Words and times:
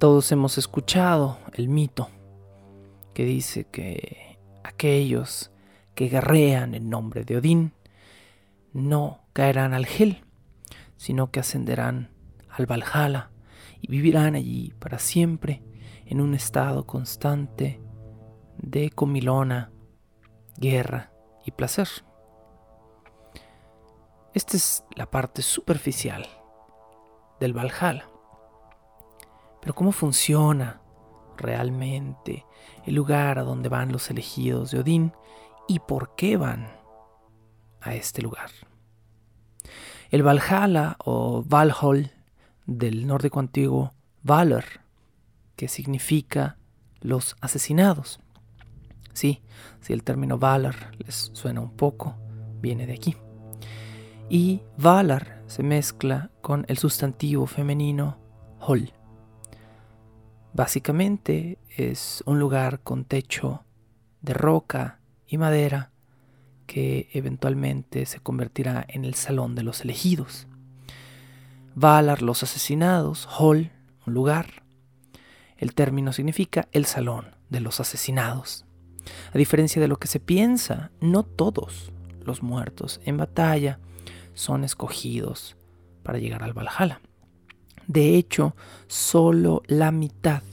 Todos 0.00 0.32
hemos 0.32 0.56
escuchado 0.56 1.36
el 1.52 1.68
mito 1.68 2.08
que 3.12 3.26
dice 3.26 3.64
que 3.64 4.38
aquellos 4.64 5.50
que 5.94 6.08
guerrean 6.08 6.74
en 6.74 6.88
nombre 6.88 7.26
de 7.26 7.36
Odín 7.36 7.74
no 8.72 9.20
caerán 9.34 9.74
al 9.74 9.86
Hel, 9.86 10.24
sino 10.96 11.30
que 11.30 11.40
ascenderán 11.40 12.14
al 12.48 12.64
Valhalla 12.64 13.30
y 13.82 13.88
vivirán 13.88 14.36
allí 14.36 14.72
para 14.78 14.98
siempre 14.98 15.62
en 16.06 16.22
un 16.22 16.34
estado 16.34 16.86
constante 16.86 17.78
de 18.56 18.88
comilona, 18.88 19.70
guerra 20.56 21.12
y 21.44 21.50
placer. 21.50 21.88
Esta 24.32 24.56
es 24.56 24.82
la 24.96 25.10
parte 25.10 25.42
superficial 25.42 26.26
del 27.38 27.52
Valhalla. 27.52 28.09
Pero 29.60 29.74
¿cómo 29.74 29.92
funciona 29.92 30.80
realmente 31.36 32.44
el 32.84 32.94
lugar 32.94 33.38
a 33.38 33.42
donde 33.42 33.68
van 33.68 33.92
los 33.92 34.10
elegidos 34.10 34.70
de 34.70 34.80
Odín 34.80 35.12
y 35.68 35.78
por 35.80 36.14
qué 36.14 36.36
van 36.36 36.68
a 37.80 37.94
este 37.94 38.22
lugar? 38.22 38.50
El 40.10 40.22
Valhalla 40.22 40.96
o 41.04 41.44
Valhall 41.46 42.10
del 42.66 43.06
nórdico 43.06 43.40
antiguo 43.40 43.94
Valor, 44.22 44.64
que 45.56 45.68
significa 45.68 46.58
los 47.00 47.36
asesinados. 47.40 48.20
Sí, 49.12 49.42
si 49.80 49.92
el 49.92 50.02
término 50.02 50.38
Valor 50.38 50.74
les 50.98 51.30
suena 51.32 51.60
un 51.60 51.76
poco, 51.76 52.16
viene 52.60 52.86
de 52.86 52.94
aquí. 52.94 53.16
Y 54.28 54.62
Valar 54.76 55.42
se 55.46 55.62
mezcla 55.62 56.30
con 56.40 56.64
el 56.68 56.78
sustantivo 56.78 57.46
femenino 57.46 58.18
Hol, 58.60 58.92
Básicamente 60.52 61.58
es 61.76 62.22
un 62.26 62.38
lugar 62.38 62.80
con 62.80 63.04
techo 63.04 63.64
de 64.20 64.34
roca 64.34 65.00
y 65.26 65.38
madera 65.38 65.90
que 66.66 67.08
eventualmente 67.12 68.04
se 68.06 68.20
convertirá 68.20 68.84
en 68.88 69.04
el 69.04 69.14
salón 69.14 69.54
de 69.54 69.62
los 69.62 69.82
elegidos. 69.82 70.48
Valar 71.74 72.22
los 72.22 72.42
asesinados, 72.42 73.28
Hall, 73.38 73.70
un 74.06 74.14
lugar. 74.14 74.64
El 75.56 75.74
término 75.74 76.12
significa 76.12 76.68
el 76.72 76.84
salón 76.84 77.36
de 77.48 77.60
los 77.60 77.80
asesinados. 77.80 78.66
A 79.32 79.38
diferencia 79.38 79.80
de 79.80 79.88
lo 79.88 79.98
que 79.98 80.08
se 80.08 80.20
piensa, 80.20 80.90
no 81.00 81.22
todos 81.22 81.92
los 82.24 82.42
muertos 82.42 83.00
en 83.04 83.16
batalla 83.16 83.78
son 84.34 84.64
escogidos 84.64 85.56
para 86.02 86.18
llegar 86.18 86.42
al 86.42 86.52
Valhalla. 86.52 87.00
De 87.90 88.14
hecho, 88.14 88.54
solo 88.86 89.64
la 89.66 89.90
mitad 89.90 90.44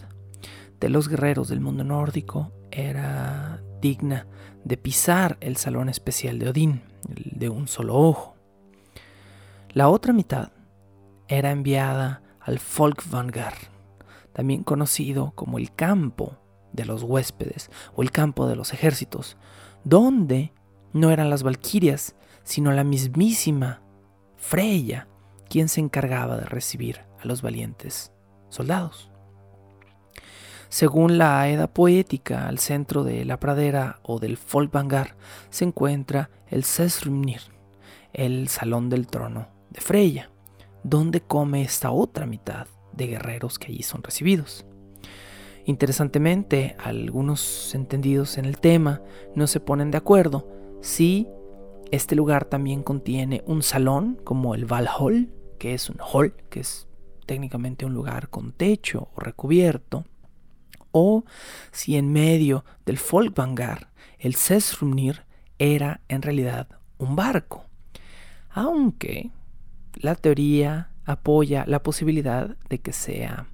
de 0.79 0.89
los 0.89 1.07
guerreros 1.07 1.49
del 1.49 1.59
mundo 1.59 1.83
nórdico 1.83 2.51
era 2.71 3.61
digna 3.79 4.25
de 4.63 4.75
pisar 4.75 5.37
el 5.39 5.55
salón 5.55 5.87
especial 5.87 6.39
de 6.39 6.49
Odín, 6.49 6.81
el 7.15 7.37
de 7.37 7.49
un 7.49 7.67
solo 7.67 7.93
ojo. 7.93 8.35
La 9.69 9.87
otra 9.87 10.13
mitad 10.13 10.49
era 11.27 11.51
enviada 11.51 12.23
al 12.39 12.57
Folkvangar, 12.57 13.53
también 14.33 14.63
conocido 14.63 15.33
como 15.35 15.59
el 15.59 15.71
campo 15.75 16.39
de 16.73 16.85
los 16.85 17.03
huéspedes 17.03 17.69
o 17.93 18.01
el 18.01 18.09
campo 18.09 18.47
de 18.47 18.55
los 18.55 18.73
ejércitos, 18.73 19.37
donde 19.83 20.53
no 20.91 21.11
eran 21.11 21.29
las 21.29 21.43
valquirias, 21.43 22.15
sino 22.43 22.71
la 22.71 22.83
mismísima 22.83 23.83
Freya 24.37 25.07
quien 25.47 25.69
se 25.69 25.81
encargaba 25.81 26.37
de 26.37 26.45
recibir 26.45 27.06
los 27.27 27.41
valientes 27.41 28.11
soldados. 28.49 29.11
Según 30.69 31.17
la 31.17 31.47
Edda 31.49 31.67
poética, 31.67 32.47
al 32.47 32.59
centro 32.59 33.03
de 33.03 33.23
la 33.23 33.39
pradera 33.39 33.99
o 34.03 34.19
del 34.19 34.35
Folkvangar 34.35 35.15
se 35.49 35.63
encuentra 35.63 36.29
el 36.49 36.63
Sesrumnir, 36.63 37.41
el 38.13 38.49
salón 38.49 38.89
del 38.89 39.07
trono 39.07 39.47
de 39.69 39.79
Freya, 39.79 40.29
donde 40.83 41.21
come 41.21 41.61
esta 41.61 41.91
otra 41.91 42.25
mitad 42.25 42.67
de 42.91 43.07
guerreros 43.07 43.59
que 43.59 43.67
allí 43.67 43.83
son 43.83 44.03
recibidos. 44.03 44.65
Interesantemente, 45.65 46.75
algunos 46.79 47.73
entendidos 47.75 48.37
en 48.37 48.45
el 48.45 48.57
tema 48.57 49.01
no 49.35 49.47
se 49.47 49.59
ponen 49.59 49.91
de 49.91 49.97
acuerdo 49.97 50.49
si 50.81 51.27
este 51.91 52.15
lugar 52.15 52.45
también 52.45 52.83
contiene 52.83 53.43
un 53.45 53.63
salón 53.63 54.19
como 54.23 54.55
el 54.55 54.65
Valhall, 54.65 55.29
que 55.59 55.73
es 55.73 55.89
un 55.89 55.97
hall, 55.99 56.33
que 56.49 56.61
es 56.61 56.86
técnicamente 57.27 57.85
un 57.85 57.93
lugar 57.93 58.29
con 58.29 58.53
techo 58.53 59.09
o 59.13 59.19
recubierto, 59.19 60.05
o 60.91 61.25
si 61.71 61.95
en 61.95 62.11
medio 62.11 62.65
del 62.85 62.97
Folkvangar 62.97 63.91
el 64.17 64.33
Sesrumnir 64.33 65.25
era 65.59 66.01
en 66.07 66.23
realidad 66.23 66.67
un 66.97 67.15
barco. 67.15 67.65
Aunque 68.49 69.29
la 69.93 70.15
teoría 70.15 70.89
apoya 71.05 71.65
la 71.67 71.83
posibilidad 71.83 72.57
de 72.69 72.79
que 72.79 72.93
sea 72.93 73.47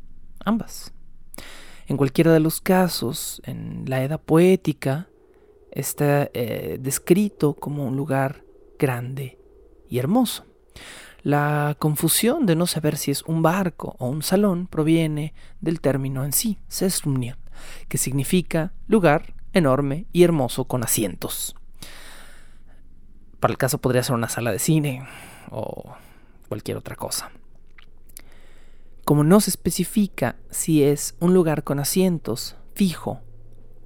ambas. 0.46 0.94
En 1.88 1.98
cualquiera 1.98 2.32
de 2.32 2.40
los 2.40 2.62
casos, 2.62 3.42
en 3.46 3.84
la 3.88 4.04
Edad 4.04 4.22
poética, 4.22 5.10
está 5.72 6.30
eh, 6.34 6.78
descrito 6.80 7.56
como 7.56 7.86
un 7.86 7.98
lugar 7.98 8.44
grande 8.80 9.38
y 9.90 9.98
hermoso. 10.00 10.46
La 11.24 11.78
confusión 11.80 12.46
de 12.46 12.58
no 12.58 12.68
saber 12.68 12.98
si 12.98 13.10
es 13.10 13.24
un 13.24 13.42
barco 13.42 13.96
o 13.98 14.10
un 14.10 14.24
salón 14.24 14.68
proviene 14.68 15.34
del 15.62 15.80
término 15.80 16.26
en 16.26 16.34
sí, 16.34 16.60
Sesrumnir, 16.68 17.38
que 17.88 17.98
significa 17.98 18.74
lugar 18.88 19.34
enorme 19.54 20.06
y 20.12 20.24
hermoso 20.24 20.66
con 20.66 20.84
asientos. 20.84 21.56
Para 23.40 23.54
el 23.54 23.58
caso 23.58 23.78
podría 23.78 24.04
ser 24.04 24.16
una 24.16 24.28
sala 24.28 24.52
de 24.52 24.60
cine 24.60 25.08
o 25.50 25.96
cualquier 26.50 26.76
otra 26.76 26.98
cosa. 26.98 27.32
Como 29.06 29.24
no 29.24 29.40
se 29.40 29.50
especifica 29.50 30.36
si 30.50 30.84
es 30.84 31.16
un 31.22 31.34
lugar 31.34 31.64
con 31.64 31.80
asientos 31.80 32.58
fijo 32.76 33.22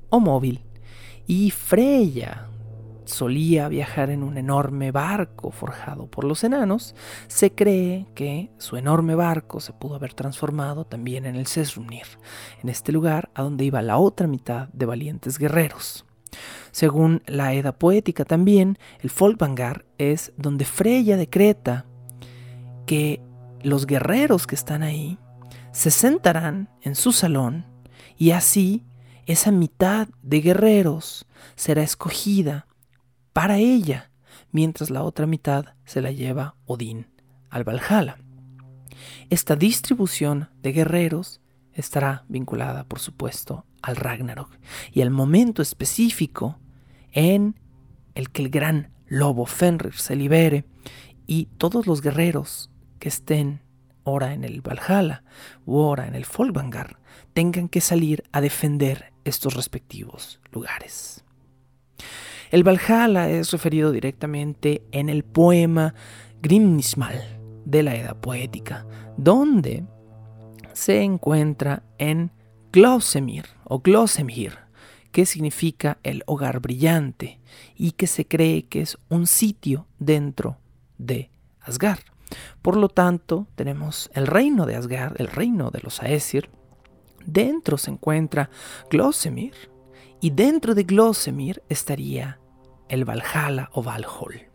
o 0.10 0.20
móvil, 0.20 0.64
y 1.28 1.52
Freya 1.52 2.48
solía 3.08 3.68
viajar 3.70 4.10
en 4.10 4.22
un 4.22 4.38
enorme 4.38 4.92
barco 4.92 5.52
forjado 5.52 6.08
por 6.08 6.24
los 6.24 6.44
enanos, 6.44 6.96
se 7.28 7.54
cree 7.54 8.06
que 8.14 8.52
su 8.58 8.78
enorme 8.78 9.16
barco 9.16 9.60
se 9.60 9.74
pudo 9.74 9.96
haber 9.96 10.14
transformado 10.14 10.86
también 10.86 11.26
en 11.26 11.36
el 11.36 11.48
Sesrumnir, 11.48 12.06
en 12.62 12.70
este 12.70 12.92
lugar 12.92 13.30
a 13.34 13.44
donde 13.44 13.66
iba 13.66 13.82
la 13.82 13.98
otra 13.98 14.28
mitad 14.28 14.68
de 14.70 14.86
valientes 14.86 15.38
guerreros. 15.38 16.06
Según 16.72 17.24
la 17.26 17.54
Edda 17.54 17.72
poética 17.72 18.26
también, 18.26 18.78
el 19.00 19.10
Folkvangar 19.10 19.86
es 19.98 20.34
donde 20.38 20.66
Freya 20.66 21.18
decreta 21.18 21.86
que 22.86 23.22
los 23.64 23.88
guerreros 23.88 24.46
que 24.46 24.56
están 24.56 24.84
ahí 24.84 25.18
se 25.72 25.92
sentarán 25.92 26.70
en 26.82 26.96
su 26.96 27.12
salón 27.12 27.66
y 28.18 28.32
así 28.32 28.86
esa 29.26 29.52
mitad 29.52 30.08
de 30.22 30.42
guerreros 30.42 31.28
será 31.56 31.84
escogida 31.84 32.67
para 33.38 33.60
ella, 33.60 34.10
mientras 34.52 34.90
la 34.90 35.04
otra 35.04 35.28
mitad 35.28 35.76
se 35.86 36.02
la 36.02 36.10
lleva 36.10 36.56
Odín 36.66 37.06
al 37.52 37.64
Valhalla. 37.64 38.18
Esta 39.30 39.56
distribución 39.56 40.50
de 40.64 40.72
guerreros 40.72 41.40
estará 41.72 42.26
vinculada, 42.30 42.86
por 42.86 42.98
supuesto, 42.98 43.64
al 43.84 43.96
Ragnarok 43.96 44.50
y 44.92 45.04
al 45.04 45.12
momento 45.12 45.62
específico 45.62 46.58
en 47.12 47.60
el 48.16 48.32
que 48.32 48.42
el 48.42 48.50
gran 48.50 48.92
lobo 49.06 49.46
Fenrir 49.46 49.94
se 49.94 50.16
libere 50.16 50.66
y 51.28 51.46
todos 51.60 51.86
los 51.86 52.02
guerreros 52.02 52.72
que 52.98 53.10
estén 53.10 53.62
ora 54.04 54.34
en 54.34 54.46
el 54.46 54.62
Valhalla 54.62 55.24
u 55.64 55.76
ora 55.78 56.08
en 56.08 56.16
el 56.16 56.26
Folkvangar 56.26 56.98
tengan 57.36 57.70
que 57.70 57.82
salir 57.82 58.24
a 58.32 58.42
defender 58.42 59.14
estos 59.26 59.54
respectivos 59.54 60.42
lugares. 60.52 61.24
El 62.50 62.64
Valhalla 62.64 63.30
es 63.30 63.52
referido 63.52 63.92
directamente 63.92 64.82
en 64.92 65.10
el 65.10 65.24
poema 65.24 65.94
Grimnismal 66.42 67.22
de 67.66 67.84
la 67.84 67.96
Edad 67.96 68.16
Poética, 68.16 68.86
donde 69.18 69.86
se 70.72 71.02
encuentra 71.02 71.84
en 71.98 72.32
Glosemir 72.72 73.48
o 73.66 73.80
Glosemir, 73.80 74.60
que 75.12 75.26
significa 75.26 75.98
el 76.04 76.24
hogar 76.26 76.62
brillante 76.62 77.42
y 77.76 77.92
que 77.92 78.08
se 78.08 78.26
cree 78.26 78.64
que 78.64 78.82
es 78.82 78.98
un 79.10 79.28
sitio 79.28 79.88
dentro 80.00 80.58
de 80.98 81.32
Asgard. 81.60 82.00
Por 82.62 82.78
lo 82.78 82.88
tanto, 82.88 83.48
tenemos 83.56 84.10
el 84.14 84.26
reino 84.26 84.66
de 84.66 84.76
Asgard, 84.76 85.20
el 85.20 85.28
reino 85.28 85.70
de 85.70 85.82
los 85.82 86.02
Aesir. 86.02 86.50
Dentro 87.26 87.78
se 87.78 87.92
encuentra 87.92 88.50
Glosemir 88.90 89.54
y 90.22 90.32
dentro 90.32 90.76
de 90.76 90.84
Glosemir 90.84 91.64
estaría 91.70 92.40
el 92.90 93.06
Valhalla 93.06 93.70
o 93.74 93.84
Valhall. 93.84 94.48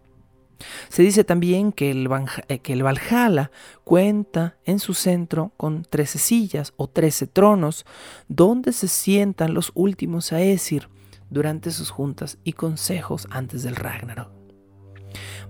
Se 0.88 1.03
dice 1.03 1.25
también 1.25 1.73
que 1.73 1.91
el, 1.91 2.09
eh, 2.49 2.61
que 2.61 2.73
el, 2.73 2.82
Valhalla 2.82 3.50
cuenta 3.85 4.56
en 4.64 4.79
su 4.79 4.94
centro 4.94 5.53
con 5.56 5.82
trece 5.82 6.19
sillas 6.19 6.73
o 6.76 6.88
trece 6.88 7.26
tronos 7.26 7.85
donde 8.29 8.73
se 8.73 8.88
sientan 8.88 9.55
los 9.55 9.73
últimos 9.75 10.32
Aesir 10.32 10.88
durante 11.31 11.70
sus 11.70 11.91
juntas 11.91 12.38
y 12.44 12.53
consejos 12.53 13.26
antes 13.31 13.62
del 13.62 13.76
Ragnarok. 13.76 14.31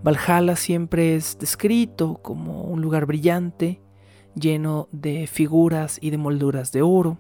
Valhalla 0.03 0.57
siempre 0.57 1.15
es 1.15 1.39
descrito 1.39 2.21
como 2.23 2.63
un 2.63 2.81
lugar 2.81 3.07
brillante, 3.07 3.81
lleno 4.35 4.89
de 4.91 5.27
figuras 5.27 5.99
y 6.01 6.11
de 6.11 6.19
molduras 6.19 6.73
de 6.73 6.83
oro, 6.83 7.19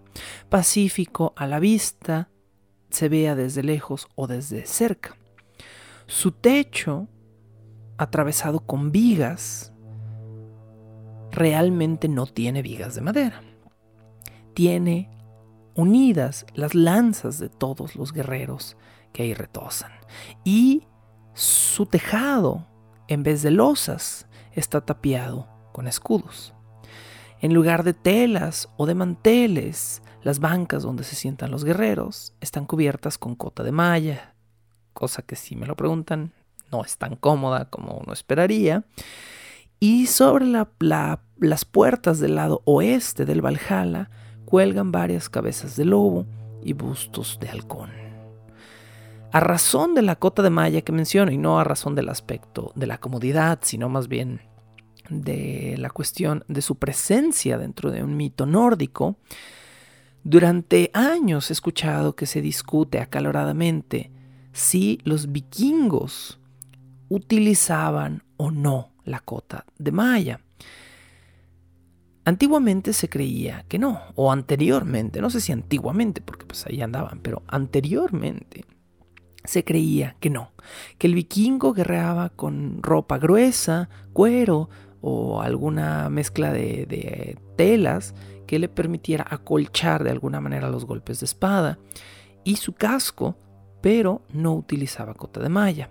pacífico 0.49 1.33
a 1.37 1.47
la 1.47 1.61
vista, 1.61 2.31
se 2.93 3.09
vea 3.09 3.35
desde 3.35 3.62
lejos 3.62 4.09
o 4.15 4.27
desde 4.27 4.67
cerca. 4.67 5.17
Su 6.06 6.33
techo, 6.33 7.09
atravesado 7.97 8.61
con 8.61 8.93
vigas, 8.93 9.73
realmente 11.31 12.09
no 12.09 12.27
tiene 12.27 12.62
vigas 12.62 12.94
de 12.94 13.00
madera. 13.00 13.43
Tiene 14.55 15.11
unidas 15.75 16.44
las 16.55 16.75
lanzas 16.75 17.39
de 17.39 17.49
todos 17.49 17.97
los 17.97 18.12
guerreros 18.12 18.77
que 19.12 19.23
ahí 19.23 19.35
retosan. 19.35 19.93
Y 20.44 20.87
su 21.33 21.87
tejado, 21.87 22.67
en 23.09 23.23
vez 23.23 23.43
de 23.43 23.50
losas, 23.50 24.27
está 24.53 24.83
tapiado 24.83 25.49
con 25.73 25.87
escudos. 25.87 26.53
En 27.41 27.55
lugar 27.55 27.83
de 27.83 27.94
telas 27.94 28.69
o 28.77 28.87
de 28.87 28.94
manteles, 28.94 30.01
las 30.22 30.38
bancas 30.38 30.82
donde 30.82 31.04
se 31.04 31.16
sientan 31.16 31.50
los 31.50 31.64
guerreros 31.64 32.34
están 32.40 32.66
cubiertas 32.66 33.19
con 33.19 33.34
cota 33.34 33.62
de 33.62 33.72
malla, 33.72 34.34
cosa 34.92 35.22
que 35.22 35.36
si 35.36 35.56
me 35.56 35.66
lo 35.66 35.76
preguntan 35.76 36.32
no 36.70 36.84
es 36.84 36.96
tan 36.96 37.16
cómoda 37.16 37.66
como 37.66 37.98
uno 37.98 38.12
esperaría. 38.12 38.84
Y 39.78 40.06
sobre 40.06 40.46
las 40.46 41.64
puertas 41.64 42.19
del 42.19 42.36
lado 42.36 42.62
oeste 42.64 43.24
del 43.24 43.44
Valhalla 43.44 44.10
cuelgan 44.44 44.90
varias 44.92 45.28
cabezas 45.28 45.76
de 45.76 45.84
lobo 45.84 46.26
y 46.62 46.72
bustos 46.72 47.38
de 47.40 47.48
halcón. 47.50 47.90
A 49.32 49.40
razón 49.40 49.94
de 49.94 50.02
la 50.02 50.16
cota 50.16 50.42
de 50.42 50.50
malla 50.50 50.82
que 50.82 50.92
menciono 50.92 51.32
y 51.32 51.38
no 51.38 51.58
a 51.58 51.64
razón 51.64 51.94
del 51.94 52.08
aspecto 52.10 52.72
de 52.74 52.86
la 52.86 52.98
comodidad, 52.98 53.58
sino 53.62 53.88
más 53.88 54.08
bien 54.08 54.42
de 55.08 55.74
la 55.78 55.90
cuestión 55.90 56.44
de 56.48 56.62
su 56.62 56.76
presencia 56.76 57.58
dentro 57.58 57.90
de 57.90 58.04
un 58.04 58.16
mito 58.16 58.46
nórdico, 58.46 59.16
durante 60.24 60.90
años 60.94 61.50
he 61.50 61.52
escuchado 61.52 62.14
que 62.14 62.26
se 62.26 62.40
discute 62.40 63.00
acaloradamente 63.00 64.10
si 64.52 65.00
los 65.04 65.32
vikingos 65.32 66.38
utilizaban 67.08 68.22
o 68.36 68.50
no 68.50 68.92
la 69.04 69.20
cota 69.20 69.66
de 69.78 69.92
malla. 69.92 70.40
Antiguamente 72.24 72.92
se 72.92 73.08
creía 73.08 73.64
que 73.69 73.80
no, 73.80 74.00
o 74.14 74.30
anteriormente, 74.30 75.20
no 75.20 75.28
sé 75.28 75.40
si 75.40 75.50
antiguamente, 75.50 76.20
porque 76.20 76.46
pues 76.46 76.64
ahí 76.66 76.80
andaban, 76.80 77.19
pero 77.20 77.42
anteriormente 77.48 78.64
se 79.44 79.64
creía 79.64 80.16
que 80.20 80.30
no, 80.30 80.52
que 80.98 81.08
el 81.08 81.14
vikingo 81.14 81.72
guerreaba 81.72 82.28
con 82.28 82.80
ropa 82.80 83.19
gruesa, 83.19 83.88
cuero 84.12 84.70
o 85.00 85.42
alguna 85.42 86.08
mezcla 86.10 86.52
de, 86.52 86.86
de 86.86 87.36
telas 87.56 88.14
que 88.47 88.59
le 88.59 88.69
permitiera 88.69 89.27
acolchar 89.29 90.05
de 90.05 90.11
alguna 90.11 90.41
manera 90.41 90.71
los 90.71 90.85
golpes 90.85 91.21
de 91.21 91.27
espada, 91.27 91.79
y 92.44 92.56
su 92.56 92.73
casco, 92.75 93.37
pero 93.81 94.23
no 94.31 94.55
utilizaba 94.55 95.15
cota 95.15 95.41
de 95.41 95.49
malla. 95.49 95.91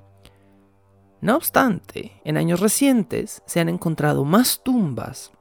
No 1.22 1.36
obstante, 1.36 2.20
en 2.26 2.38
años 2.38 2.60
recientes 2.60 3.44
se 3.46 3.60
han 3.60 3.70
encontrado 3.70 4.26
más 4.26 4.62
tumbas 4.64 5.32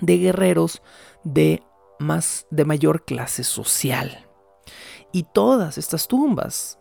de 0.00 0.18
guerreros 0.18 0.82
de, 1.22 1.62
más, 2.00 2.46
de 2.50 2.64
mayor 2.64 3.04
clase 3.04 3.44
social. 3.44 4.26
Y 5.12 5.24
todas 5.24 5.78
estas 5.78 6.08
tumbas, 6.08 6.78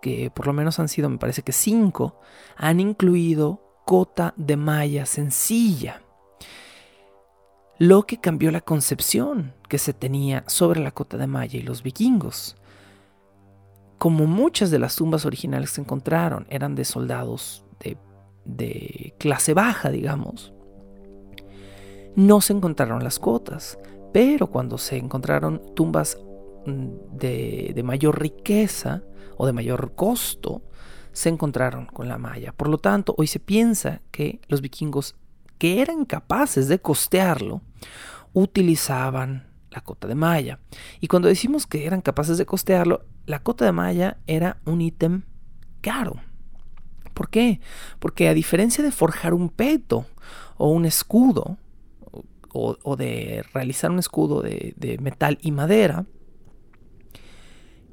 que 0.00 0.30
por 0.30 0.46
lo 0.46 0.52
menos 0.52 0.78
han 0.78 0.88
sido, 0.88 1.08
me 1.10 1.18
parece 1.18 1.42
que 1.42 1.52
cinco, 1.52 2.18
han 2.56 2.80
incluido 2.80 3.60
cota 3.84 4.32
de 4.36 4.56
malla 4.56 5.04
sencilla. 5.04 6.02
Lo 7.82 8.04
que 8.04 8.18
cambió 8.18 8.52
la 8.52 8.60
concepción 8.60 9.54
que 9.68 9.76
se 9.76 9.92
tenía 9.92 10.44
sobre 10.46 10.78
la 10.78 10.92
cota 10.92 11.16
de 11.16 11.26
malla 11.26 11.58
y 11.58 11.62
los 11.62 11.82
vikingos. 11.82 12.54
Como 13.98 14.26
muchas 14.26 14.70
de 14.70 14.78
las 14.78 14.94
tumbas 14.94 15.26
originales 15.26 15.70
que 15.70 15.74
se 15.74 15.80
encontraron 15.80 16.46
eran 16.48 16.76
de 16.76 16.84
soldados 16.84 17.64
de, 17.80 17.98
de 18.44 19.16
clase 19.18 19.52
baja, 19.52 19.90
digamos, 19.90 20.52
no 22.14 22.40
se 22.40 22.52
encontraron 22.52 23.02
las 23.02 23.18
cotas, 23.18 23.76
pero 24.12 24.46
cuando 24.46 24.78
se 24.78 24.96
encontraron 24.96 25.74
tumbas 25.74 26.16
mm, 26.64 27.16
de, 27.16 27.82
mayor 27.84 28.22
riqueza 28.22 29.02
o 29.36 29.44
de 29.44 29.52
mayor 29.52 29.96
costo, 29.96 30.62
se 31.10 31.30
encontraron 31.30 31.86
con 31.86 32.06
la 32.06 32.16
malla. 32.16 32.52
Por 32.52 32.68
lo 32.68 32.78
tanto, 32.78 33.12
hoy 33.18 33.26
se 33.26 33.40
piensa 33.40 34.02
que 34.12 34.40
los 34.46 34.60
vikingos 34.60 35.16
que 35.62 35.80
eran 35.80 36.06
capaces 36.06 36.66
de 36.66 36.80
costearlo, 36.80 37.62
utilizaban 38.32 39.46
la 39.70 39.80
cota 39.80 40.08
de 40.08 40.16
malla. 40.16 40.58
Y 40.98 41.06
cuando 41.06 41.28
decimos 41.28 41.68
que 41.68 41.86
eran 41.86 42.00
capaces 42.00 42.36
de 42.36 42.46
costearlo, 42.46 43.04
la 43.26 43.44
cota 43.44 43.64
de 43.64 43.70
malla 43.70 44.18
era 44.26 44.60
un 44.64 44.80
ítem 44.80 45.22
caro. 45.80 46.16
¿Por 47.14 47.30
qué? 47.30 47.60
Porque 48.00 48.26
a 48.26 48.34
diferencia 48.34 48.82
de 48.82 48.90
forjar 48.90 49.34
un 49.34 49.50
peto 49.50 50.04
o 50.56 50.68
un 50.72 50.84
escudo, 50.84 51.58
o, 52.52 52.96
de 52.96 53.44
realizar 53.54 53.92
un 53.92 54.00
escudo 54.00 54.42
de, 54.42 54.74
de, 54.76 54.98
metal 54.98 55.38
y 55.42 55.52
madera, 55.52 56.06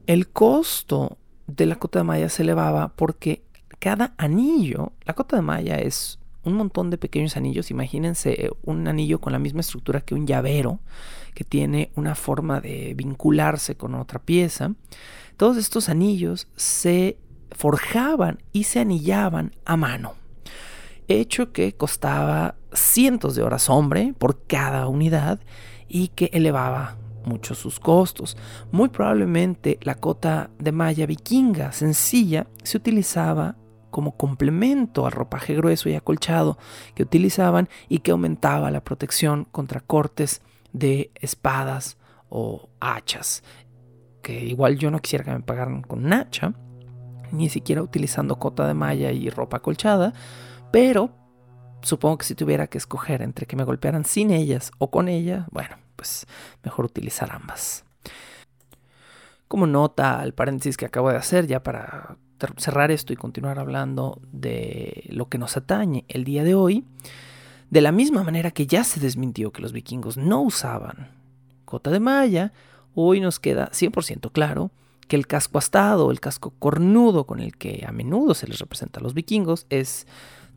el 0.08 0.28
costo 0.30 1.20
de 1.46 1.68
la 1.68 1.76
cota 1.76 2.00
de 2.00 2.06
malla 2.06 2.30
se 2.30 2.42
elevaba 2.42 2.96
porque 2.96 3.44
cada 3.78 4.16
anillo, 4.18 4.94
la 5.06 5.14
cota 5.14 5.36
de 5.36 5.44
malla 5.44 5.76
es 5.76 6.19
un 6.44 6.54
montón 6.54 6.90
de 6.90 6.98
pequeños 6.98 7.38
anillos, 7.38 7.72
imagínense 7.72 8.50
un 8.64 8.88
anillo 8.88 9.20
con 9.20 9.34
la 9.34 9.40
misma 9.40 9.62
estructura 9.62 10.02
que 10.02 10.16
un 10.16 10.26
llavero, 10.26 10.80
que 11.34 11.44
tiene 11.44 11.92
una 11.96 12.16
forma 12.16 12.62
de 12.62 12.94
vincularse 12.96 13.76
con 13.76 13.96
otra 13.96 14.20
pieza. 14.20 14.74
Todos 15.38 15.58
estos 15.58 15.90
anillos 15.90 16.48
se 16.56 17.18
forjaban 17.52 18.40
y 18.52 18.64
se 18.64 18.80
anillaban 18.80 19.52
a 19.66 19.78
mano 19.78 20.14
hecho 21.10 21.52
que 21.52 21.74
costaba 21.74 22.56
cientos 22.72 23.36
de 23.36 23.42
horas 23.42 23.70
hombre 23.70 24.14
por 24.18 24.46
cada 24.46 24.88
unidad 24.88 25.40
y 25.88 26.10
que 26.10 26.30
elevaba 26.32 26.98
mucho 27.26 27.56
sus 27.56 27.80
costos. 27.80 28.38
Muy 28.72 28.90
probablemente 28.90 29.80
la 29.82 29.96
cota 29.96 30.52
de 30.60 30.72
malla 30.72 31.06
vikinga 31.06 31.72
sencilla 31.72 32.48
se 32.64 32.78
utilizaba 32.78 33.58
como 33.90 34.18
complemento 34.18 35.06
al 35.06 35.12
ropaje 35.12 35.56
grueso 35.56 35.90
y 35.90 35.96
acolchado 35.96 36.58
que 36.96 37.04
utilizaban 37.04 37.70
y 37.88 38.00
que 38.00 38.12
aumentaba 38.12 38.72
la 38.72 38.84
protección 38.84 39.46
contra 39.46 39.82
cortes 39.82 40.42
de 40.74 41.12
espadas 41.16 41.98
o 42.30 42.70
hachas. 42.80 43.44
Que 44.22 44.46
igual 44.46 44.78
yo 44.78 44.92
no 44.92 45.00
quisiera 45.00 45.26
que 45.26 45.32
me 45.32 45.42
pagaran 45.42 45.82
con 45.82 46.06
un 46.06 46.14
hacha, 46.14 46.54
ni 47.32 47.50
siquiera 47.50 47.82
utilizando 47.82 48.38
cota 48.40 48.68
de 48.68 48.74
malla 48.74 49.12
y 49.12 49.30
ropa 49.30 49.58
acolchada, 49.58 50.14
pero 50.72 51.12
supongo 51.82 52.20
que 52.20 52.26
si 52.26 52.36
tuviera 52.36 52.68
que 52.68 52.78
escoger 52.78 53.22
entre 53.22 53.46
que 53.46 53.56
me 53.56 53.64
golpearan 53.64 54.06
sin 54.06 54.32
ellas 54.32 54.72
o 54.78 54.92
con 54.92 55.08
ella, 55.08 55.48
bueno, 55.52 55.78
pues 55.96 56.28
mejor 56.64 56.86
utilizar 56.86 57.32
ambas. 57.32 57.86
Como 59.48 59.66
nota 59.66 60.20
al 60.20 60.34
paréntesis 60.34 60.78
que 60.78 60.86
acabo 60.86 61.10
de 61.10 61.18
hacer 61.18 61.48
ya 61.48 61.64
para 61.64 62.18
cerrar 62.58 62.92
esto 62.92 63.14
y 63.14 63.16
continuar 63.16 63.60
hablando 63.60 64.22
de 64.32 65.06
lo 65.10 65.30
que 65.30 65.38
nos 65.38 65.58
atañe 65.58 66.06
el 66.08 66.24
día 66.24 66.44
de 66.44 66.56
hoy, 66.56 66.86
de 67.70 67.82
la 67.82 67.92
misma 67.92 68.24
manera 68.24 68.52
que 68.52 68.68
ya 68.68 68.84
se 68.84 69.00
desmintió 69.00 69.52
que 69.52 69.62
los 69.62 69.74
vikingos 69.74 70.18
no 70.18 70.42
usaban 70.42 71.12
cota 71.66 71.92
de 71.92 72.00
malla, 72.00 72.52
hoy 72.96 73.22
nos 73.22 73.40
queda 73.40 73.70
100% 73.72 74.32
claro 74.32 74.72
que 75.08 75.16
el 75.16 75.28
casco 75.28 75.58
astado, 75.58 76.12
el 76.12 76.20
casco 76.20 76.54
cornudo 76.60 77.26
con 77.26 77.40
el 77.40 77.58
que 77.58 77.84
a 77.88 77.92
menudo 77.92 78.34
se 78.34 78.48
les 78.48 78.60
representa 78.60 79.00
a 79.00 79.04
los 79.04 79.14
vikingos, 79.14 79.66
es 79.70 80.08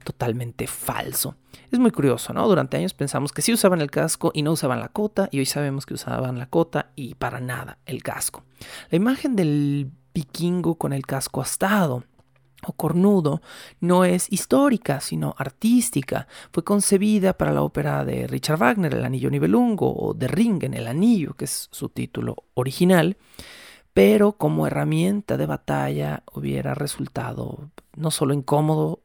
totalmente 0.04 0.66
falso. 0.66 1.36
Es 1.70 1.78
muy 1.78 1.90
curioso, 1.90 2.32
¿no? 2.32 2.46
Durante 2.46 2.76
años 2.76 2.92
pensamos 2.92 3.32
que 3.32 3.40
sí 3.40 3.52
usaban 3.52 3.80
el 3.80 3.90
casco 3.90 4.30
y 4.34 4.42
no 4.42 4.52
usaban 4.52 4.80
la 4.80 4.88
cota, 4.88 5.28
y 5.30 5.38
hoy 5.38 5.46
sabemos 5.46 5.86
que 5.86 5.94
usaban 5.94 6.38
la 6.38 6.46
cota 6.46 6.90
y 6.96 7.14
para 7.14 7.40
nada 7.40 7.78
el 7.86 8.02
casco. 8.02 8.44
La 8.90 8.96
imagen 8.96 9.36
del 9.36 9.90
vikingo 10.14 10.76
con 10.76 10.92
el 10.92 11.06
casco 11.06 11.40
astado 11.40 12.04
o 12.64 12.72
cornudo 12.74 13.42
no 13.80 14.04
es 14.04 14.30
histórica, 14.30 15.00
sino 15.00 15.34
artística. 15.36 16.28
Fue 16.52 16.62
concebida 16.62 17.36
para 17.36 17.52
la 17.52 17.62
ópera 17.62 18.04
de 18.04 18.28
Richard 18.28 18.58
Wagner, 18.58 18.94
El 18.94 19.04
Anillo 19.04 19.30
Nibelungo, 19.30 19.92
o 19.92 20.14
de 20.14 20.28
Ringen, 20.28 20.74
El 20.74 20.86
Anillo, 20.86 21.34
que 21.34 21.46
es 21.46 21.68
su 21.72 21.88
título 21.88 22.44
original 22.54 23.16
pero 23.92 24.32
como 24.32 24.66
herramienta 24.66 25.36
de 25.36 25.46
batalla 25.46 26.22
hubiera 26.32 26.74
resultado 26.74 27.70
no 27.94 28.10
solo 28.10 28.32
incómodo 28.32 29.02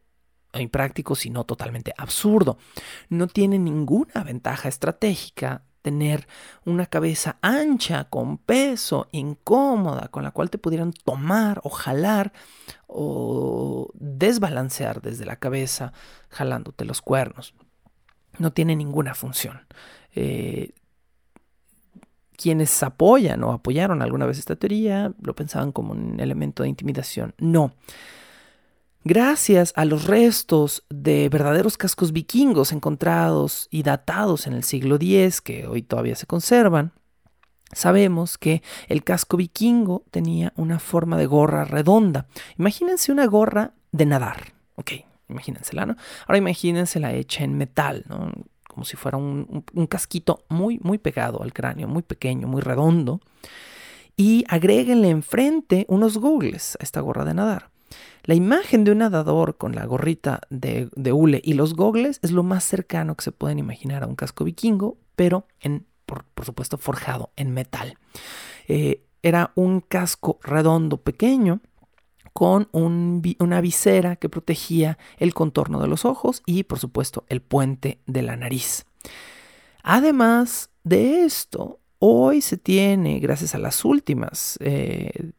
e 0.53 0.61
impráctico, 0.61 1.15
sino 1.15 1.43
totalmente 1.43 1.93
absurdo. 1.97 2.57
No 3.09 3.27
tiene 3.27 3.59
ninguna 3.59 4.23
ventaja 4.23 4.69
estratégica 4.69 5.63
tener 5.87 6.27
una 6.65 6.85
cabeza 6.85 7.37
ancha, 7.41 8.09
con 8.09 8.37
peso, 8.37 9.07
incómoda, 9.13 10.09
con 10.09 10.21
la 10.21 10.31
cual 10.31 10.49
te 10.49 10.57
pudieran 10.57 10.91
tomar 10.91 11.61
o 11.63 11.69
jalar 11.69 12.33
o 12.87 13.89
desbalancear 13.93 15.01
desde 15.01 15.23
la 15.23 15.37
cabeza 15.37 15.93
jalándote 16.27 16.83
los 16.83 17.01
cuernos. 17.01 17.53
No 18.37 18.51
tiene 18.51 18.75
ninguna 18.75 19.15
función. 19.15 19.61
Eh, 20.13 20.71
quienes 22.35 22.83
apoyan 22.83 23.41
o 23.45 23.53
apoyaron 23.53 24.01
alguna 24.01 24.25
vez 24.25 24.39
esta 24.39 24.57
teoría 24.57 25.13
lo 25.21 25.35
pensaban 25.35 25.71
como 25.71 25.93
un 25.93 26.19
elemento 26.19 26.63
de 26.63 26.69
intimidación. 26.69 27.33
No. 27.37 27.71
Gracias 29.09 29.71
a 29.77 29.85
los 29.85 30.03
restos 30.03 30.83
de 30.89 31.29
verdaderos 31.29 31.77
cascos 31.77 32.11
vikingos 32.11 32.73
encontrados 32.73 33.69
y 33.71 33.83
datados 33.83 34.47
en 34.47 34.51
el 34.53 34.65
siglo 34.65 34.95
X, 34.95 35.39
que 35.39 35.65
hoy 35.65 35.81
todavía 35.81 36.17
se 36.17 36.25
conservan, 36.25 36.91
sabemos 37.71 38.37
que 38.37 38.61
el 38.89 39.05
casco 39.05 39.37
vikingo 39.37 40.03
tenía 40.11 40.51
una 40.57 40.77
forma 40.77 41.17
de 41.17 41.25
gorra 41.25 41.63
redonda. 41.63 42.27
Imagínense 42.57 43.13
una 43.13 43.27
gorra 43.27 43.71
de 43.93 44.05
nadar. 44.07 44.51
Ok, 44.75 44.91
imagínensela, 45.29 45.85
¿no? 45.85 45.95
Ahora 46.25 46.39
imagínensela 46.39 47.13
hecha 47.13 47.45
en 47.45 47.57
metal, 47.57 48.03
¿no? 48.09 48.33
como 48.67 48.83
si 48.83 48.97
fuera 48.97 49.17
un, 49.17 49.63
casquito 49.89 50.43
muy, 50.49 50.79
muy 50.79 50.97
pegado 50.97 51.41
al 51.41 51.53
cráneo, 51.53 51.87
muy 51.87 52.03
pequeño, 52.03 52.49
muy 52.49 52.61
redondo. 52.61 53.21
Y 54.17 54.43
agréguenle 54.49 55.09
enfrente 55.11 55.85
unos 55.87 56.17
goggles 56.17 56.77
a 56.81 56.83
esta 56.83 56.99
gorra 56.99 57.23
de 57.23 57.35
nadar. 57.35 57.76
La 58.23 58.35
imagen 58.35 58.83
de 58.83 58.91
un 58.91 58.99
nadador 58.99 59.57
con 59.57 59.73
la 59.73 59.85
gorrita 59.85 60.41
de, 60.49 60.89
hule 61.11 61.41
y 61.43 61.53
los 61.53 61.75
gogles 61.75 62.19
es 62.21 62.31
lo 62.31 62.43
más 62.43 62.63
cercano 62.63 63.15
que 63.15 63.23
se 63.23 63.31
pueden 63.31 63.59
imaginar 63.59 64.03
a 64.03 64.07
un 64.07 64.15
casco 64.15 64.43
vikingo, 64.43 64.97
pero 65.15 65.47
en, 65.61 65.85
por, 66.05 66.25
supuesto 66.43 66.77
forjado 66.77 67.31
en 67.35 67.51
metal. 67.51 67.97
Eh, 68.67 69.03
era 69.23 69.51
un 69.55 69.81
casco 69.81 70.39
redondo 70.43 70.97
pequeño 70.97 71.61
con 72.33 72.69
una 72.71 73.61
visera 73.61 74.15
que 74.15 74.29
protegía 74.29 74.99
el 75.17 75.33
contorno 75.33 75.81
de 75.81 75.87
los 75.87 76.05
ojos 76.05 76.43
y 76.45 76.63
por 76.63 76.77
supuesto 76.77 77.25
el 77.29 77.41
puente 77.41 77.99
de 78.05 78.21
la 78.21 78.35
nariz. 78.35 78.85
Además 79.81 80.69
de 80.83 81.23
esto, 81.23 81.79
hoy 81.97 82.41
se 82.41 82.57
tiene, 82.57 83.19
gracias 83.19 83.55
a 83.55 83.57
las 83.57 83.83
últimas 83.83 84.57
eh, 84.61 85.31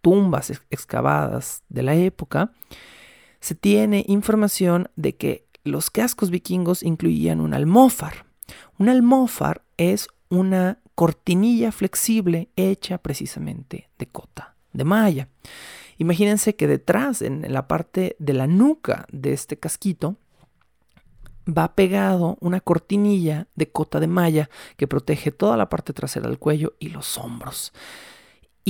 tumbas 0.00 0.50
excavadas 0.70 1.62
de 1.68 1.82
la 1.82 1.94
época, 1.94 2.52
se 3.40 3.54
tiene 3.54 4.04
información 4.08 4.90
de 4.96 5.16
que 5.16 5.46
los 5.64 5.90
cascos 5.90 6.30
vikingos 6.30 6.82
incluían 6.82 7.40
un 7.40 7.54
almófar. 7.54 8.26
Un 8.78 8.88
almófar 8.88 9.62
es 9.76 10.08
una 10.28 10.78
cortinilla 10.94 11.72
flexible 11.72 12.48
hecha 12.56 12.98
precisamente 12.98 13.88
de 13.98 14.06
cota 14.06 14.56
de 14.72 14.84
malla. 14.84 15.28
Imagínense 15.98 16.54
que 16.54 16.66
detrás, 16.66 17.22
en 17.22 17.52
la 17.52 17.66
parte 17.66 18.16
de 18.18 18.32
la 18.32 18.46
nuca 18.46 19.06
de 19.10 19.32
este 19.32 19.58
casquito, 19.58 20.16
va 21.48 21.74
pegado 21.74 22.36
una 22.40 22.60
cortinilla 22.60 23.48
de 23.54 23.70
cota 23.70 24.00
de 24.00 24.06
malla 24.06 24.50
que 24.76 24.86
protege 24.86 25.32
toda 25.32 25.56
la 25.56 25.68
parte 25.68 25.92
trasera 25.92 26.28
del 26.28 26.38
cuello 26.38 26.74
y 26.78 26.90
los 26.90 27.16
hombros. 27.18 27.72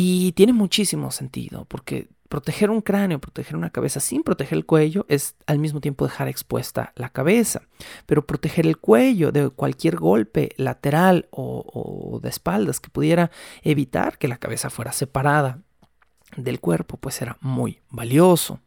Y 0.00 0.30
tiene 0.30 0.52
muchísimo 0.52 1.10
sentido, 1.10 1.64
porque 1.64 2.06
proteger 2.28 2.70
un 2.70 2.82
cráneo, 2.82 3.18
proteger 3.18 3.56
una 3.56 3.70
cabeza 3.70 3.98
sin 3.98 4.22
proteger 4.22 4.58
el 4.58 4.64
cuello 4.64 5.04
es 5.08 5.34
al 5.46 5.58
mismo 5.58 5.80
tiempo 5.80 6.04
dejar 6.04 6.28
expuesta 6.28 6.92
la 6.94 7.08
cabeza. 7.08 7.62
Pero 8.06 8.24
proteger 8.24 8.64
el 8.68 8.78
cuello 8.78 9.32
de 9.32 9.50
cualquier 9.50 9.96
golpe 9.96 10.50
lateral 10.56 11.26
o, 11.32 12.20
de 12.22 12.28
espaldas 12.28 12.78
que 12.78 12.90
pudiera 12.90 13.32
evitar 13.64 14.18
que 14.18 14.28
la 14.28 14.36
cabeza 14.36 14.70
fuera 14.70 14.92
separada 14.92 15.62
del 16.36 16.60
cuerpo, 16.60 16.96
pues 16.98 17.20
era 17.20 17.36
muy 17.40 17.80
valioso. 17.90 18.60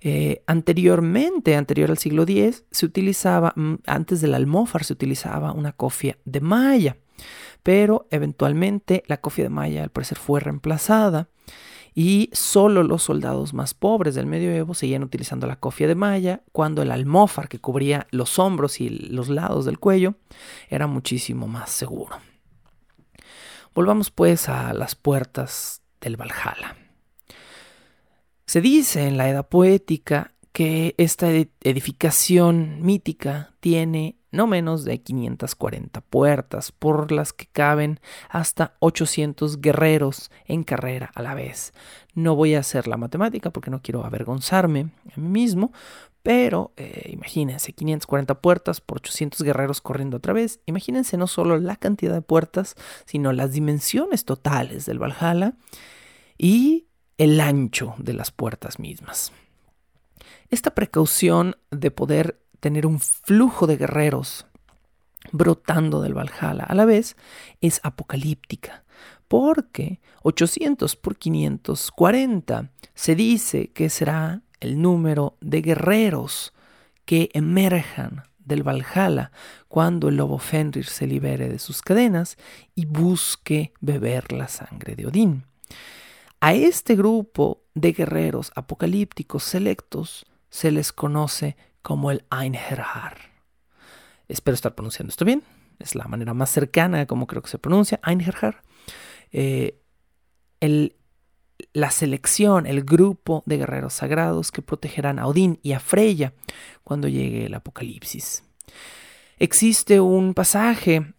Eh, 0.00 0.44
anteriormente, 0.46 1.56
anterior 1.56 1.90
al 1.90 1.98
siglo 1.98 2.22
X, 2.22 2.64
se 2.70 2.86
utilizaba, 2.86 3.52
mm, 3.54 3.74
antes 3.84 4.22
del 4.22 4.32
almófar, 4.32 4.82
se 4.84 4.94
utilizaba 4.94 5.52
una 5.52 5.72
cofia 5.72 6.16
de 6.24 6.40
malla, 6.40 6.96
pero 7.64 8.06
eventualmente 8.10 9.02
la 9.08 9.16
cofia 9.16 9.44
de 9.44 9.50
malla 9.50 9.82
al 9.82 9.90
parecer 9.90 10.18
fue 10.18 10.38
reemplazada 10.38 11.28
y 11.94 12.28
solo 12.32 12.82
los 12.82 13.04
soldados 13.04 13.54
más 13.54 13.72
pobres 13.72 14.14
del 14.14 14.26
medioevo 14.26 14.74
seguían 14.74 15.02
utilizando 15.02 15.46
la 15.46 15.56
cofia 15.56 15.88
de 15.88 15.94
malla 15.94 16.42
cuando 16.52 16.82
el 16.82 16.90
almófar 16.90 17.48
que 17.48 17.60
cubría 17.60 18.06
los 18.10 18.38
hombros 18.38 18.80
y 18.80 18.90
los 18.90 19.28
lados 19.28 19.64
del 19.64 19.78
cuello 19.78 20.14
era 20.68 20.86
muchísimo 20.86 21.46
más 21.46 21.70
seguro. 21.70 22.18
Volvamos 23.74 24.10
pues 24.10 24.48
a 24.48 24.74
las 24.74 24.94
puertas 24.94 25.82
del 26.00 26.16
Valhalla. 26.16 26.76
Se 28.46 28.60
dice 28.60 29.08
en 29.08 29.16
la 29.16 29.30
Edad 29.30 29.48
Poética 29.48 30.34
que 30.52 30.94
esta 30.98 31.30
edificación 31.30 32.82
mítica 32.82 33.54
tiene 33.60 34.18
no 34.34 34.46
menos 34.46 34.84
de 34.84 35.00
540 35.00 36.00
puertas, 36.02 36.72
por 36.72 37.12
las 37.12 37.32
que 37.32 37.46
caben 37.46 38.00
hasta 38.28 38.74
800 38.80 39.60
guerreros 39.60 40.30
en 40.46 40.64
carrera 40.64 41.10
a 41.14 41.22
la 41.22 41.34
vez. 41.34 41.72
No 42.14 42.36
voy 42.36 42.54
a 42.54 42.60
hacer 42.60 42.86
la 42.88 42.96
matemática 42.96 43.50
porque 43.50 43.70
no 43.70 43.80
quiero 43.80 44.04
avergonzarme 44.04 44.88
a 45.16 45.20
mí 45.20 45.28
mismo, 45.28 45.72
pero 46.22 46.72
eh, 46.76 47.10
imagínense, 47.12 47.72
540 47.72 48.40
puertas 48.40 48.80
por 48.80 48.98
800 48.98 49.42
guerreros 49.42 49.80
corriendo 49.80 50.16
otra 50.16 50.32
vez. 50.32 50.60
Imagínense 50.66 51.16
no 51.16 51.26
solo 51.26 51.58
la 51.58 51.76
cantidad 51.76 52.14
de 52.14 52.22
puertas, 52.22 52.76
sino 53.04 53.32
las 53.32 53.52
dimensiones 53.52 54.24
totales 54.24 54.86
del 54.86 54.98
Valhalla. 54.98 55.54
Y 56.38 56.86
el 57.18 57.40
ancho 57.40 57.94
de 57.98 58.14
las 58.14 58.30
puertas 58.30 58.78
mismas. 58.78 59.32
Esta 60.50 60.74
precaución 60.74 61.56
de 61.70 61.90
poder 61.90 62.40
tener 62.64 62.86
un 62.86 62.98
flujo 62.98 63.66
de 63.66 63.76
guerreros 63.76 64.46
brotando 65.32 66.00
del 66.00 66.14
Valhalla 66.14 66.64
a 66.64 66.74
la 66.74 66.86
vez 66.86 67.14
es 67.60 67.78
apocalíptica, 67.82 68.84
porque 69.28 70.00
800 70.22 70.96
por 70.96 71.18
540 71.18 72.70
se 72.94 73.14
dice 73.14 73.70
que 73.74 73.90
será 73.90 74.40
el 74.60 74.80
número 74.80 75.36
de 75.42 75.60
guerreros 75.60 76.54
que 77.04 77.28
emerjan 77.34 78.22
del 78.38 78.66
Valhalla 78.66 79.30
cuando 79.68 80.08
el 80.08 80.16
lobo 80.16 80.38
Fenrir 80.38 80.86
se 80.86 81.06
libere 81.06 81.50
de 81.50 81.58
sus 81.58 81.82
cadenas 81.82 82.38
y 82.74 82.86
busque 82.86 83.74
beber 83.82 84.32
la 84.32 84.48
sangre 84.48 84.96
de 84.96 85.06
Odín. 85.06 85.44
A 86.40 86.54
este 86.54 86.96
grupo 86.96 87.60
de 87.74 87.92
guerreros 87.92 88.52
apocalípticos 88.54 89.42
selectos 89.44 90.24
se 90.48 90.70
les 90.70 90.94
conoce 90.94 91.58
como 91.84 92.10
el 92.10 92.24
Einherjar. 92.30 93.18
Espero 94.26 94.54
estar 94.54 94.74
pronunciando 94.74 95.10
esto 95.10 95.26
bien. 95.26 95.44
Es 95.78 95.94
la 95.94 96.06
manera 96.06 96.32
más 96.32 96.48
cercana 96.48 96.98
de 96.98 97.06
cómo 97.06 97.26
creo 97.26 97.42
que 97.42 97.50
se 97.50 97.58
pronuncia, 97.58 98.00
Einherjar. 98.02 98.62
Eh, 99.30 99.78
la 101.74 101.90
selección, 101.90 102.66
el 102.66 102.84
grupo 102.84 103.42
de 103.44 103.58
guerreros 103.58 103.92
sagrados 103.92 104.50
que 104.50 104.62
protegerán 104.62 105.18
a 105.18 105.26
Odín 105.26 105.60
y 105.62 105.72
a 105.72 105.80
Freya 105.80 106.32
cuando 106.84 107.06
llegue 107.06 107.46
el 107.46 107.54
apocalipsis. 107.54 108.44
Existe 109.38 110.00
un 110.00 110.32
pasaje 110.32 111.12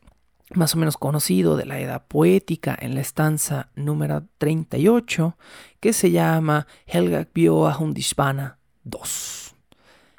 más 0.55 0.73
o 0.73 0.79
menos 0.79 0.97
conocido 0.97 1.57
de 1.57 1.67
la 1.67 1.79
edad 1.79 2.07
poética 2.07 2.75
en 2.79 2.95
la 2.95 3.01
estanza 3.01 3.69
número 3.75 4.23
38, 4.39 5.37
que 5.79 5.93
se 5.93 6.09
llama 6.09 6.65
Helgak 6.87 7.33
Bioa 7.33 7.77
Hundishvana 7.77 8.57
2. 8.83 9.54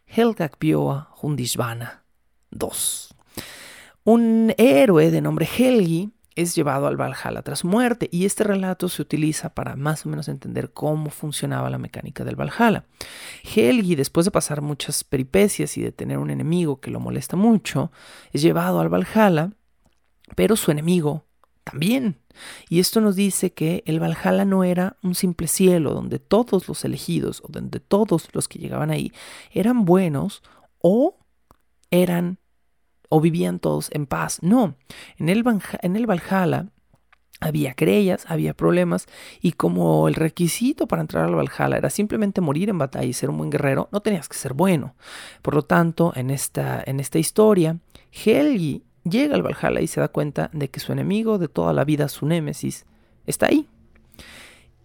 Helgak 0.07 0.59
Bioa 0.59 1.11
Hundishvana 1.21 2.05
2. 2.51 3.15
Un 4.05 4.55
héroe 4.57 5.11
de 5.11 5.21
nombre 5.21 5.47
Helgi 5.47 6.11
es 6.35 6.55
llevado 6.55 6.87
al 6.87 6.97
Valhalla 6.97 7.43
tras 7.43 7.65
muerte 7.65 8.09
y 8.13 8.25
este 8.25 8.45
relato 8.45 8.89
se 8.89 9.03
utiliza 9.03 9.55
para 9.55 9.75
más 9.75 10.07
o 10.07 10.09
menos 10.09 10.29
entender 10.29 10.73
cómo 10.73 11.11
funcionaba 11.11 11.71
la 11.71 11.79
mecánica 11.79 12.25
del 12.25 12.37
Valhalla. 12.37 12.85
Helgi, 13.43 13.95
después 13.95 14.25
de 14.25 14.31
pasar 14.31 14.61
muchas 14.61 15.03
peripecias 15.03 15.77
y 15.77 15.83
de 15.83 15.93
tener 15.93 16.19
un 16.19 16.31
enemigo 16.31 16.81
que 16.81 16.91
lo 16.91 17.01
molesta 17.01 17.37
mucho, 17.37 17.91
es 18.33 18.43
llevado 18.43 18.81
al 18.81 18.89
Valhalla 18.89 19.51
pero 20.35 20.57
su 20.57 20.71
enemigo 20.71 21.25
también. 21.67 22.17
Y 22.69 22.79
esto 22.81 23.01
nos 23.01 23.17
dice 23.17 23.53
que 23.53 23.83
el 23.87 23.99
Valhalla 24.01 24.45
no 24.45 24.63
era 24.63 24.97
un 25.03 25.15
simple 25.15 25.49
cielo 25.49 25.95
donde 25.95 26.19
todos 26.19 26.69
los 26.69 26.85
elegidos 26.85 27.43
o 27.45 27.49
donde 27.49 27.81
todos 27.81 28.29
los 28.33 28.47
que 28.47 28.59
llegaban 28.59 28.91
ahí 28.91 29.13
eran 29.51 29.85
buenos 29.85 30.43
o 30.79 31.19
eran 31.91 32.39
o 33.09 33.21
vivían 33.21 33.59
todos 33.59 33.91
en 33.93 34.07
paz. 34.07 34.39
No, 34.43 34.77
en 35.19 35.29
el, 35.29 35.45
en 35.83 35.97
el 35.97 36.07
Valhalla 36.07 36.69
había 37.41 37.75
querellas, 37.75 38.27
había 38.29 38.55
problemas 38.55 39.07
y 39.41 39.53
como 39.53 40.07
el 40.07 40.15
requisito 40.15 40.87
para 40.87 41.03
entrar 41.03 41.25
al 41.25 41.35
Valhalla 41.35 41.79
era 41.79 41.91
simplemente 41.91 42.41
morir 42.41 42.69
en 42.69 42.79
batalla 42.79 43.07
y 43.07 43.13
ser 43.13 43.31
un 43.31 43.39
buen 43.39 43.51
guerrero, 43.51 43.89
no 43.91 44.01
tenías 44.01 44.29
que 44.29 44.37
ser 44.37 44.55
bueno. 44.55 44.95
Por 45.43 45.55
lo 45.55 45.63
tanto, 45.63 46.13
en 46.15 46.31
esta, 46.31 46.83
en 46.87 47.01
esta 47.01 47.19
historia, 47.19 47.79
Helgi 48.13 48.86
llega 49.09 49.35
al 49.35 49.43
Valhalla 49.43 49.81
y 49.81 49.87
se 49.87 50.01
da 50.01 50.09
cuenta 50.09 50.51
de 50.53 50.69
que 50.69 50.81
su 50.81 50.93
enemigo 50.93 51.39
de 51.39 51.49
toda 51.49 51.73
la 51.73 51.85
vida, 51.85 52.09
su 52.09 52.27
némesis, 52.27 52.87
está 53.27 53.47
ahí. 53.47 53.69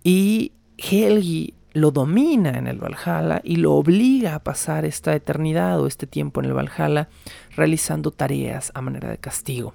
Y 0.04 0.54
Helgi 0.78 1.56
lo 1.74 1.92
domina 1.92 2.58
en 2.58 2.68
el 2.68 2.80
Valhalla 2.80 3.42
y 3.44 3.58
lo 3.58 3.74
obliga 3.74 4.36
a 4.36 4.44
pasar 4.44 4.86
esta 4.86 5.16
eternidad 5.16 5.80
o 5.80 5.88
este 5.88 6.08
tiempo 6.08 6.42
en 6.42 6.48
el 6.48 6.54
Valhalla 6.54 7.10
realizando 7.56 8.12
tareas 8.12 8.72
a 8.74 8.82
manera 8.82 9.10
de 9.10 9.18
castigo. 9.18 9.74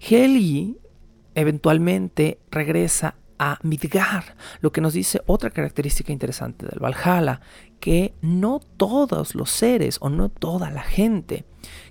Helgi 0.00 0.78
eventualmente 1.34 2.38
regresa 2.50 3.14
a 3.38 3.58
Midgar, 3.62 4.36
lo 4.60 4.72
que 4.72 4.80
nos 4.80 4.94
dice 4.94 5.22
otra 5.26 5.50
característica 5.50 6.12
interesante 6.12 6.66
del 6.66 6.80
Valhalla, 6.80 7.40
que 7.78 8.14
no 8.20 8.60
todos 8.76 9.36
los 9.36 9.50
seres 9.50 9.98
o 10.00 10.08
no 10.08 10.28
toda 10.28 10.72
la 10.72 10.82
gente 10.82 11.44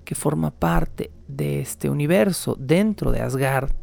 que 0.08 0.16
forma 0.16 0.52
parte 0.52 1.12
de 1.28 1.60
este 1.60 1.90
universo 1.90 2.56
dentro 2.58 3.12
de 3.12 3.20
Asgard 3.20 3.74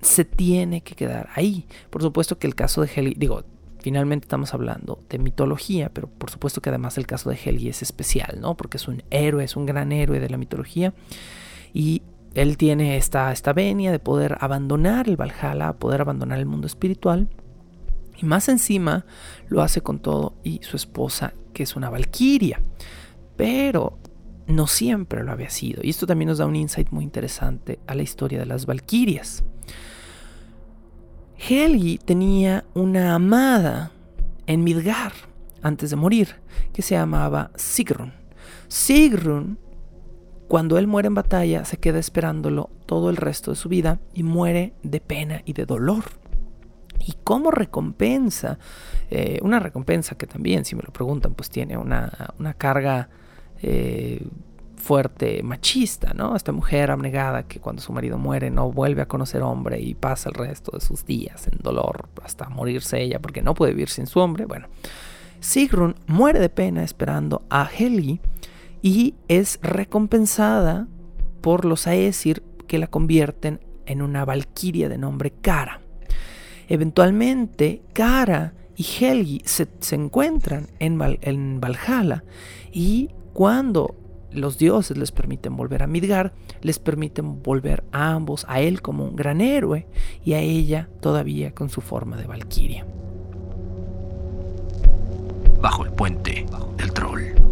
se 0.00 0.24
tiene 0.24 0.80
que 0.80 0.96
quedar 0.96 1.28
ahí. 1.36 1.68
Por 1.88 2.02
supuesto 2.02 2.36
que 2.40 2.48
el 2.48 2.56
caso 2.56 2.82
de 2.82 2.90
Heli, 2.92 3.14
digo, 3.16 3.44
finalmente 3.78 4.24
estamos 4.24 4.52
hablando 4.54 4.98
de 5.08 5.20
mitología, 5.20 5.88
pero 5.94 6.08
por 6.08 6.30
supuesto 6.30 6.60
que 6.60 6.70
además 6.70 6.98
el 6.98 7.06
caso 7.06 7.30
de 7.30 7.38
Heli 7.44 7.68
es 7.68 7.80
especial, 7.80 8.40
¿no? 8.40 8.56
Porque 8.56 8.76
es 8.76 8.88
un 8.88 9.04
héroe, 9.10 9.44
es 9.44 9.54
un 9.54 9.66
gran 9.66 9.92
héroe 9.92 10.18
de 10.18 10.28
la 10.28 10.36
mitología 10.36 10.92
y 11.72 12.02
él 12.34 12.56
tiene 12.56 12.96
esta, 12.96 13.30
esta 13.30 13.52
venia 13.52 13.92
de 13.92 14.00
poder 14.00 14.36
abandonar 14.40 15.08
el 15.08 15.16
Valhalla, 15.16 15.74
poder 15.74 16.00
abandonar 16.00 16.40
el 16.40 16.46
mundo 16.46 16.66
espiritual 16.66 17.28
y 18.20 18.26
más 18.26 18.48
encima 18.48 19.06
lo 19.46 19.62
hace 19.62 19.80
con 19.80 20.00
todo 20.00 20.34
y 20.42 20.58
su 20.64 20.74
esposa, 20.74 21.34
que 21.52 21.62
es 21.62 21.76
una 21.76 21.88
valquiria. 21.88 22.60
Pero 23.36 24.01
no 24.46 24.66
siempre 24.66 25.22
lo 25.22 25.32
había 25.32 25.50
sido. 25.50 25.82
Y 25.82 25.90
esto 25.90 26.06
también 26.06 26.28
nos 26.28 26.38
da 26.38 26.46
un 26.46 26.56
insight 26.56 26.90
muy 26.90 27.04
interesante 27.04 27.78
a 27.86 27.94
la 27.94 28.02
historia 28.02 28.38
de 28.38 28.46
las 28.46 28.66
valquirias. 28.66 29.44
Helgi 31.36 31.98
tenía 31.98 32.64
una 32.74 33.14
amada 33.14 33.90
en 34.46 34.62
Midgar 34.62 35.12
antes 35.62 35.90
de 35.90 35.96
morir, 35.96 36.36
que 36.72 36.82
se 36.82 36.94
llamaba 36.94 37.50
Sigrun. 37.56 38.12
Sigrun, 38.68 39.58
cuando 40.48 40.78
él 40.78 40.86
muere 40.86 41.08
en 41.08 41.14
batalla, 41.14 41.64
se 41.64 41.78
queda 41.78 41.98
esperándolo 41.98 42.70
todo 42.86 43.10
el 43.10 43.16
resto 43.16 43.52
de 43.52 43.56
su 43.56 43.68
vida 43.68 44.00
y 44.12 44.22
muere 44.22 44.74
de 44.82 45.00
pena 45.00 45.42
y 45.44 45.52
de 45.52 45.66
dolor. 45.66 46.04
Y 47.00 47.14
como 47.24 47.50
recompensa, 47.50 48.58
eh, 49.10 49.38
una 49.42 49.58
recompensa 49.58 50.14
que 50.16 50.26
también, 50.26 50.64
si 50.64 50.76
me 50.76 50.82
lo 50.82 50.92
preguntan, 50.92 51.34
pues 51.34 51.48
tiene 51.50 51.76
una, 51.76 52.34
una 52.38 52.54
carga 52.54 53.08
eh, 53.62 54.26
fuerte, 54.76 55.42
machista, 55.42 56.12
¿no? 56.12 56.34
Esta 56.34 56.52
mujer 56.52 56.90
abnegada 56.90 57.44
que 57.44 57.60
cuando 57.60 57.80
su 57.80 57.92
marido 57.92 58.18
muere 58.18 58.50
no 58.50 58.70
vuelve 58.72 59.02
a 59.02 59.06
conocer 59.06 59.42
hombre 59.42 59.80
y 59.80 59.94
pasa 59.94 60.28
el 60.28 60.34
resto 60.34 60.72
de 60.72 60.80
sus 60.80 61.06
días 61.06 61.46
en 61.46 61.58
dolor 61.62 62.08
hasta 62.22 62.48
morirse 62.48 63.00
ella 63.00 63.20
porque 63.20 63.42
no 63.42 63.54
puede 63.54 63.72
vivir 63.72 63.88
sin 63.88 64.06
su 64.06 64.18
hombre. 64.18 64.44
Bueno, 64.44 64.66
Sigrun 65.40 65.94
muere 66.06 66.40
de 66.40 66.48
pena 66.48 66.82
esperando 66.82 67.42
a 67.48 67.68
Helgi 67.68 68.20
y 68.82 69.14
es 69.28 69.60
recompensada 69.62 70.88
por 71.40 71.64
los 71.64 71.86
Aesir 71.86 72.42
que 72.66 72.78
la 72.78 72.88
convierten 72.88 73.60
en 73.86 74.02
una 74.02 74.24
valquiria 74.24 74.88
de 74.88 74.98
nombre 74.98 75.32
Kara. 75.40 75.80
Eventualmente, 76.68 77.82
Kara 77.92 78.54
y 78.76 78.84
Helgi 78.84 79.42
se, 79.44 79.68
encuentran 79.94 80.68
en, 80.78 80.98
en 81.20 81.60
Valhalla 81.60 82.24
y 82.72 83.10
cuando 83.32 83.94
los 84.32 84.58
dioses 84.58 84.96
les 84.96 85.12
permiten 85.12 85.56
volver 85.56 85.82
a 85.82 85.86
Midgar, 85.86 86.32
les 86.60 86.78
permiten 86.78 87.42
volver 87.42 87.84
a 87.92 88.12
ambos, 88.12 88.44
a 88.48 88.60
él 88.60 88.80
como 88.80 89.04
un 89.04 89.16
gran 89.16 89.40
héroe 89.40 89.86
y 90.24 90.34
a 90.34 90.40
ella 90.40 90.88
todavía 91.00 91.52
con 91.52 91.68
su 91.68 91.80
forma 91.80 92.16
de 92.16 92.26
valquiria. 92.26 92.86
Bajo 95.60 95.84
el 95.84 95.92
puente 95.92 96.46
del 96.76 96.92
troll. 96.92 97.51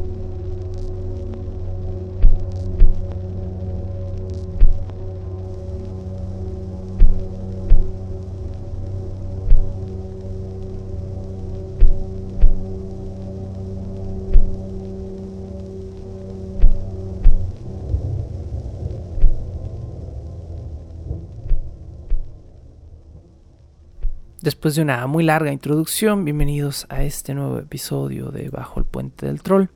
Después 24.42 24.74
de 24.74 24.80
una 24.80 25.06
muy 25.06 25.22
larga 25.22 25.52
introducción, 25.52 26.24
bienvenidos 26.24 26.86
a 26.88 27.02
este 27.02 27.34
nuevo 27.34 27.58
episodio 27.58 28.30
de 28.30 28.48
Bajo 28.48 28.80
el 28.80 28.86
Puente 28.86 29.26
del 29.26 29.42
Troll, 29.42 29.66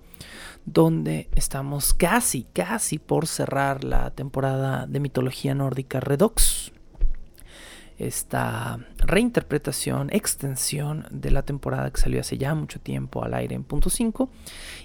donde 0.64 1.28
estamos 1.34 1.92
casi, 1.92 2.46
casi 2.54 2.98
por 2.98 3.26
cerrar 3.26 3.84
la 3.84 4.12
temporada 4.12 4.86
de 4.86 5.00
mitología 5.00 5.54
nórdica 5.54 6.00
Redox. 6.00 6.72
Esta 7.98 8.78
reinterpretación, 8.96 10.08
extensión 10.10 11.08
de 11.10 11.30
la 11.30 11.42
temporada 11.42 11.90
que 11.90 12.00
salió 12.00 12.20
hace 12.22 12.38
ya 12.38 12.54
mucho 12.54 12.80
tiempo 12.80 13.22
al 13.22 13.34
aire 13.34 13.54
en 13.54 13.64
punto 13.64 13.90
5 13.90 14.30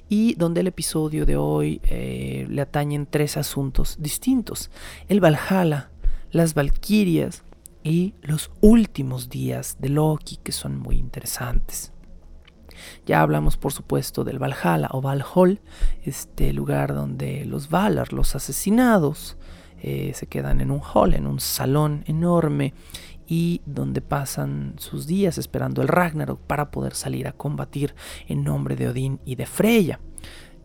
y 0.10 0.36
donde 0.36 0.60
el 0.60 0.68
episodio 0.68 1.26
de 1.26 1.38
hoy 1.38 1.80
eh, 1.86 2.48
le 2.50 2.62
atañen 2.62 3.08
tres 3.10 3.38
asuntos 3.38 3.96
distintos. 3.98 4.72
El 5.08 5.22
Valhalla, 5.22 5.90
las 6.32 6.54
Valquirias 6.54 7.44
y 7.84 8.16
los 8.22 8.52
últimos 8.62 9.30
días 9.30 9.78
de 9.80 9.90
Loki 9.90 10.38
que 10.38 10.52
son 10.52 10.78
muy 10.78 10.98
interesantes. 10.98 11.94
Ya 13.06 13.22
hablamos 13.22 13.58
por 13.58 13.74
supuesto 13.74 14.24
del 14.24 14.40
Valhalla 14.40 14.90
o 14.92 15.02
Valhall, 15.02 15.62
este 16.04 16.54
lugar 16.54 16.94
donde 16.94 17.46
los 17.46 17.70
Valar, 17.70 18.14
los 18.14 18.36
asesinados, 18.36 19.38
eh, 19.82 20.12
se 20.14 20.28
quedan 20.28 20.62
en 20.62 20.72
un 20.72 20.82
hall, 20.82 21.14
en 21.14 21.26
un 21.26 21.40
salón 21.40 22.04
enorme 22.08 22.74
y 23.28 23.62
donde 23.66 24.02
pasan 24.02 24.76
sus 24.78 25.08
días 25.08 25.38
esperando 25.38 25.82
el 25.82 25.88
Ragnarok 25.88 26.42
para 26.42 26.72
poder 26.72 26.96
salir 26.96 27.28
a 27.28 27.32
combatir 27.32 27.96
en 28.28 28.44
nombre 28.44 28.76
de 28.76 28.90
Odín 28.90 29.20
y 29.24 29.36
de 29.36 29.46
Freya. 29.46 30.00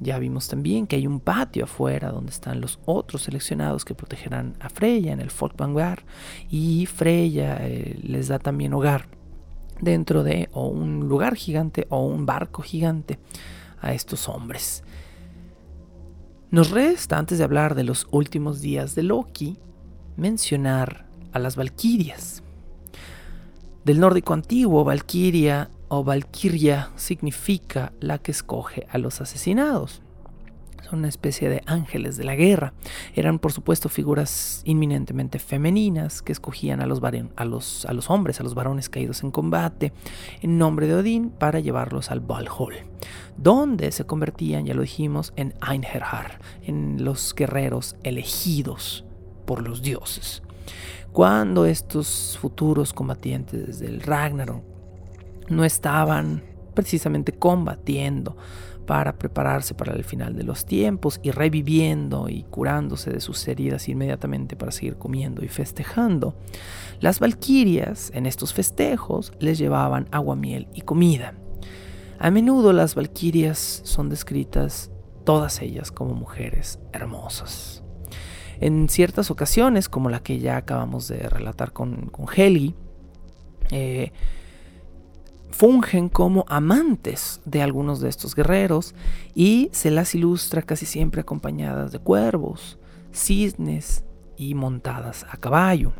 Ya 0.04 0.18
vimos 0.18 0.48
también 0.48 0.86
que 0.86 0.96
hay 0.96 1.06
un 1.06 1.18
patio 1.18 1.64
afuera 1.64 2.10
donde 2.12 2.30
están 2.30 2.60
los 2.60 2.78
otros 2.84 3.22
seleccionados 3.22 3.86
que 3.86 3.94
protegerán 3.94 4.54
a 4.60 4.68
Freya 4.68 5.14
en 5.14 5.20
el 5.20 5.30
Folk 5.30 5.56
Vanguard 5.56 6.02
y 6.50 6.84
Freya 6.84 7.56
eh, 7.62 7.98
les 8.02 8.28
da 8.28 8.38
también 8.38 8.74
hogar 8.74 9.08
dentro 9.80 10.22
de 10.22 10.50
o 10.52 10.66
un 10.66 11.08
lugar 11.08 11.36
gigante 11.36 11.86
o 11.88 12.04
un 12.04 12.26
barco 12.26 12.60
gigante 12.60 13.18
a 13.80 13.94
estos 13.94 14.28
hombres. 14.28 14.84
Nos 16.50 16.70
resta, 16.70 17.16
antes 17.16 17.38
de 17.38 17.44
hablar 17.44 17.74
de 17.74 17.84
los 17.84 18.06
últimos 18.10 18.60
días 18.60 18.94
de 18.94 19.04
Loki, 19.04 19.56
mencionar 20.18 21.06
a 21.32 21.38
las 21.38 21.56
Valquirias. 21.56 22.42
Del 23.86 24.00
nórdico 24.00 24.34
antiguo, 24.34 24.84
Valquiria 24.84 25.70
o 25.88 26.04
Valkyria 26.04 26.90
significa 26.96 27.92
la 28.00 28.18
que 28.18 28.30
escoge 28.30 28.86
a 28.90 28.98
los 28.98 29.20
asesinados. 29.20 30.02
son 30.82 30.98
una 30.98 31.08
especie 31.08 31.48
de 31.48 31.62
ángeles 31.66 32.16
de 32.18 32.24
la 32.24 32.34
guerra. 32.34 32.74
Eran, 33.14 33.38
por 33.38 33.52
supuesto, 33.52 33.88
figuras 33.88 34.60
inminentemente 34.64 35.38
femeninas 35.38 36.20
que 36.20 36.32
escogían 36.32 36.82
a 36.82 36.86
los, 36.86 37.02
a 37.02 37.44
los, 37.44 38.10
hombres, 38.10 38.40
a 38.40 38.42
los 38.42 38.54
varones 38.54 38.90
caídos 38.90 39.22
en 39.22 39.30
combate, 39.30 39.92
en 40.42 40.58
nombre 40.58 40.86
de 40.86 40.94
Odín 40.94 41.30
para 41.30 41.60
llevarlos 41.60 42.10
al 42.10 42.20
Valhall, 42.20 42.74
donde 43.38 43.92
se 43.92 44.04
convertían, 44.04 44.66
ya 44.66 44.74
lo 44.74 44.82
dijimos, 44.82 45.32
en 45.36 45.54
Einherjar, 45.66 46.38
en 46.62 47.02
los 47.02 47.34
guerreros 47.34 47.96
elegidos 48.02 49.06
por 49.46 49.66
los 49.66 49.80
dioses. 49.80 50.42
Cuando 51.12 51.64
estos 51.64 52.36
futuros 52.40 52.92
combatientes 52.92 53.78
del 53.78 54.02
Ragnarok 54.02 54.73
no 55.48 55.64
estaban 55.64 56.42
precisamente 56.74 57.32
combatiendo, 57.32 58.36
para 58.84 59.16
prepararse 59.18 59.74
para 59.74 59.92
el 59.92 60.04
final 60.04 60.36
de 60.36 60.44
los 60.44 60.66
tiempos 60.66 61.20
y 61.22 61.30
reviviendo 61.30 62.28
y 62.28 62.44
curándose 62.44 63.10
de 63.10 63.20
sus 63.20 63.46
heridas 63.48 63.88
inmediatamente 63.88 64.56
para 64.56 64.72
seguir 64.72 64.96
comiendo 64.96 65.44
y 65.44 65.48
festejando. 65.48 66.36
Las 67.00 67.20
valquirias 67.20 68.10
en 68.14 68.26
estos 68.26 68.52
festejos 68.54 69.32
les 69.38 69.58
llevaban 69.58 70.08
agua, 70.10 70.36
miel 70.36 70.68
y 70.74 70.82
comida. 70.82 71.34
A 72.18 72.30
menudo 72.30 72.72
las 72.72 72.94
valquirias 72.94 73.80
son 73.84 74.08
descritas 74.08 74.90
todas 75.24 75.62
ellas 75.62 75.90
como 75.90 76.14
mujeres 76.14 76.78
hermosas. 76.92 77.82
En 78.60 78.88
ciertas 78.88 79.30
ocasiones, 79.30 79.88
como 79.88 80.10
la 80.10 80.22
que 80.22 80.38
ya 80.38 80.56
acabamos 80.56 81.08
de 81.08 81.28
relatar 81.28 81.72
con, 81.72 82.06
con 82.06 82.26
Helgi, 82.34 82.74
eh, 83.70 84.12
fungen 85.54 86.08
como 86.08 86.44
amantes 86.48 87.40
de 87.44 87.62
algunos 87.62 88.00
de 88.00 88.08
estos 88.08 88.34
guerreros 88.34 88.92
y 89.36 89.70
se 89.72 89.92
las 89.92 90.14
ilustra 90.16 90.62
casi 90.62 90.84
siempre 90.84 91.20
acompañadas 91.20 91.92
de 91.92 92.00
cuervos, 92.00 92.76
cisnes 93.12 94.04
y 94.36 94.56
montadas 94.56 95.24
a 95.30 95.36
caballo, 95.36 95.92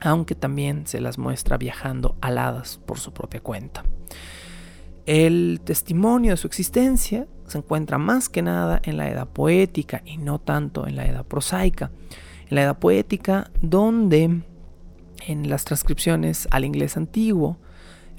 aunque 0.00 0.34
también 0.34 0.86
se 0.86 1.02
las 1.02 1.18
muestra 1.18 1.58
viajando 1.58 2.16
aladas 2.22 2.80
por 2.86 2.98
su 2.98 3.12
propia 3.12 3.40
cuenta. 3.40 3.84
El 5.04 5.60
testimonio 5.62 6.30
de 6.30 6.36
su 6.38 6.46
existencia 6.46 7.26
se 7.46 7.58
encuentra 7.58 7.98
más 7.98 8.30
que 8.30 8.40
nada 8.40 8.80
en 8.82 8.96
la 8.96 9.10
edad 9.10 9.28
poética 9.28 10.00
y 10.06 10.16
no 10.16 10.38
tanto 10.38 10.86
en 10.86 10.96
la 10.96 11.04
edad 11.04 11.26
prosaica. 11.26 11.90
En 12.48 12.54
la 12.54 12.62
edad 12.62 12.78
poética, 12.78 13.50
donde 13.60 14.40
en 15.26 15.50
las 15.50 15.64
transcripciones 15.66 16.48
al 16.50 16.64
inglés 16.64 16.96
antiguo 16.96 17.58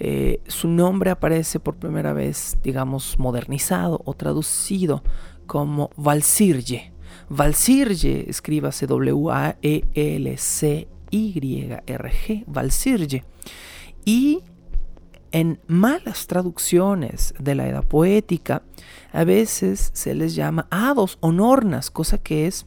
eh, 0.04 0.42
su 0.48 0.68
nombre 0.68 1.12
aparece 1.12 1.60
por 1.60 1.76
primera 1.76 2.12
vez, 2.12 2.58
digamos, 2.64 3.20
modernizado 3.20 4.02
o 4.04 4.16
traducido 4.16 5.04
como 5.46 5.92
Valsirge. 5.96 6.92
Valsirge, 7.30 8.28
escríbase 8.28 8.88
W-A-E-L-C-Y-R-G, 8.88 9.66
Valsirge. 12.48 13.24
Y 14.04 14.40
en 15.32 15.60
malas 15.68 16.26
traducciones 16.26 17.36
de 17.38 17.54
la 17.54 17.68
edad 17.68 17.84
poética, 17.84 18.64
a 19.14 19.24
veces 19.24 19.92
se 19.94 20.16
les 20.16 20.34
llama 20.34 20.66
hados 20.72 21.20
o 21.22 21.32
nornas, 21.32 21.92
cosa 21.92 22.18
que 22.18 22.48
es 22.48 22.66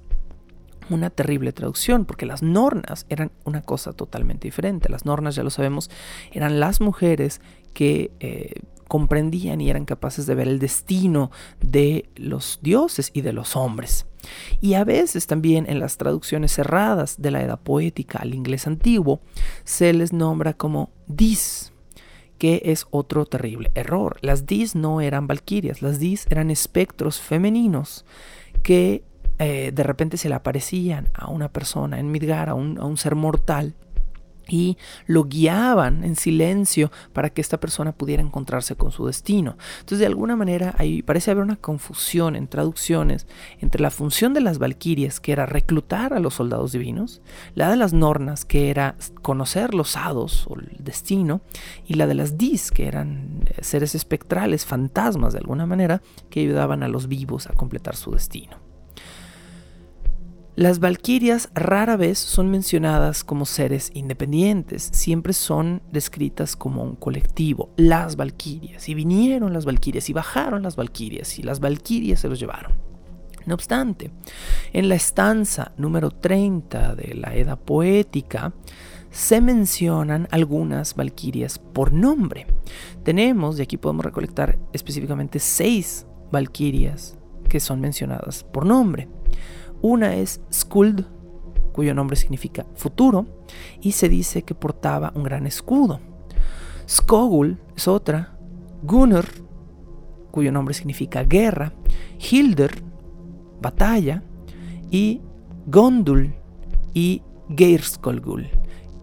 una 0.91 1.11
terrible 1.11 1.53
traducción, 1.53 2.05
porque 2.05 2.27
las 2.27 2.43
nornas 2.43 3.07
eran 3.09 3.31
una 3.45 3.63
cosa 3.63 3.93
totalmente 3.93 4.49
diferente. 4.49 4.89
Las 4.89 5.05
nornas, 5.05 5.35
ya 5.35 5.43
lo 5.43 5.51
sabemos, 5.51 5.91
eran 6.33 6.61
las 6.61 6.81
mujeres 6.81 7.41
que 7.73 8.11
eh, 8.21 8.55
comprendían 8.89 9.61
y 9.61 9.71
eran 9.71 9.85
capaces 9.85 10.27
de 10.27 10.35
ver 10.35 10.49
el 10.49 10.59
destino 10.59 11.31
de 11.61 12.09
los 12.17 12.61
dioses 12.63 13.11
y 13.13 13.23
de 13.23 13.33
los 13.33 13.57
hombres. 13.57 14.07
Y 14.61 14.75
a 14.75 14.85
veces 14.85 15.27
también 15.27 15.67
en 15.69 15.81
las 15.81 15.97
traducciones 15.97 16.53
cerradas 16.53 17.21
de 17.21 17.31
la 17.31 17.43
edad 17.43 17.61
poética 17.61 18.19
al 18.19 18.35
inglés 18.35 18.67
antiguo 18.67 19.21
se 19.65 19.93
les 19.93 20.13
nombra 20.13 20.55
como 20.55 20.91
dis, 21.07 21.73
que 22.39 22.63
es 22.65 22.87
otro 22.91 23.27
terrible 23.27 23.71
error. 23.75 24.17
Las 24.21 24.47
dis 24.47 24.75
no 24.75 25.01
eran 25.01 25.27
valquirias, 25.27 25.83
las 25.83 25.99
dis 25.99 26.27
eran 26.31 26.51
espectros 26.51 27.21
femeninos 27.21 28.05
que 28.63 29.03
eh, 29.39 29.73
de 29.73 29.83
repente 29.83 30.17
se 30.17 30.29
le 30.29 30.35
aparecían 30.35 31.09
a 31.15 31.29
una 31.29 31.49
persona 31.49 31.99
en 31.99 32.11
Midgar, 32.11 32.49
a 32.49 32.55
un, 32.55 32.79
a 32.79 32.85
un 32.85 32.97
ser 32.97 33.15
mortal, 33.15 33.75
y 34.49 34.77
lo 35.07 35.25
guiaban 35.25 36.05
en 36.05 36.17
silencio 36.17 36.91
para 37.13 37.31
que 37.31 37.41
esta 37.41 37.61
persona 37.61 37.93
pudiera 37.93 38.23
encontrarse 38.23 38.77
con 38.77 38.93
su 38.93 39.07
destino. 39.07 39.57
Entonces, 39.81 40.01
de 40.01 40.07
alguna 40.07 40.37
manera, 40.37 40.75
ahí 40.79 41.03
parece 41.03 41.31
haber 41.31 41.45
una 41.45 41.57
confusión 41.57 42.37
en 42.37 42.49
traducciones 42.49 43.27
entre 43.61 43.81
la 43.81 43.91
función 43.91 44.35
de 44.35 44.41
las 44.41 44.59
valquirias, 44.59 45.21
que 45.21 45.33
era 45.33 45.47
reclutar 45.47 46.13
a 46.13 46.21
los 46.21 46.35
soldados 46.35 46.73
divinos, 46.73 47.23
la 47.55 47.71
de 47.71 47.77
las 47.77 47.93
nornas, 47.93 48.45
que 48.45 48.71
era 48.71 48.97
conocer 49.23 49.75
los 49.75 49.97
hados 49.97 50.47
o 50.49 50.59
el 50.59 50.77
destino, 50.79 51.41
y 51.87 51.95
la 51.95 52.07
de 52.07 52.15
las 52.15 52.37
dis, 52.39 52.71
que 52.71 52.87
eran 52.87 53.45
eh, 53.47 53.63
seres 53.63 53.95
espectrales, 53.95 54.67
fantasmas 54.67 55.33
de 55.33 55.41
alguna 55.41 55.67
manera, 55.67 56.03
que 56.31 56.41
ayudaban 56.41 56.83
a 56.83 56.89
los 56.89 57.09
vivos 57.09 57.47
a 57.47 57.55
completar 57.55 57.97
su 57.97 58.13
destino. 58.13 58.64
Las 60.57 60.79
valquirias 60.79 61.51
rara 61.53 61.97
vez 61.97 62.17
son 62.17 62.49
mencionadas 62.49 63.25
como 63.25 63.45
seres 63.45 63.91
independientes, 63.93 64.89
siempre 64.93 65.33
son 65.33 65.83
descritas 65.91 66.55
como 66.55 66.85
un 66.85 66.95
colectivo, 66.95 67.71
las 67.77 68.15
valquirias, 68.15 68.89
y 68.89 68.95
vinieron 68.95 69.53
las 69.53 69.65
valquirias, 69.65 70.09
y 70.09 70.13
bajaron 70.13 70.63
las 70.63 70.77
valquirias, 70.77 71.41
y 71.41 71.43
las 71.43 71.59
valquirias 71.59 72.21
se 72.21 72.29
los 72.29 72.39
llevaron. 72.39 72.73
No 73.47 73.55
obstante, 73.55 74.13
en 74.73 74.89
la 74.89 74.95
estanza 74.95 75.73
número 75.77 76.13
30 76.13 76.95
de 76.95 77.15
la 77.15 77.35
Edda 77.35 77.57
Poética, 77.57 78.53
se 79.11 79.41
mencionan 79.41 80.29
algunas 80.31 80.95
valquirias 80.95 81.59
por 81.59 81.93
nombre. 81.93 82.47
Tenemos, 83.03 83.59
y 83.59 83.63
aquí 83.63 83.77
podemos 83.77 84.05
recolectar 84.05 84.57
específicamente 84.73 85.41
seis 85.41 86.07
valquirias 86.31 87.19
que 87.49 87.59
son 87.59 87.81
mencionadas 87.81 88.45
por 88.45 88.65
nombre. 88.67 89.09
Una 89.83 90.15
es 90.15 90.41
Skuld, 90.53 91.05
cuyo 91.73 91.95
nombre 91.95 92.17
significa 92.17 92.67
futuro, 92.75 93.27
y 93.81 93.93
se 93.93 94.09
dice 94.09 94.43
que 94.43 94.55
portaba 94.55 95.13
un 95.15 95.25
gran 95.25 95.47
escudo. 95.47 96.01
Skogul 96.89 97.59
es 97.77 97.89
otra, 97.89 98.37
Gunnar, 98.83 99.27
cuyo 100.31 100.53
nombre 100.53 100.75
significa 100.75 101.25
guerra, 101.25 101.73
Hilder, 102.19 102.83
batalla, 103.61 104.23
y 104.91 105.21
Gondul 105.67 106.35
y 106.93 107.23
Geirskolgul, 107.49 108.49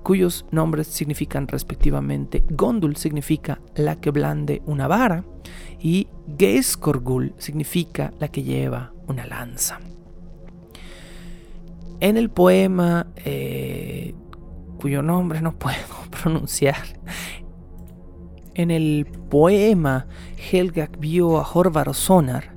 cuyos 0.03 0.45
nombres 0.51 0.87
significan 0.87 1.47
respectivamente 1.47 2.43
Gondul 2.49 2.95
significa 2.95 3.59
la 3.75 3.99
que 3.99 4.11
blande 4.11 4.61
una 4.65 4.87
vara 4.87 5.25
y 5.79 6.07
Geiskorgul 6.37 7.33
significa 7.37 8.13
la 8.19 8.29
que 8.29 8.43
lleva 8.43 8.93
una 9.07 9.25
lanza. 9.25 9.79
En 12.01 12.17
el 12.17 12.31
poema, 12.31 13.05
eh, 13.15 14.15
cuyo 14.79 15.03
nombre 15.03 15.39
no 15.39 15.53
puedo 15.53 15.77
pronunciar, 16.09 16.99
en 18.55 18.71
el 18.71 19.05
poema 19.29 20.07
Helgak 20.51 20.99
vio 20.99 21.37
a 21.37 21.47
Horvar 21.47 21.93
Sonar, 21.93 22.55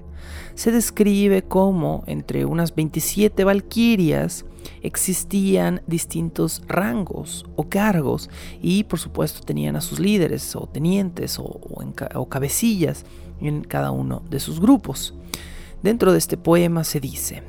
se 0.55 0.73
describe 0.73 1.43
cómo 1.43 2.05
entre 2.07 2.47
unas 2.47 2.75
27 2.75 3.45
valquirias 3.45 4.47
existían 4.81 5.83
distintos 5.87 6.63
rangos 6.67 7.45
o 7.57 7.69
cargos 7.69 8.31
y 8.63 8.85
por 8.85 8.99
supuesto 8.99 9.41
tenían 9.41 9.77
a 9.77 9.83
sus 9.83 10.01
líderes 10.01 10.57
o 10.57 10.67
tenientes 10.67 11.39
o, 11.39 11.45
o 11.45 12.29
cabecillas 12.31 13.05
en 13.43 13.63
cada 13.63 13.91
uno 13.91 14.23
de 14.31 14.41
sus 14.41 14.59
grupos. 14.59 15.15
Dentro 15.83 16.13
de 16.13 16.19
este 16.19 16.39
poema 16.39 16.83
se 16.83 16.99
dice, 16.99 17.43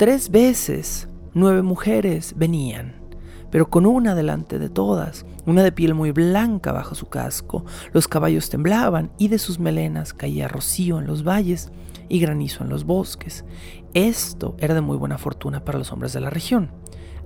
Tres 0.00 0.30
veces 0.30 1.10
nueve 1.34 1.60
mujeres 1.60 2.32
venían, 2.34 2.94
pero 3.50 3.68
con 3.68 3.84
una 3.84 4.14
delante 4.14 4.58
de 4.58 4.70
todas, 4.70 5.26
una 5.44 5.62
de 5.62 5.72
piel 5.72 5.92
muy 5.92 6.10
blanca 6.10 6.72
bajo 6.72 6.94
su 6.94 7.10
casco. 7.10 7.66
Los 7.92 8.08
caballos 8.08 8.48
temblaban 8.48 9.12
y 9.18 9.28
de 9.28 9.38
sus 9.38 9.58
melenas 9.58 10.14
caía 10.14 10.48
rocío 10.48 11.00
en 11.00 11.06
los 11.06 11.22
valles 11.22 11.70
y 12.08 12.18
granizo 12.18 12.64
en 12.64 12.70
los 12.70 12.84
bosques. 12.84 13.44
Esto 13.92 14.56
era 14.58 14.72
de 14.72 14.80
muy 14.80 14.96
buena 14.96 15.18
fortuna 15.18 15.66
para 15.66 15.78
los 15.78 15.92
hombres 15.92 16.14
de 16.14 16.20
la 16.20 16.30
región, 16.30 16.70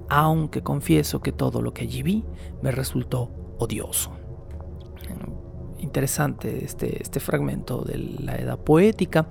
aunque 0.09 0.65
confieso 0.65 1.23
que 1.23 1.31
todo 1.31 1.63
lo 1.63 1.73
que 1.75 1.83
allí 1.83 2.03
vi 2.03 2.25
me 2.61 2.73
resultó 2.73 3.31
odioso 3.57 4.24
interesante 5.85 6.65
este, 6.65 7.01
este 7.01 7.21
fragmento 7.21 7.83
de 7.83 7.99
la 7.99 8.37
edad 8.37 8.59
poética, 8.59 9.27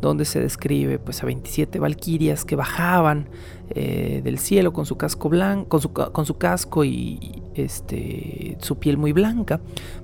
donde 0.00 0.24
se 0.24 0.40
describe 0.40 0.98
pues, 0.98 1.22
a 1.22 1.26
27 1.26 1.78
valquirias 1.78 2.44
que 2.44 2.56
bajaban 2.56 3.28
eh, 3.70 4.20
del 4.22 4.38
cielo 4.38 4.72
con 4.72 4.84
su 4.84 4.96
casco 4.96 5.28
blanco, 5.28 5.68
con 5.68 5.80
su, 5.80 5.92
con 5.92 6.26
su 6.26 6.36
casco 6.36 6.84
y 6.84 7.42
este, 7.54 8.58
su 8.60 8.78
piel 8.78 8.98
muy 8.98 9.12
blanca, 9.12 9.60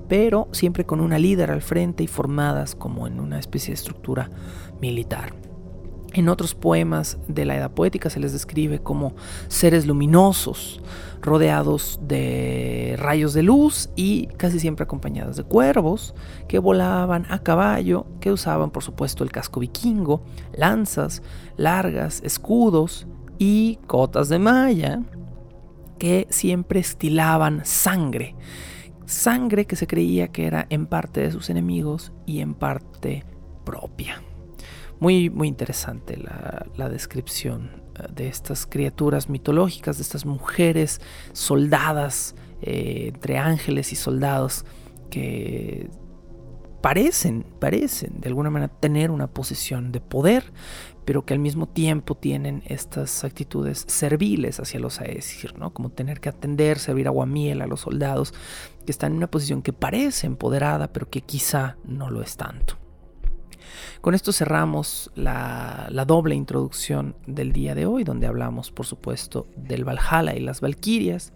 pero 0.07 0.47
siempre 0.51 0.85
con 0.85 0.99
una 1.01 1.19
líder 1.19 1.51
al 1.51 1.61
frente 1.61 2.03
y 2.03 2.07
formadas 2.07 2.75
como 2.75 3.05
en 3.05 3.19
una 3.19 3.37
especie 3.37 3.69
de 3.69 3.75
estructura 3.75 4.29
militar. 4.81 5.48
En 6.13 6.27
otros 6.27 6.55
poemas 6.55 7.19
de 7.27 7.45
la 7.45 7.55
Edad 7.55 7.71
Poética 7.71 8.09
se 8.09 8.19
les 8.19 8.33
describe 8.33 8.79
como 8.79 9.13
seres 9.47 9.85
luminosos, 9.85 10.81
rodeados 11.21 11.99
de 12.01 12.95
rayos 12.97 13.33
de 13.33 13.43
luz 13.43 13.89
y 13.95 14.27
casi 14.37 14.59
siempre 14.59 14.83
acompañados 14.83 15.37
de 15.37 15.43
cuervos 15.43 16.15
que 16.47 16.57
volaban 16.57 17.27
a 17.29 17.39
caballo, 17.43 18.07
que 18.21 18.31
usaban 18.31 18.71
por 18.71 18.83
supuesto 18.83 19.23
el 19.23 19.31
casco 19.31 19.59
vikingo, 19.59 20.23
lanzas 20.53 21.21
largas, 21.57 22.21
escudos 22.23 23.05
y 23.37 23.77
cotas 23.85 24.29
de 24.29 24.39
malla 24.39 25.03
que 25.99 26.25
siempre 26.31 26.79
estilaban 26.79 27.65
sangre. 27.65 28.35
Sangre 29.05 29.65
que 29.65 29.75
se 29.75 29.85
creía 29.85 30.29
que 30.29 30.47
era 30.47 30.65
en 30.69 30.87
parte 30.87 31.21
de 31.21 31.31
sus 31.31 31.49
enemigos 31.49 32.11
y 32.25 32.39
en 32.39 32.53
parte 32.55 33.25
propia. 33.63 34.23
Muy, 34.99 35.29
muy 35.29 35.47
interesante 35.47 36.17
la, 36.17 36.89
descripción 36.89 37.83
eh, 37.95 38.07
de 38.13 38.27
estas 38.27 38.65
criaturas 38.65 39.29
mitológicas, 39.29 39.97
de 39.97 40.03
estas 40.03 40.25
mujeres 40.25 40.99
soldadas, 41.31 42.35
eh, 42.61 43.11
entre 43.13 43.37
ángeles 43.37 43.93
y 43.93 43.95
soldados, 43.95 44.65
que 45.09 45.89
parecen, 46.81 47.45
parecen 47.59 48.19
de 48.19 48.29
alguna 48.29 48.49
manera 48.49 48.71
tener 48.73 49.11
una 49.11 49.27
posición 49.27 49.91
de 49.91 50.01
poder, 50.01 50.51
pero 51.05 51.25
que 51.25 51.33
al 51.33 51.39
mismo 51.39 51.67
tiempo 51.67 52.15
tienen 52.15 52.61
estas 52.65 53.23
actitudes 53.23 53.85
serviles 53.87 54.59
hacia 54.59 54.79
los 54.79 54.99
Aesir, 55.01 55.57
¿no? 55.57 55.73
Como 55.73 55.89
tener 55.89 56.19
que 56.19 56.29
atender, 56.29 56.77
servir 56.77 57.07
aguamiel 57.07 57.61
a 57.61 57.67
los 57.67 57.81
soldados, 57.81 58.33
que 58.85 58.91
están 58.91 59.13
en 59.13 59.17
una 59.17 59.31
posición 59.31 59.61
que 59.61 59.73
parece 59.73 60.27
empoderada, 60.27 60.91
pero 60.91 61.09
que 61.09 61.21
quizá 61.21 61.77
no 61.85 62.09
lo 62.09 62.21
es 62.21 62.37
tanto. 62.37 62.78
Con 64.01 64.13
esto 64.13 64.31
cerramos 64.31 65.11
la, 65.15 65.89
doble 66.07 66.35
introducción 66.35 67.15
del 67.27 67.51
día 67.51 67.75
de 67.75 67.85
hoy, 67.85 68.03
donde 68.03 68.27
hablamos, 68.27 68.71
por 68.71 68.85
supuesto, 68.85 69.47
del 69.55 69.83
Valhalla 69.83 70.35
y 70.35 70.39
las 70.39 70.61
Valquirias, 70.61 71.33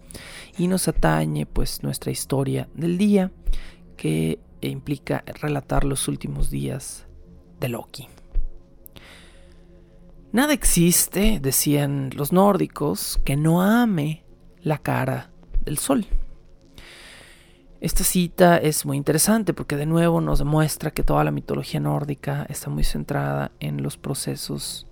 y 0.58 0.68
nos 0.68 0.88
atañe 0.88 1.46
pues 1.46 1.82
nuestra 1.82 2.10
historia 2.10 2.68
del 2.74 2.98
día, 2.98 3.30
que 3.96 4.40
implica 4.60 5.24
relatar 5.40 5.84
los 5.84 6.08
últimos 6.08 6.50
días 6.50 7.06
de 7.60 7.68
Loki. 7.68 8.08
Nada 10.32 10.52
existe, 10.52 11.38
decían 11.40 12.10
los 12.14 12.32
nórdicos, 12.32 13.20
que 13.24 13.36
no 13.36 13.62
ame 13.62 14.24
la 14.62 14.78
cara 14.78 15.30
del 15.64 15.78
sol. 15.78 16.06
Esta 17.84 18.02
cita 18.02 18.56
es 18.56 18.86
muy 18.86 18.96
interesante 18.96 19.52
porque 19.52 19.76
de 19.76 19.84
nuevo 19.84 20.22
nos 20.22 20.38
demuestra 20.38 20.90
que 20.90 21.02
toda 21.02 21.22
la 21.22 21.30
mitología 21.30 21.80
nórdica 21.80 22.46
está 22.48 22.70
muy 22.70 22.82
centrada 22.82 23.52
en 23.60 23.82
los 23.82 23.98
procesos 23.98 24.86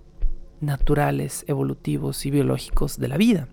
naturales, 0.61 1.43
evolutivos 1.47 2.23
y 2.27 2.29
biológicos 2.29 2.99
de 2.99 3.07
la 3.07 3.17
vida. 3.17 3.47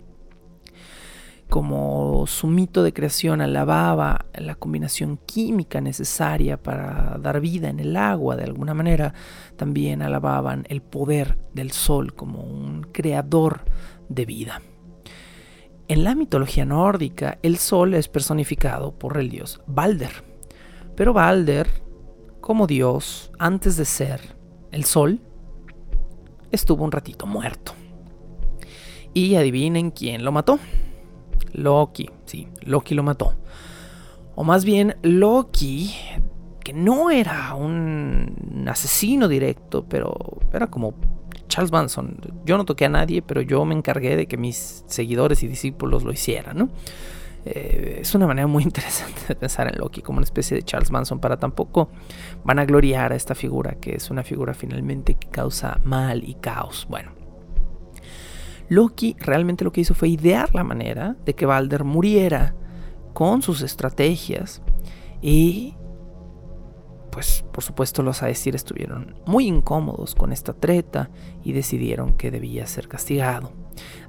Como 1.49 2.27
su 2.27 2.45
mito 2.45 2.83
de 2.83 2.93
creación 2.93 3.41
alababa 3.41 4.27
la 4.35 4.53
combinación 4.53 5.17
química 5.25 5.81
necesaria 5.81 6.61
para 6.61 7.17
dar 7.19 7.41
vida 7.41 7.69
en 7.69 7.79
el 7.79 7.97
agua, 7.97 8.35
de 8.35 8.43
alguna 8.43 8.75
manera 8.75 9.15
también 9.55 10.03
alababan 10.03 10.67
el 10.69 10.83
poder 10.83 11.39
del 11.55 11.71
sol 11.71 12.13
como 12.13 12.43
un 12.43 12.83
creador 12.91 13.65
de 14.07 14.25
vida. 14.27 14.61
En 15.91 16.05
la 16.05 16.15
mitología 16.15 16.63
nórdica, 16.63 17.37
el 17.43 17.57
sol 17.57 17.95
es 17.95 18.07
personificado 18.07 18.97
por 18.97 19.17
el 19.17 19.29
dios 19.29 19.59
Balder. 19.67 20.23
Pero 20.95 21.11
Balder, 21.11 21.67
como 22.39 22.65
dios, 22.65 23.29
antes 23.37 23.75
de 23.75 23.83
ser 23.83 24.21
el 24.71 24.85
sol, 24.85 25.19
estuvo 26.49 26.85
un 26.85 26.93
ratito 26.93 27.27
muerto. 27.27 27.73
Y 29.13 29.35
adivinen 29.35 29.91
quién 29.91 30.23
lo 30.23 30.31
mató. 30.31 30.59
Loki, 31.51 32.09
sí, 32.23 32.47
Loki 32.61 32.95
lo 32.95 33.03
mató. 33.03 33.35
O 34.35 34.45
más 34.45 34.63
bien, 34.63 34.95
Loki, 35.01 35.93
que 36.63 36.71
no 36.71 37.11
era 37.11 37.53
un 37.53 38.65
asesino 38.69 39.27
directo, 39.27 39.83
pero 39.89 40.15
era 40.53 40.67
como 40.67 40.93
Charles 41.51 41.71
Manson. 41.71 42.17
Yo 42.45 42.57
no 42.57 42.63
toqué 42.63 42.85
a 42.85 42.89
nadie, 42.89 43.21
pero 43.21 43.41
yo 43.41 43.65
me 43.65 43.75
encargué 43.75 44.15
de 44.15 44.25
que 44.25 44.37
mis 44.37 44.85
seguidores 44.87 45.43
y 45.43 45.47
discípulos 45.47 46.03
lo 46.03 46.13
hicieran, 46.13 46.57
¿no? 46.57 46.69
Eh, 47.43 47.99
es 48.01 48.15
una 48.15 48.25
manera 48.25 48.47
muy 48.47 48.63
interesante 48.71 49.21
de 49.27 49.35
pensar 49.35 49.67
en 49.67 49.77
Loki 49.77 50.01
como 50.01 50.17
una 50.17 50.23
especie 50.23 50.55
de 50.55 50.63
Charles 50.63 50.91
Manson 50.91 51.19
para 51.19 51.37
tampoco 51.37 51.89
van 52.45 52.59
a 52.59 52.65
gloriar 52.65 53.11
a 53.11 53.15
esta 53.15 53.35
figura 53.35 53.75
que 53.81 53.95
es 53.95 54.11
una 54.11 54.23
figura 54.23 54.53
finalmente 54.53 55.15
que 55.15 55.27
causa 55.27 55.79
mal 55.83 56.23
y 56.23 56.35
caos. 56.35 56.87
Bueno, 56.89 57.11
Loki 58.69 59.17
realmente 59.19 59.65
lo 59.65 59.73
que 59.73 59.81
hizo 59.81 59.93
fue 59.93 60.07
idear 60.07 60.55
la 60.55 60.63
manera 60.63 61.17
de 61.25 61.35
que 61.35 61.45
Balder 61.45 61.83
muriera 61.83 62.55
con 63.13 63.41
sus 63.41 63.61
estrategias 63.61 64.61
y 65.21 65.75
pues 67.11 67.43
por 67.51 67.63
supuesto 67.63 68.01
los 68.01 68.23
Aesir 68.23 68.55
estuvieron 68.55 69.15
muy 69.25 69.45
incómodos 69.45 70.15
con 70.15 70.31
esta 70.31 70.53
treta 70.53 71.09
y 71.43 71.51
decidieron 71.53 72.13
que 72.13 72.31
debía 72.31 72.65
ser 72.65 72.87
castigado. 72.87 73.51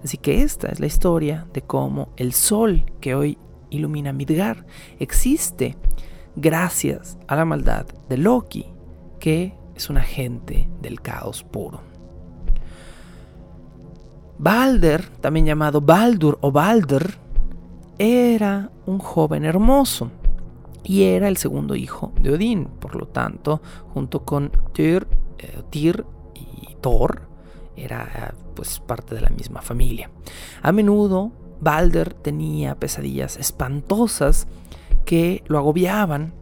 Así 0.03 0.17
que 0.17 0.43
esta 0.43 0.69
es 0.69 0.81
la 0.81 0.87
historia 0.87 1.47
de 1.53 1.63
cómo 1.63 2.11
el 2.17 2.33
sol 2.33 2.85
que 3.01 3.15
hoy 3.15 3.39
ilumina 3.71 4.13
Midgar 4.13 4.65
existe 4.99 5.77
gracias 6.37 7.19
a 7.27 7.37
la 7.37 7.45
maldad 7.45 7.87
de 8.09 8.17
Loki, 8.17 8.67
que 9.19 9.55
es 9.75 9.91
un 9.91 9.99
agente 9.99 10.69
del 10.81 11.01
caos 11.01 11.43
puro. 11.43 11.81
Balder, 14.39 15.09
también 15.21 15.47
llamado 15.47 15.81
Baldur 15.81 16.39
o 16.41 16.51
Balder, 16.51 17.19
era 17.99 18.71
un 18.87 18.99
joven 18.99 19.45
hermoso 19.45 20.11
y 20.85 21.05
era 21.05 21.29
el 21.29 21.37
segundo 21.37 21.75
hijo 21.75 22.13
de 22.21 22.33
Odín. 22.33 22.67
Por 22.67 22.97
lo 22.97 23.07
tanto, 23.07 23.61
junto 23.93 24.25
con 24.25 24.51
Tyr, 24.73 25.07
eh, 25.39 25.63
Tyr 25.71 26.05
y 26.35 26.75
Thor, 26.81 27.23
era 27.77 28.35
pues 28.55 28.81
parte 28.81 29.15
de 29.15 29.21
la 29.21 29.31
misma 29.31 29.63
familia. 29.63 30.11
A 30.63 30.73
menudo 30.73 31.33
Balder 31.61 32.13
tenía 32.13 32.75
pesadillas 32.75 33.37
espantosas 33.37 34.47
que 35.05 35.43
lo 35.47 35.59
agobiaban 35.59 36.35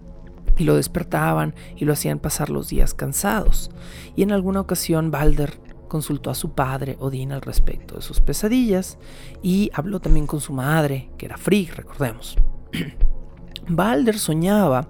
y 0.56 0.64
lo 0.64 0.76
despertaban 0.76 1.54
y 1.76 1.84
lo 1.84 1.92
hacían 1.92 2.18
pasar 2.18 2.50
los 2.50 2.68
días 2.68 2.94
cansados. 2.94 3.70
Y 4.16 4.22
en 4.22 4.32
alguna 4.32 4.60
ocasión 4.60 5.10
Balder 5.10 5.60
consultó 5.88 6.30
a 6.30 6.34
su 6.34 6.52
padre 6.52 6.96
Odín 7.00 7.32
al 7.32 7.42
respecto 7.42 7.96
de 7.96 8.02
sus 8.02 8.20
pesadillas 8.20 8.98
y 9.42 9.70
habló 9.74 10.00
también 10.00 10.26
con 10.26 10.40
su 10.40 10.52
madre, 10.52 11.10
que 11.18 11.26
era 11.26 11.36
Frigg, 11.36 11.74
recordemos. 11.74 12.36
Balder 13.76 14.18
soñaba 14.18 14.88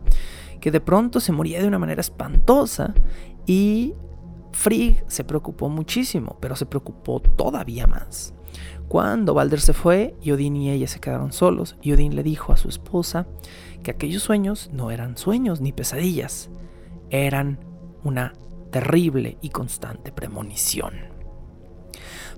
que 0.61 0.71
de 0.71 0.81
pronto 0.81 1.21
se 1.21 1.33
moría 1.33 1.61
de 1.61 1.69
una 1.69 1.79
manera 1.79 2.01
espantosa 2.01 2.95
y 3.47 3.95
Frigg 4.53 5.05
se 5.07 5.25
preocupó 5.25 5.69
muchísimo, 5.69 6.37
pero 6.41 6.57
se 6.57 6.67
preocupó 6.67 7.21
todavía 7.21 7.87
más. 7.87 8.35
Cuando 8.89 9.35
Balder 9.35 9.61
se 9.61 9.73
fue 9.73 10.17
Odín 10.27 10.57
y 10.57 10.71
ella 10.71 10.89
se 10.89 11.01
quedaron 11.01 11.33
solos, 11.33 11.77
y 11.81 11.93
Odín 11.93 12.17
le 12.17 12.23
dijo 12.23 12.53
a 12.53 12.57
su 12.57 12.69
esposa 12.69 13.27
que 13.83 13.93
aquellos 13.93 14.23
sueños 14.23 14.71
no 14.73 14.91
eran 14.91 15.17
sueños 15.17 15.61
ni 15.61 15.73
pesadillas, 15.73 16.51
eran 17.09 17.61
una 18.03 18.35
terrible 18.71 19.39
y 19.41 19.51
constante 19.51 20.13
premonición. 20.13 20.95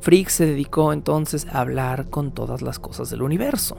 Frigg 0.01 0.31
se 0.31 0.47
dedicó 0.47 0.93
entonces 0.93 1.47
a 1.51 1.61
hablar 1.61 2.11
con 2.11 2.33
todas 2.33 2.61
las 2.61 2.79
cosas 2.79 3.09
del 3.09 3.23
universo. 3.23 3.79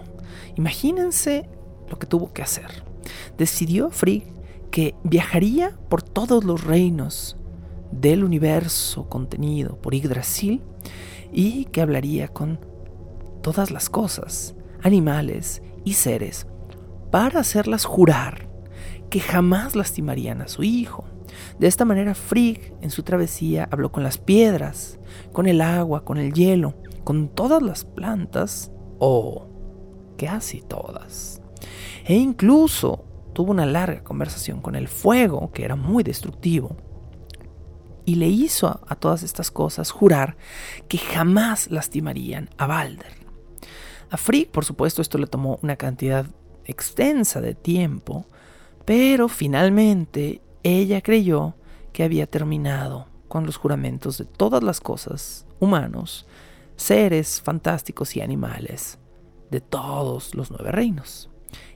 Imagínense 0.56 1.50
lo 1.90 2.00
que 2.00 2.08
tuvo 2.08 2.34
que 2.34 2.42
hacer. 2.42 2.84
Decidió 3.38 3.90
Frigg 3.90 4.24
que 4.72 4.96
viajaría 5.04 5.78
por 5.88 6.02
todos 6.02 6.44
los 6.44 6.64
reinos 6.64 7.38
del 7.92 8.24
universo 8.24 9.08
contenido 9.08 9.78
por 9.80 9.94
Yggdrasil 9.94 10.64
y 11.32 11.66
que 11.66 11.82
hablaría 11.82 12.28
con 12.28 12.60
todas 13.44 13.70
las 13.70 13.90
cosas, 13.90 14.56
animales 14.82 15.62
y 15.84 15.94
seres 15.94 16.48
para 17.12 17.42
hacerlas 17.42 17.86
jurar 17.86 18.50
que 19.12 19.20
jamás 19.20 19.76
lastimarían 19.76 20.42
a 20.42 20.48
su 20.48 20.64
hijo. 20.64 21.06
De 21.60 21.68
esta 21.68 21.86
manera 21.86 22.16
Frigg 22.16 22.74
en 22.82 22.90
su 22.90 23.04
travesía 23.04 23.68
habló 23.72 23.92
con 23.92 24.02
las 24.02 24.18
piedras, 24.18 24.98
con 25.32 25.46
el 25.46 25.62
agua, 25.62 26.04
con 26.04 26.18
el 26.18 26.34
hielo, 26.34 26.74
con 27.04 27.30
todas 27.30 27.62
las 27.62 27.86
plantas 27.86 28.72
o 28.98 29.48
casi 30.18 30.62
todas 30.62 31.43
e 32.06 32.16
incluso 32.16 33.06
tuvo 33.34 33.52
una 33.52 33.66
larga 33.66 34.04
conversación 34.04 34.62
con 34.62 34.76
el 34.76 34.88
fuego, 34.88 35.52
que 35.52 35.66
era 35.66 35.76
muy 35.76 36.04
destructivo, 36.04 36.78
y 38.06 38.16
le 38.16 38.28
hizo 38.28 38.82
a, 38.88 38.96
todas 38.96 39.24
estas 39.24 39.50
cosas 39.52 39.92
jurar 39.92 40.38
que 40.88 40.98
jamás 40.98 41.72
lastimarían 41.72 42.50
a 42.58 42.68
Balder. 42.68 43.14
A 44.10 44.18
Frigg, 44.18 44.52
por 44.52 44.66
supuesto, 44.66 45.02
esto 45.02 45.18
le 45.18 45.28
tomó 45.28 45.58
una 45.62 45.76
cantidad 45.76 46.26
extensa 46.66 47.42
de 47.42 47.56
tiempo, 47.56 48.26
pero 48.86 49.28
finalmente 49.28 50.42
ella 50.64 51.02
creyó 51.02 51.56
que 51.92 52.04
había 52.04 52.28
terminado 52.28 53.08
con 53.28 53.46
los 53.46 53.58
juramentos 53.58 54.18
de 54.18 54.26
todas 54.26 54.62
las 54.62 54.82
cosas, 54.82 55.46
humanos, 55.60 56.28
seres 56.76 57.42
fantásticos 57.42 58.16
y 58.16 58.22
animales, 58.22 59.00
de 59.50 59.62
todos 59.62 60.36
los 60.36 60.52
nueve 60.52 60.72
reinos, 60.72 61.30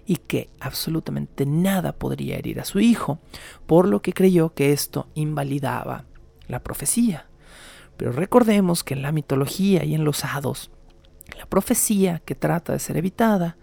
y 0.06 0.18
que 0.18 0.50
absolutamente 0.60 1.46
nada 1.46 1.94
podría 1.94 2.38
herir 2.38 2.60
a 2.60 2.66
su 2.66 2.80
hijo, 2.80 3.20
por 3.66 3.88
lo 3.88 4.02
que 4.02 4.14
creyó 4.14 4.54
que 4.54 4.72
esto 4.72 5.08
invalidaba 5.16 6.06
la 6.48 6.64
profecía. 6.64 7.28
Pero 7.98 8.12
recordemos 8.12 8.84
que 8.84 8.94
en 8.94 9.02
la 9.02 9.12
mitología 9.12 9.84
y 9.84 9.96
en 9.96 10.04
los 10.04 10.24
hados, 10.24 10.72
la 11.38 11.46
profecía 11.46 12.20
que 12.20 12.36
trata 12.36 12.74
de 12.74 12.80
ser 12.80 12.98
evitada 12.98 13.58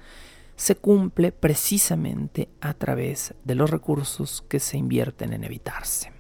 se 0.57 0.77
cumple 0.77 1.33
precisamente 1.33 2.49
a 2.61 2.75
través 2.75 3.35
de 3.45 3.55
los 3.55 3.71
recursos 3.71 4.45
que 4.49 4.61
se 4.61 4.77
invierten 4.77 5.33
en 5.33 5.45
evitarse. 5.45 6.13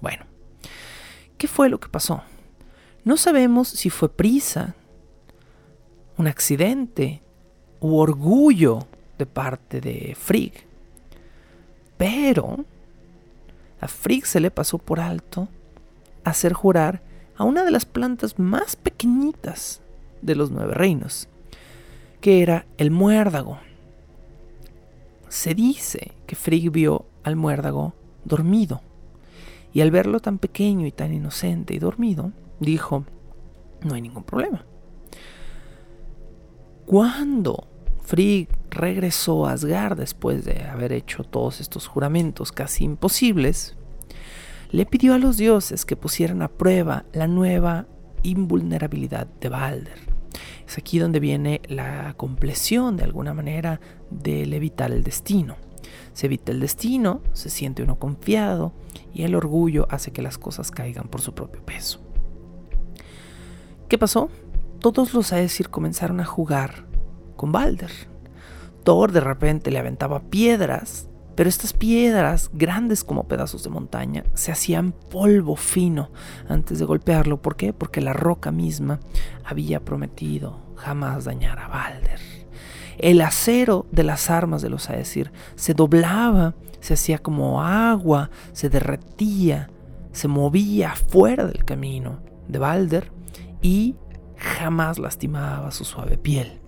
Bueno, 0.00 0.24
¿qué 1.36 1.46
fue 1.46 1.68
lo 1.68 1.80
que 1.80 1.88
pasó? 1.88 2.22
No 3.04 3.16
sabemos 3.16 3.68
si 3.68 3.90
fue 3.90 4.10
prisa, 4.10 4.74
un 6.16 6.26
accidente 6.26 7.22
u 7.80 7.96
orgullo 7.96 8.86
de 9.20 9.26
parte 9.26 9.80
de 9.80 10.16
Frigg. 10.18 10.54
Pero 11.96 12.64
a 13.80 13.86
Frigg 13.86 14.26
se 14.26 14.40
le 14.40 14.50
pasó 14.50 14.78
por 14.78 14.98
alto 14.98 15.48
hacer 16.24 16.54
jurar 16.54 17.02
a 17.36 17.44
una 17.44 17.62
de 17.62 17.70
las 17.70 17.84
plantas 17.84 18.38
más 18.38 18.76
pequeñitas 18.76 19.82
de 20.22 20.34
los 20.34 20.50
nueve 20.50 20.74
reinos, 20.74 21.28
que 22.20 22.42
era 22.42 22.66
el 22.78 22.90
muérdago. 22.90 23.58
Se 25.28 25.54
dice 25.54 26.12
que 26.26 26.34
Frigg 26.34 26.70
vio 26.70 27.04
al 27.22 27.36
muérdago 27.36 27.94
dormido, 28.24 28.80
y 29.72 29.82
al 29.82 29.90
verlo 29.90 30.20
tan 30.20 30.38
pequeño 30.38 30.86
y 30.86 30.92
tan 30.92 31.12
inocente 31.12 31.74
y 31.74 31.78
dormido, 31.78 32.32
dijo, 32.58 33.04
no 33.82 33.94
hay 33.94 34.00
ningún 34.00 34.24
problema. 34.24 34.64
Cuando 36.86 37.69
Frigg 38.10 38.48
regresó 38.70 39.46
a 39.46 39.52
Asgard 39.52 39.96
después 39.96 40.44
de 40.44 40.64
haber 40.64 40.92
hecho 40.92 41.22
todos 41.22 41.60
estos 41.60 41.86
juramentos 41.86 42.50
casi 42.50 42.82
imposibles, 42.82 43.76
le 44.72 44.84
pidió 44.84 45.14
a 45.14 45.18
los 45.18 45.36
dioses 45.36 45.84
que 45.84 45.94
pusieran 45.94 46.42
a 46.42 46.48
prueba 46.48 47.04
la 47.12 47.28
nueva 47.28 47.86
invulnerabilidad 48.24 49.28
de 49.40 49.48
Balder. 49.48 49.98
Es 50.66 50.76
aquí 50.76 50.98
donde 50.98 51.20
viene 51.20 51.60
la 51.68 52.14
compleción 52.16 52.96
de 52.96 53.04
alguna 53.04 53.32
manera 53.32 53.80
del 54.10 54.54
evitar 54.54 54.90
el 54.90 55.04
destino. 55.04 55.54
Se 56.12 56.26
evita 56.26 56.50
el 56.50 56.58
destino, 56.58 57.20
se 57.32 57.48
siente 57.48 57.84
uno 57.84 58.00
confiado 58.00 58.72
y 59.14 59.22
el 59.22 59.36
orgullo 59.36 59.86
hace 59.88 60.10
que 60.10 60.20
las 60.20 60.36
cosas 60.36 60.72
caigan 60.72 61.06
por 61.06 61.20
su 61.20 61.32
propio 61.32 61.64
peso. 61.64 62.00
¿Qué 63.88 63.98
pasó? 63.98 64.30
Todos 64.80 65.14
los 65.14 65.32
Aesir 65.32 65.70
comenzaron 65.70 66.18
a 66.18 66.24
jugar 66.24 66.89
con 67.40 67.52
Balder. 67.52 67.90
Thor 68.84 69.12
de 69.12 69.20
repente 69.20 69.70
le 69.70 69.78
aventaba 69.78 70.20
piedras 70.20 71.08
pero 71.40 71.48
estas 71.48 71.72
piedras, 71.72 72.50
grandes 72.52 73.02
como 73.02 73.26
pedazos 73.26 73.64
de 73.64 73.70
montaña, 73.70 74.24
se 74.34 74.52
hacían 74.52 74.92
polvo 74.92 75.56
fino 75.56 76.10
antes 76.50 76.78
de 76.78 76.84
golpearlo. 76.84 77.40
¿Por 77.40 77.56
qué? 77.56 77.72
Porque 77.72 78.02
la 78.02 78.12
roca 78.12 78.50
misma 78.50 79.00
había 79.42 79.80
prometido 79.80 80.60
jamás 80.76 81.24
dañar 81.24 81.58
a 81.58 81.68
Balder. 81.68 82.20
El 82.98 83.22
acero 83.22 83.86
de 83.90 84.04
las 84.04 84.28
armas 84.28 84.60
de 84.60 84.68
los 84.68 84.90
Aesir 84.90 85.32
se 85.54 85.72
doblaba, 85.72 86.56
se 86.80 86.92
hacía 86.92 87.16
como 87.16 87.62
agua, 87.62 88.28
se 88.52 88.68
derretía, 88.68 89.70
se 90.12 90.28
movía 90.28 90.94
fuera 90.94 91.46
del 91.46 91.64
camino 91.64 92.20
de 92.48 92.58
Balder 92.58 93.10
y 93.62 93.96
jamás 94.36 94.98
lastimaba 94.98 95.70
su 95.70 95.86
suave 95.86 96.18
piel. 96.18 96.59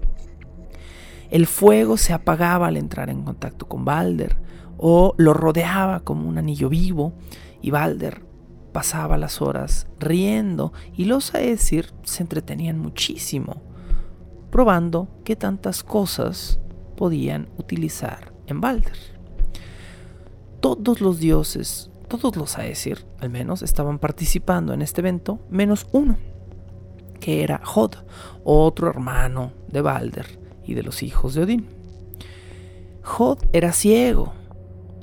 El 1.32 1.46
fuego 1.46 1.96
se 1.96 2.12
apagaba 2.12 2.66
al 2.66 2.76
entrar 2.76 3.08
en 3.08 3.22
contacto 3.22 3.66
con 3.66 3.86
Balder, 3.86 4.36
o 4.76 5.14
lo 5.16 5.32
rodeaba 5.32 6.00
como 6.00 6.28
un 6.28 6.36
anillo 6.36 6.68
vivo 6.68 7.14
y 7.62 7.70
Balder 7.70 8.22
pasaba 8.72 9.16
las 9.16 9.40
horas 9.40 9.86
riendo 9.98 10.74
y 10.94 11.06
los 11.06 11.34
Aesir 11.34 11.94
se 12.02 12.22
entretenían 12.22 12.78
muchísimo 12.78 13.62
probando 14.50 15.08
qué 15.24 15.34
tantas 15.34 15.82
cosas 15.82 16.60
podían 16.98 17.48
utilizar 17.56 18.34
en 18.46 18.60
Balder. 18.60 18.98
Todos 20.60 21.00
los 21.00 21.18
dioses, 21.18 21.90
todos 22.08 22.36
los 22.36 22.58
Aesir 22.58 23.06
al 23.20 23.30
menos, 23.30 23.62
estaban 23.62 23.98
participando 23.98 24.74
en 24.74 24.82
este 24.82 25.00
evento, 25.00 25.38
menos 25.48 25.86
uno, 25.92 26.18
que 27.20 27.42
era 27.42 27.62
Hod, 27.64 27.94
otro 28.44 28.90
hermano 28.90 29.52
de 29.68 29.80
Balder 29.80 30.41
de 30.74 30.82
los 30.82 31.02
hijos 31.02 31.34
de 31.34 31.42
Odín. 31.42 31.66
Hod 33.04 33.38
era 33.52 33.72
ciego, 33.72 34.32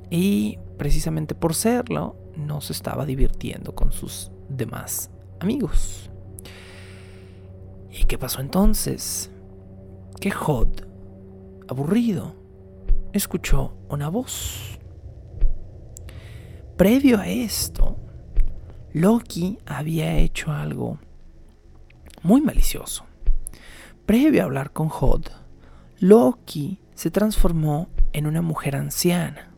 y 0.10 0.58
precisamente 0.78 1.36
por 1.36 1.54
serlo, 1.54 2.16
no 2.36 2.62
se 2.62 2.74
estaba 2.74 3.06
divirtiendo 3.06 3.76
con 3.76 3.92
sus 3.92 4.32
demás 4.48 5.12
amigos. 5.40 6.10
¿Y 7.92 8.06
qué 8.06 8.18
pasó 8.18 8.42
entonces? 8.42 9.30
Que 10.20 10.32
Hod, 10.32 10.70
aburrido, 11.68 12.36
escuchó 13.14 13.74
una 13.90 14.10
voz. 14.10 14.80
Previo 16.78 17.20
a 17.20 17.28
esto, 17.28 17.98
Loki 18.94 19.60
había 19.66 20.18
hecho 20.18 20.52
algo 20.52 20.98
muy 22.24 22.42
malicioso. 22.42 23.06
Previo 24.06 24.42
a 24.42 24.46
hablar 24.46 24.72
con 24.72 24.90
Hod, 24.90 25.26
Loki 26.00 26.80
se 26.96 27.12
transformó 27.12 27.90
en 28.14 28.26
una 28.26 28.42
mujer 28.42 28.76
anciana 28.76 29.50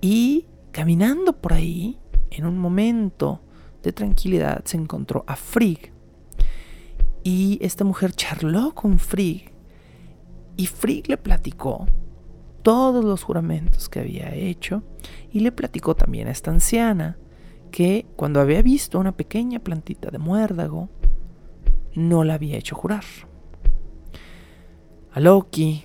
y 0.00 0.46
caminando 0.72 1.32
por 1.40 1.52
ahí, 1.52 1.98
en 2.30 2.44
un 2.44 2.58
momento 2.58 3.40
de 3.82 3.92
tranquilidad, 3.92 4.64
se 4.64 4.76
encontró 4.76 5.24
a 5.26 5.36
Frigg. 5.36 5.92
Y 7.22 7.58
esta 7.62 7.84
mujer 7.84 8.12
charló 8.12 8.74
con 8.74 8.98
Frigg. 8.98 9.52
Y 10.56 10.66
Frigg 10.66 11.08
le 11.08 11.16
platicó 11.16 11.86
todos 12.62 13.04
los 13.04 13.22
juramentos 13.22 13.88
que 13.88 14.00
había 14.00 14.34
hecho. 14.34 14.82
Y 15.32 15.40
le 15.40 15.52
platicó 15.52 15.94
también 15.94 16.28
a 16.28 16.32
esta 16.32 16.50
anciana 16.50 17.16
que 17.70 18.06
cuando 18.16 18.40
había 18.40 18.62
visto 18.62 18.98
una 18.98 19.12
pequeña 19.12 19.60
plantita 19.60 20.10
de 20.10 20.18
muérdago, 20.18 20.88
no 21.94 22.24
la 22.24 22.34
había 22.34 22.56
hecho 22.56 22.74
jurar. 22.74 23.04
A 25.14 25.20
Loki 25.20 25.84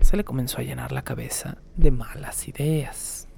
se 0.00 0.16
le 0.16 0.24
comenzó 0.24 0.58
a 0.58 0.64
llenar 0.64 0.90
la 0.90 1.02
cabeza 1.02 1.58
de 1.76 1.92
malas 1.92 2.48
ideas. 2.48 3.28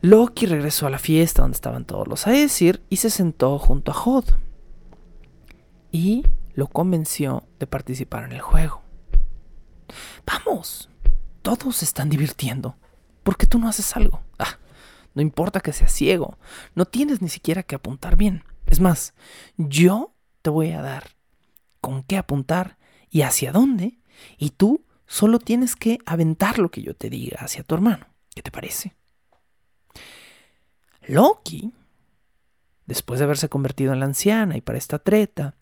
Loki 0.00 0.46
regresó 0.46 0.88
a 0.88 0.90
la 0.90 0.98
fiesta 0.98 1.42
donde 1.42 1.54
estaban 1.54 1.84
todos 1.84 2.08
los 2.08 2.26
Aesir 2.26 2.82
y 2.90 2.96
se 2.96 3.10
sentó 3.10 3.60
junto 3.60 3.92
a 3.92 3.94
Hod. 3.94 4.24
Y 5.92 6.26
lo 6.54 6.66
convenció 6.66 7.44
de 7.60 7.68
participar 7.68 8.24
en 8.24 8.32
el 8.32 8.40
juego. 8.40 8.82
Vamos, 10.26 10.90
todos 11.42 11.76
se 11.76 11.84
están 11.84 12.08
divirtiendo. 12.08 12.76
¿Por 13.22 13.36
qué 13.36 13.46
tú 13.46 13.60
no 13.60 13.68
haces 13.68 13.96
algo? 13.96 14.20
Ah, 14.36 14.58
no 15.14 15.22
importa 15.22 15.60
que 15.60 15.72
seas 15.72 15.92
ciego, 15.92 16.38
no 16.74 16.86
tienes 16.86 17.22
ni 17.22 17.28
siquiera 17.28 17.62
que 17.62 17.76
apuntar 17.76 18.16
bien. 18.16 18.42
Es 18.66 18.80
más, 18.80 19.14
yo 19.56 20.12
te 20.42 20.50
voy 20.50 20.72
a 20.72 20.82
dar 20.82 21.04
con 21.80 22.02
qué 22.02 22.16
apuntar 22.16 22.78
y 23.12 23.22
hacia 23.22 23.52
dónde, 23.52 23.98
y 24.38 24.50
tú 24.50 24.84
solo 25.06 25.38
tienes 25.38 25.76
que 25.76 25.98
aventar 26.06 26.58
lo 26.58 26.70
que 26.70 26.82
yo 26.82 26.96
te 26.96 27.10
diga 27.10 27.38
hacia 27.40 27.62
tu 27.62 27.74
hermano. 27.74 28.06
¿Qué 28.34 28.42
te 28.42 28.50
parece? 28.50 28.94
Loki, 31.02 31.72
después 32.86 33.20
de 33.20 33.24
haberse 33.24 33.50
convertido 33.50 33.92
en 33.92 34.00
la 34.00 34.06
anciana 34.06 34.56
y 34.56 34.62
para 34.62 34.78
esta 34.78 34.98
treta, 34.98 35.54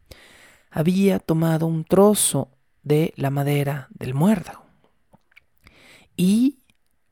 había 0.70 1.18
tomado 1.18 1.66
un 1.66 1.84
trozo 1.84 2.57
de 2.84 3.12
la 3.16 3.30
madera 3.30 3.88
del 3.90 4.14
muérdago 4.14 4.64
y 6.16 6.61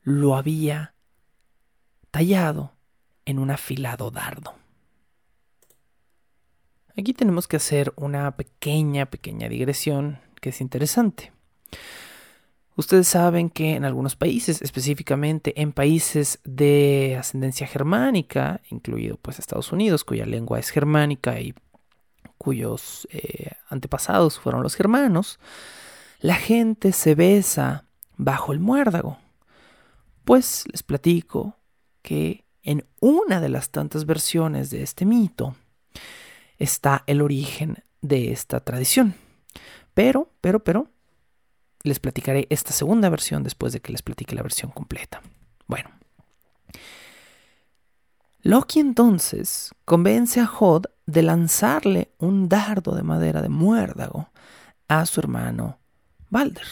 lo 0.01 0.37
había 0.37 0.93
tallado 2.11 2.77
en 3.25 3.39
un 3.39 3.51
afilado 3.51 4.09
dardo. 4.09 4.55
Aquí 6.97 7.13
tenemos 7.13 7.47
que 7.47 7.57
hacer 7.57 7.93
una 7.97 8.35
pequeña, 8.35 9.05
pequeña 9.07 9.49
digresión 9.49 10.19
que 10.39 10.49
es 10.49 10.61
interesante. 10.61 11.31
Ustedes 12.75 13.09
saben 13.09 13.49
que 13.49 13.75
en 13.75 13.83
algunos 13.83 14.15
países, 14.15 14.61
específicamente 14.61 15.61
en 15.61 15.73
países 15.73 16.39
de 16.45 17.17
ascendencia 17.19 17.67
germánica, 17.67 18.61
incluido 18.69 19.17
pues 19.17 19.37
Estados 19.37 19.73
Unidos, 19.73 20.05
cuya 20.05 20.25
lengua 20.25 20.59
es 20.59 20.69
germánica 20.69 21.41
y 21.41 21.53
cuyos 22.37 23.05
eh, 23.11 23.51
antepasados 23.67 24.39
fueron 24.39 24.63
los 24.63 24.75
germanos, 24.75 25.39
la 26.21 26.35
gente 26.35 26.93
se 26.93 27.15
besa 27.15 27.83
bajo 28.15 28.53
el 28.53 28.59
muérdago. 28.59 29.17
Pues 30.23 30.63
les 30.71 30.81
platico 30.81 31.57
que 32.01 32.45
en 32.63 32.85
una 33.01 33.41
de 33.41 33.49
las 33.49 33.71
tantas 33.71 34.05
versiones 34.05 34.69
de 34.69 34.83
este 34.83 35.05
mito 35.05 35.55
está 36.57 37.03
el 37.07 37.21
origen 37.21 37.83
de 38.01 38.31
esta 38.31 38.61
tradición. 38.61 39.15
Pero, 39.93 40.31
pero, 40.41 40.63
pero, 40.63 40.87
les 41.83 41.99
platicaré 41.99 42.47
esta 42.49 42.71
segunda 42.71 43.09
versión 43.09 43.43
después 43.43 43.73
de 43.73 43.81
que 43.81 43.91
les 43.91 44.01
platique 44.01 44.35
la 44.35 44.43
versión 44.43 44.71
completa. 44.71 45.21
Bueno. 45.67 45.89
Loki 48.41 48.79
entonces 48.79 49.71
convence 49.83 50.39
a 50.39 50.49
Hod 50.49 50.85
de 51.05 51.23
lanzarle 51.23 52.11
un 52.19 52.47
dardo 52.47 52.95
de 52.95 53.03
madera 53.03 53.41
de 53.41 53.49
muérdago 53.49 54.29
a 54.87 55.05
su 55.05 55.19
hermano 55.19 55.77
Balder. 56.29 56.67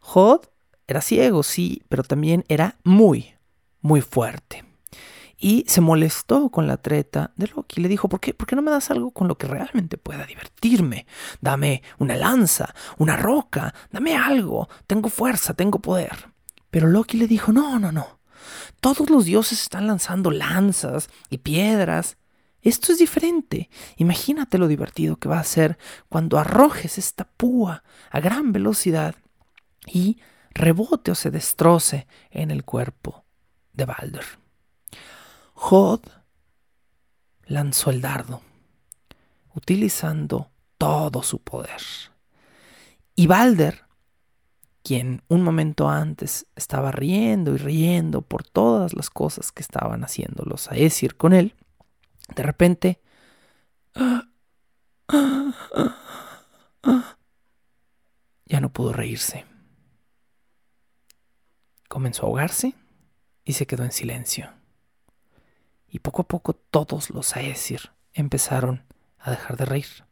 Hod 0.00 0.46
era 0.86 1.00
ciego, 1.00 1.42
sí, 1.42 1.82
pero 1.88 2.02
también 2.02 2.44
era 2.48 2.76
muy, 2.84 3.34
muy 3.80 4.02
fuerte. 4.02 4.65
Y 5.38 5.64
se 5.68 5.80
molestó 5.80 6.50
con 6.50 6.66
la 6.66 6.78
treta 6.78 7.32
de 7.36 7.48
Loki. 7.48 7.80
Le 7.80 7.88
dijo, 7.88 8.08
¿por 8.08 8.20
qué, 8.20 8.32
¿por 8.32 8.46
qué 8.46 8.56
no 8.56 8.62
me 8.62 8.70
das 8.70 8.90
algo 8.90 9.10
con 9.10 9.28
lo 9.28 9.36
que 9.36 9.46
realmente 9.46 9.98
pueda 9.98 10.24
divertirme? 10.24 11.06
Dame 11.40 11.82
una 11.98 12.16
lanza, 12.16 12.74
una 12.96 13.16
roca, 13.16 13.74
dame 13.90 14.16
algo. 14.16 14.68
Tengo 14.86 15.10
fuerza, 15.10 15.54
tengo 15.54 15.78
poder. 15.78 16.32
Pero 16.70 16.88
Loki 16.88 17.18
le 17.18 17.26
dijo, 17.26 17.52
no, 17.52 17.78
no, 17.78 17.92
no. 17.92 18.20
Todos 18.80 19.10
los 19.10 19.24
dioses 19.24 19.62
están 19.62 19.86
lanzando 19.86 20.30
lanzas 20.30 21.10
y 21.28 21.38
piedras. 21.38 22.16
Esto 22.62 22.92
es 22.92 22.98
diferente. 22.98 23.68
Imagínate 23.96 24.58
lo 24.58 24.68
divertido 24.68 25.16
que 25.16 25.28
va 25.28 25.38
a 25.38 25.44
ser 25.44 25.78
cuando 26.08 26.38
arrojes 26.38 26.98
esta 26.98 27.24
púa 27.24 27.82
a 28.10 28.20
gran 28.20 28.52
velocidad 28.52 29.14
y 29.86 30.18
rebote 30.50 31.10
o 31.10 31.14
se 31.14 31.30
destroce 31.30 32.06
en 32.30 32.50
el 32.50 32.64
cuerpo 32.64 33.24
de 33.72 33.84
Balder. 33.84 34.45
Hod 35.56 36.00
lanzó 37.46 37.90
el 37.90 38.02
dardo, 38.02 38.42
utilizando 39.54 40.50
todo 40.76 41.22
su 41.22 41.40
poder. 41.40 41.80
Y 43.14 43.26
Balder, 43.26 43.84
quien 44.82 45.22
un 45.28 45.42
momento 45.42 45.88
antes 45.88 46.46
estaba 46.54 46.92
riendo 46.92 47.54
y 47.54 47.56
riendo 47.56 48.20
por 48.20 48.44
todas 48.44 48.92
las 48.94 49.08
cosas 49.08 49.50
que 49.50 49.62
estaban 49.62 50.04
haciendo 50.04 50.44
los 50.44 50.70
Aesir 50.70 51.16
con 51.16 51.32
él, 51.32 51.54
de 52.34 52.42
repente 52.42 53.00
ya 58.44 58.60
no 58.60 58.72
pudo 58.72 58.92
reírse. 58.92 59.46
Comenzó 61.88 62.24
a 62.24 62.26
ahogarse 62.26 62.74
y 63.44 63.54
se 63.54 63.66
quedó 63.66 63.84
en 63.84 63.92
silencio 63.92 64.50
y 65.96 65.98
poco 65.98 66.20
a 66.20 66.28
poco 66.28 66.52
todos 66.52 67.08
los 67.08 67.34
Aesir 67.38 67.90
empezaron 68.12 68.84
a 69.18 69.30
dejar 69.30 69.56
de 69.56 69.64
reír 69.64 70.04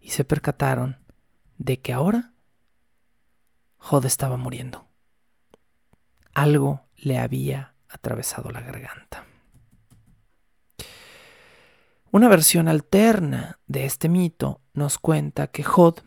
y 0.00 0.08
se 0.08 0.24
percataron 0.24 0.96
de 1.58 1.82
que 1.82 1.92
ahora 1.92 2.32
Jod 3.76 4.06
estaba 4.06 4.38
muriendo. 4.38 4.88
Algo 6.32 6.86
le 6.96 7.18
había 7.18 7.74
atravesado 7.90 8.50
la 8.50 8.62
garganta. 8.62 9.26
Una 12.10 12.30
versión 12.30 12.66
alterna 12.66 13.58
de 13.66 13.84
este 13.84 14.08
mito 14.08 14.62
nos 14.72 14.98
cuenta 14.98 15.48
que 15.48 15.62
Jod 15.62 15.98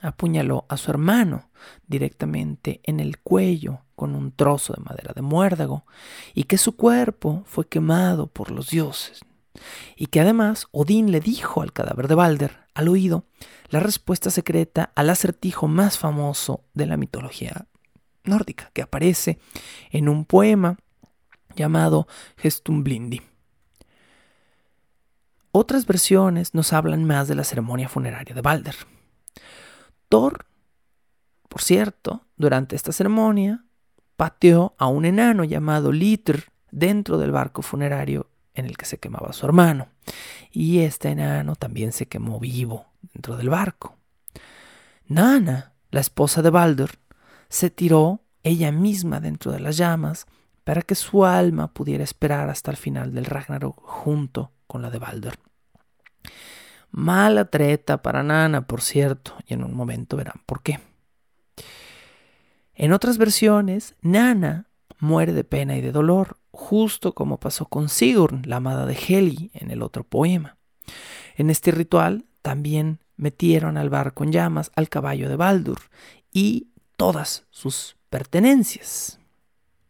apuñaló 0.00 0.64
a 0.70 0.78
su 0.78 0.90
hermano 0.90 1.50
directamente 1.86 2.80
en 2.84 3.00
el 3.00 3.18
cuello 3.18 3.83
con 3.94 4.14
un 4.14 4.32
trozo 4.32 4.72
de 4.72 4.82
madera 4.82 5.12
de 5.14 5.22
muérdago, 5.22 5.84
y 6.34 6.44
que 6.44 6.58
su 6.58 6.76
cuerpo 6.76 7.42
fue 7.46 7.66
quemado 7.66 8.26
por 8.26 8.50
los 8.50 8.70
dioses, 8.70 9.20
y 9.96 10.06
que 10.06 10.20
además 10.20 10.66
Odín 10.72 11.10
le 11.12 11.20
dijo 11.20 11.62
al 11.62 11.72
cadáver 11.72 12.08
de 12.08 12.14
Balder, 12.14 12.58
al 12.74 12.88
oído, 12.88 13.24
la 13.68 13.80
respuesta 13.80 14.30
secreta 14.30 14.92
al 14.94 15.10
acertijo 15.10 15.68
más 15.68 15.98
famoso 15.98 16.64
de 16.74 16.86
la 16.86 16.96
mitología 16.96 17.66
nórdica, 18.24 18.70
que 18.72 18.82
aparece 18.82 19.38
en 19.90 20.08
un 20.08 20.24
poema 20.24 20.78
llamado 21.54 22.08
Gestumblindi. 22.36 23.22
Otras 25.52 25.86
versiones 25.86 26.52
nos 26.52 26.72
hablan 26.72 27.04
más 27.04 27.28
de 27.28 27.36
la 27.36 27.44
ceremonia 27.44 27.88
funeraria 27.88 28.34
de 28.34 28.40
Balder. 28.40 28.74
Thor, 30.08 30.46
por 31.48 31.62
cierto, 31.62 32.26
durante 32.36 32.74
esta 32.74 32.90
ceremonia, 32.90 33.64
pateó 34.16 34.74
a 34.78 34.86
un 34.86 35.04
enano 35.04 35.44
llamado 35.44 35.92
Litr 35.92 36.44
dentro 36.70 37.18
del 37.18 37.30
barco 37.30 37.62
funerario 37.62 38.28
en 38.54 38.66
el 38.66 38.76
que 38.76 38.86
se 38.86 38.98
quemaba 38.98 39.32
su 39.32 39.46
hermano. 39.46 39.88
Y 40.50 40.80
este 40.80 41.10
enano 41.10 41.56
también 41.56 41.92
se 41.92 42.06
quemó 42.06 42.38
vivo 42.38 42.86
dentro 43.12 43.36
del 43.36 43.50
barco. 43.50 43.96
Nana, 45.06 45.72
la 45.90 46.00
esposa 46.00 46.42
de 46.42 46.50
Baldur, 46.50 46.90
se 47.48 47.70
tiró 47.70 48.20
ella 48.42 48.72
misma 48.72 49.20
dentro 49.20 49.52
de 49.52 49.60
las 49.60 49.76
llamas 49.76 50.26
para 50.64 50.82
que 50.82 50.94
su 50.94 51.24
alma 51.24 51.72
pudiera 51.72 52.04
esperar 52.04 52.48
hasta 52.48 52.70
el 52.70 52.76
final 52.76 53.12
del 53.12 53.26
Ragnarok 53.26 53.80
junto 53.82 54.52
con 54.66 54.82
la 54.82 54.90
de 54.90 54.98
Baldur. 54.98 55.34
Mala 56.90 57.46
treta 57.46 58.02
para 58.02 58.22
Nana, 58.22 58.66
por 58.66 58.80
cierto, 58.80 59.34
y 59.46 59.54
en 59.54 59.64
un 59.64 59.74
momento 59.74 60.16
verán 60.16 60.40
por 60.46 60.62
qué. 60.62 60.78
En 62.74 62.92
otras 62.92 63.18
versiones, 63.18 63.94
Nana 64.02 64.66
muere 64.98 65.32
de 65.32 65.44
pena 65.44 65.76
y 65.76 65.80
de 65.80 65.92
dolor, 65.92 66.38
justo 66.50 67.14
como 67.14 67.38
pasó 67.38 67.66
con 67.66 67.88
Sigurd, 67.88 68.46
la 68.46 68.56
amada 68.56 68.86
de 68.86 68.94
Heli, 68.94 69.50
en 69.54 69.70
el 69.70 69.82
otro 69.82 70.04
poema. 70.04 70.56
En 71.36 71.50
este 71.50 71.70
ritual 71.70 72.24
también 72.42 73.00
metieron 73.16 73.76
al 73.76 73.90
barco 73.90 74.24
en 74.24 74.32
llamas 74.32 74.70
al 74.74 74.88
caballo 74.88 75.28
de 75.28 75.36
Baldur 75.36 75.78
y 76.32 76.68
todas 76.96 77.44
sus 77.50 77.96
pertenencias. 78.10 79.20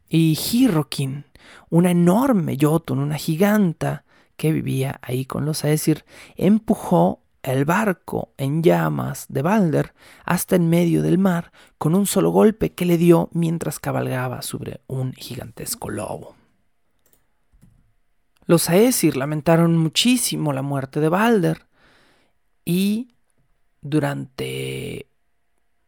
Y 0.09 0.39
Hirokin, 0.39 1.25
una 1.71 1.91
enorme 1.91 2.57
Jotun, 2.61 2.99
una 2.99 3.17
giganta, 3.17 4.05
que 4.37 4.53
vivía 4.53 4.99
ahí 5.03 5.25
con 5.25 5.45
los 5.45 5.65
Aesir, 5.65 6.05
empujó 6.37 7.24
el 7.45 7.67
barco 7.67 8.33
en 8.39 8.63
llamas 8.63 9.27
de 9.29 9.43
Balder 9.43 9.95
hasta 10.25 10.57
en 10.57 10.69
medio 10.69 11.03
del 11.03 11.19
mar 11.19 11.53
con 11.77 11.95
un 11.95 12.07
solo 12.07 12.31
golpe 12.31 12.73
que 12.73 12.87
le 12.87 12.97
dio 12.97 13.29
mientras 13.33 13.79
cabalgaba 13.79 14.41
sobre 14.43 14.81
un 14.87 15.13
gigantesco 15.13 15.91
lobo. 15.91 16.35
Los 18.47 18.69
Aesir 18.69 19.17
lamentaron 19.17 19.77
muchísimo 19.77 20.53
la 20.53 20.63
muerte 20.63 21.01
de 21.01 21.09
Balder 21.11 21.67
y 22.65 23.15
durante 23.83 25.07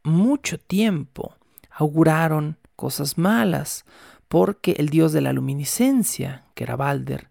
mucho 0.03 0.59
tiempo 0.59 1.37
auguraron 1.71 2.59
cosas 2.77 3.17
malas 3.17 3.87
porque 4.29 4.73
el 4.73 4.91
dios 4.91 5.13
de 5.13 5.23
la 5.23 5.33
luminiscencia, 5.33 6.45
que 6.55 6.65
era 6.65 6.77
Balder, 6.77 7.31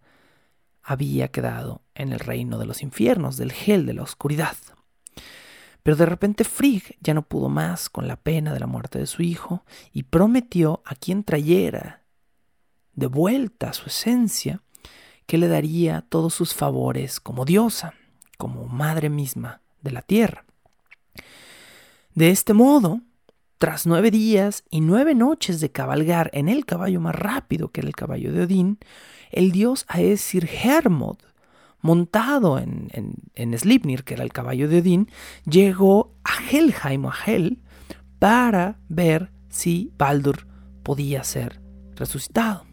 había 0.81 1.27
quedado 1.27 1.81
en 1.95 2.13
el 2.13 2.19
reino 2.19 2.57
de 2.57 2.65
los 2.65 2.83
infiernos, 2.83 3.37
del 3.37 3.51
gel 3.51 3.85
de 3.85 3.93
la 3.93 4.03
oscuridad. 4.03 4.55
Pero 5.81 5.97
de 5.97 6.05
repente 6.05 6.43
Frigg 6.43 6.97
ya 6.99 7.13
no 7.13 7.21
pudo 7.21 7.47
más 7.47 7.89
con 7.89 8.07
la 8.07 8.15
pena 8.15 8.53
de 8.53 8.59
la 8.59 8.67
muerte 8.67 8.99
de 8.99 9.07
su 9.07 9.21
hijo 9.21 9.63
y 9.93 10.03
prometió 10.03 10.81
a 10.85 10.95
quien 10.95 11.23
trayera 11.23 12.01
de 12.93 13.07
vuelta 13.07 13.73
su 13.73 13.87
esencia 13.87 14.61
que 15.25 15.37
le 15.37 15.47
daría 15.47 16.01
todos 16.01 16.33
sus 16.33 16.53
favores 16.53 17.19
como 17.19 17.45
diosa, 17.45 17.93
como 18.37 18.65
madre 18.65 19.09
misma 19.09 19.61
de 19.81 19.91
la 19.91 20.01
tierra. 20.01 20.45
De 22.13 22.29
este 22.29 22.53
modo, 22.53 23.01
tras 23.57 23.85
nueve 23.85 24.11
días 24.11 24.63
y 24.69 24.81
nueve 24.81 25.15
noches 25.15 25.59
de 25.59 25.71
cabalgar 25.71 26.29
en 26.33 26.49
el 26.49 26.65
caballo 26.65 26.99
más 26.99 27.15
rápido 27.15 27.69
que 27.69 27.81
era 27.81 27.87
el 27.87 27.95
caballo 27.95 28.31
de 28.31 28.43
Odín, 28.43 28.79
el 29.31 29.51
dios 29.51 29.85
Aesir 29.93 30.49
Hermod, 30.63 31.17
montado 31.85 32.57
en, 32.57 32.89
en, 33.35 33.57
Slipnir, 33.57 34.03
que 34.03 34.15
era 34.15 34.23
el 34.23 34.33
caballo 34.33 34.67
de 34.67 34.79
Odín, 34.79 35.07
llegó 35.47 36.15
a 36.23 36.43
Helheim 36.49 37.05
o 37.05 37.11
a 37.11 37.15
Hel 37.23 37.61
para 38.17 38.79
ver 38.89 39.31
si 39.49 39.91
Baldur 39.95 40.47
podía 40.81 41.23
ser 41.23 41.61
resucitado. 41.95 42.65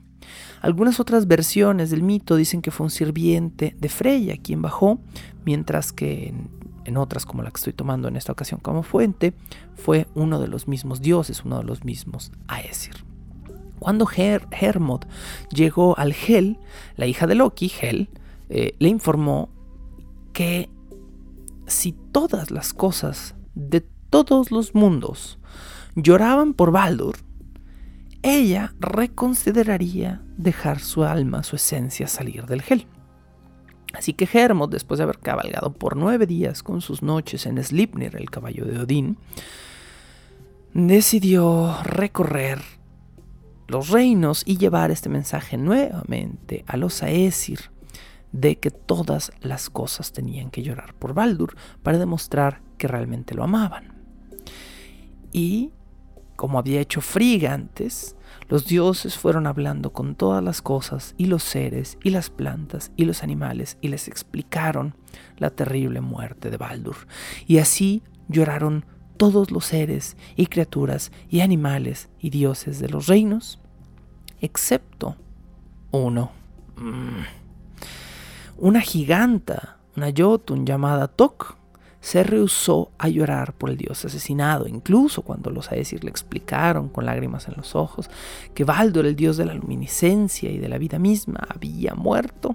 Algunas 0.62 0.98
otras 0.98 1.26
versiones 1.26 1.90
del 1.90 2.02
mito 2.02 2.36
dicen 2.36 2.62
que 2.62 2.70
fue 2.70 2.84
un 2.84 2.90
sirviente 2.90 3.76
de 3.78 3.88
Freya 3.90 4.38
quien 4.38 4.62
bajó, 4.62 4.98
mientras 5.44 5.92
que 5.92 6.28
en, 6.28 6.48
en, 6.86 6.96
otras, 6.96 7.26
como 7.26 7.42
la 7.42 7.50
que 7.50 7.58
estoy 7.58 7.74
tomando 7.74 8.08
en 8.08 8.16
esta 8.16 8.32
ocasión 8.32 8.60
como 8.60 8.82
fuente, 8.82 9.34
fue 9.74 10.06
uno 10.14 10.40
de 10.40 10.48
los 10.48 10.68
mismos 10.68 11.02
dioses, 11.02 11.44
uno 11.44 11.58
de 11.58 11.64
los 11.64 11.84
mismos 11.84 12.32
Aesir. 12.48 13.04
Cuando 13.78 14.08
Hermod 14.08 15.02
llegó 15.50 15.98
al 15.98 16.14
Hel, 16.14 16.58
la 16.96 17.06
hija 17.06 17.26
de 17.26 17.34
Loki, 17.34 17.70
Hel, 17.78 18.08
eh, 18.55 18.76
le 18.78 18.90
informó 18.90 19.48
que 20.34 20.68
si 21.66 21.92
todas 21.92 22.50
las 22.50 22.74
cosas 22.74 23.34
de 23.55 23.80
todos 24.11 24.50
los 24.50 24.74
mundos 24.74 25.38
lloraban 25.94 26.53
por 26.53 26.70
Baldur, 26.70 27.16
ella 28.20 28.74
reconsideraría 28.78 30.20
dejar 30.36 30.80
su 30.80 31.03
alma, 31.03 31.42
su 31.44 31.57
esencia 31.57 32.07
salir 32.09 32.44
del 32.44 32.61
gel. 32.61 32.86
Así 33.94 34.12
que 34.12 34.28
Hermod, 34.30 34.68
después 34.68 34.98
de 34.98 35.05
haber 35.05 35.18
cabalgado 35.18 35.72
por 35.72 35.96
nueve 35.96 36.26
días 36.26 36.62
con 36.62 36.82
sus 36.82 37.03
noches 37.03 37.46
en 37.46 37.62
Slipnir, 37.62 38.16
el 38.16 38.28
caballo 38.28 38.66
de 38.66 38.80
Odín, 38.80 39.16
decidió 40.74 41.74
recorrer 41.84 42.61
los 43.66 43.88
reinos 43.88 44.42
y 44.44 44.59
llevar 44.59 44.90
este 44.90 45.09
mensaje 45.09 45.57
nuevamente 45.57 46.66
a 46.66 46.76
los 46.76 47.03
Aesir 47.03 47.72
de 48.32 48.58
que 48.58 48.70
todas 48.70 49.32
las 49.40 49.70
cosas 49.70 50.12
tenían 50.12 50.50
que 50.50 50.62
llorar 50.62 50.94
por 50.94 51.14
Baldur 51.14 51.54
para 51.82 51.98
demostrar 51.98 52.62
que 52.78 52.88
realmente 52.88 53.34
lo 53.34 53.44
amaban. 53.44 53.92
Y, 55.32 55.70
como 56.36 56.58
había 56.58 56.80
hecho 56.80 57.00
Frigga 57.00 57.52
antes, 57.52 58.16
los 58.48 58.66
dioses 58.66 59.16
fueron 59.16 59.46
hablando 59.46 59.92
con 59.92 60.14
todas 60.14 60.42
las 60.42 60.62
cosas 60.62 61.14
y 61.16 61.26
los 61.26 61.42
seres 61.42 61.98
y 62.02 62.10
las 62.10 62.30
plantas 62.30 62.90
y 62.96 63.04
los 63.04 63.22
animales 63.22 63.78
y 63.80 63.88
les 63.88 64.08
explicaron 64.08 64.94
la 65.36 65.50
terrible 65.50 66.00
muerte 66.00 66.50
de 66.50 66.56
Baldur. 66.56 66.96
Y 67.46 67.58
así 67.58 68.02
lloraron 68.28 68.84
todos 69.16 69.50
los 69.50 69.66
seres 69.66 70.16
y 70.36 70.46
criaturas 70.46 71.12
y 71.28 71.40
animales 71.40 72.08
y 72.18 72.30
dioses 72.30 72.80
de 72.80 72.88
los 72.88 73.06
reinos, 73.06 73.60
excepto 74.40 75.16
uno. 75.90 76.32
Mm. 76.76 77.41
Una 78.62 78.80
giganta, 78.80 79.78
una 79.96 80.12
Jotun 80.16 80.64
llamada 80.64 81.08
Tok, 81.08 81.56
se 82.00 82.22
rehusó 82.22 82.92
a 82.96 83.08
llorar 83.08 83.54
por 83.54 83.70
el 83.70 83.76
dios 83.76 84.04
asesinado, 84.04 84.68
incluso 84.68 85.22
cuando 85.22 85.50
los 85.50 85.72
Aesir 85.72 86.04
le 86.04 86.10
explicaron 86.10 86.88
con 86.88 87.04
lágrimas 87.04 87.48
en 87.48 87.54
los 87.56 87.74
ojos 87.74 88.08
que 88.54 88.62
Baldur, 88.62 89.04
el 89.04 89.16
dios 89.16 89.36
de 89.36 89.46
la 89.46 89.54
luminiscencia 89.54 90.48
y 90.48 90.58
de 90.58 90.68
la 90.68 90.78
vida 90.78 91.00
misma, 91.00 91.40
había 91.48 91.96
muerto. 91.96 92.54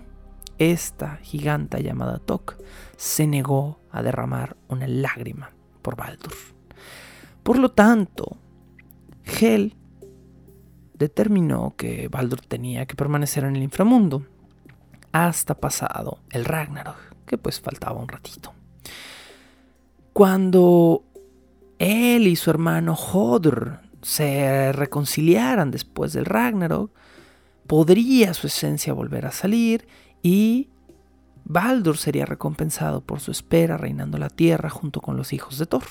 Esta 0.58 1.18
giganta 1.18 1.82
llamada 1.82 2.20
Tok 2.20 2.55
se 2.95 3.28
negó 3.28 3.82
a 3.91 4.01
derramar 4.01 4.55
una 4.70 4.88
lágrima 4.88 5.51
por 5.82 5.97
Baldur. 5.97 6.32
Por 7.43 7.60
lo 7.60 7.72
tanto, 7.72 8.38
Hel 9.26 9.76
determinó 10.93 11.74
que 11.76 12.08
Baldur 12.08 12.39
tenía 12.39 12.86
que 12.86 12.95
permanecer 12.95 13.43
en 13.43 13.58
el 13.58 13.64
inframundo 13.64 14.24
hasta 15.26 15.55
pasado 15.55 16.20
el 16.30 16.45
Ragnarok, 16.45 16.97
que 17.26 17.38
pues 17.38 17.59
faltaba 17.59 17.99
un 17.99 18.07
ratito. 18.07 18.53
Cuando 20.13 21.03
él 21.80 22.28
y 22.28 22.36
su 22.36 22.49
hermano 22.49 22.95
Hodr 22.95 23.80
se 24.01 24.72
reconciliaran 24.74 25.72
después 25.72 26.13
del 26.13 26.26
Ragnarok, 26.26 26.91
podría 27.68 28.34
su 28.34 28.47
esencia 28.47 28.93
volver 28.93 29.26
a 29.26 29.32
salir 29.32 29.88
y 30.22 30.70
Baldur 31.45 31.97
sería 31.97 32.26
recompensado 32.26 33.01
por 33.01 33.20
su 33.20 33.32
espera 33.32 33.78
reinando 33.78 34.18
la 34.18 34.30
tierra 34.30 34.70
junto 34.70 35.01
con 35.01 35.18
los 35.18 35.34
hijos 35.34 35.57
de 35.57 35.65
Thor. 35.65 35.84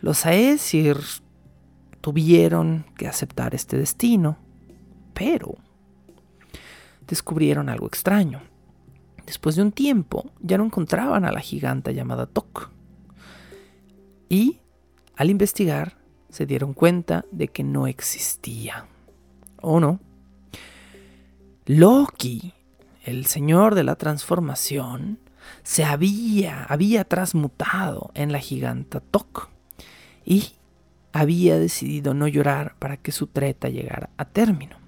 Los 0.00 0.26
Aesir 0.26 0.98
tuvieron 2.00 2.86
que 2.96 3.08
aceptar 3.08 3.54
este 3.54 3.78
destino, 3.78 4.36
pero 5.14 5.56
descubrieron 7.06 7.68
algo 7.68 7.86
extraño. 7.86 8.42
Después 9.26 9.56
de 9.56 9.62
un 9.62 9.72
tiempo 9.72 10.30
ya 10.40 10.58
no 10.58 10.64
encontraban 10.64 11.24
a 11.24 11.32
la 11.32 11.40
giganta 11.40 11.92
llamada 11.92 12.26
Tok. 12.26 12.70
Y 14.28 14.60
al 15.16 15.30
investigar 15.30 15.96
se 16.28 16.46
dieron 16.46 16.74
cuenta 16.74 17.24
de 17.30 17.48
que 17.48 17.62
no 17.62 17.86
existía. 17.86 18.86
¿O 19.62 19.80
no? 19.80 20.00
Loki, 21.66 22.52
el 23.04 23.26
señor 23.26 23.74
de 23.74 23.84
la 23.84 23.96
transformación, 23.96 25.18
se 25.62 25.84
había, 25.84 26.64
había 26.64 27.04
transmutado 27.04 28.10
en 28.14 28.32
la 28.32 28.38
giganta 28.38 29.00
Tok 29.00 29.48
y 30.24 30.52
había 31.12 31.58
decidido 31.58 32.12
no 32.12 32.28
llorar 32.28 32.74
para 32.78 32.96
que 32.96 33.12
su 33.12 33.28
treta 33.28 33.68
llegara 33.68 34.10
a 34.16 34.24
término. 34.24 34.83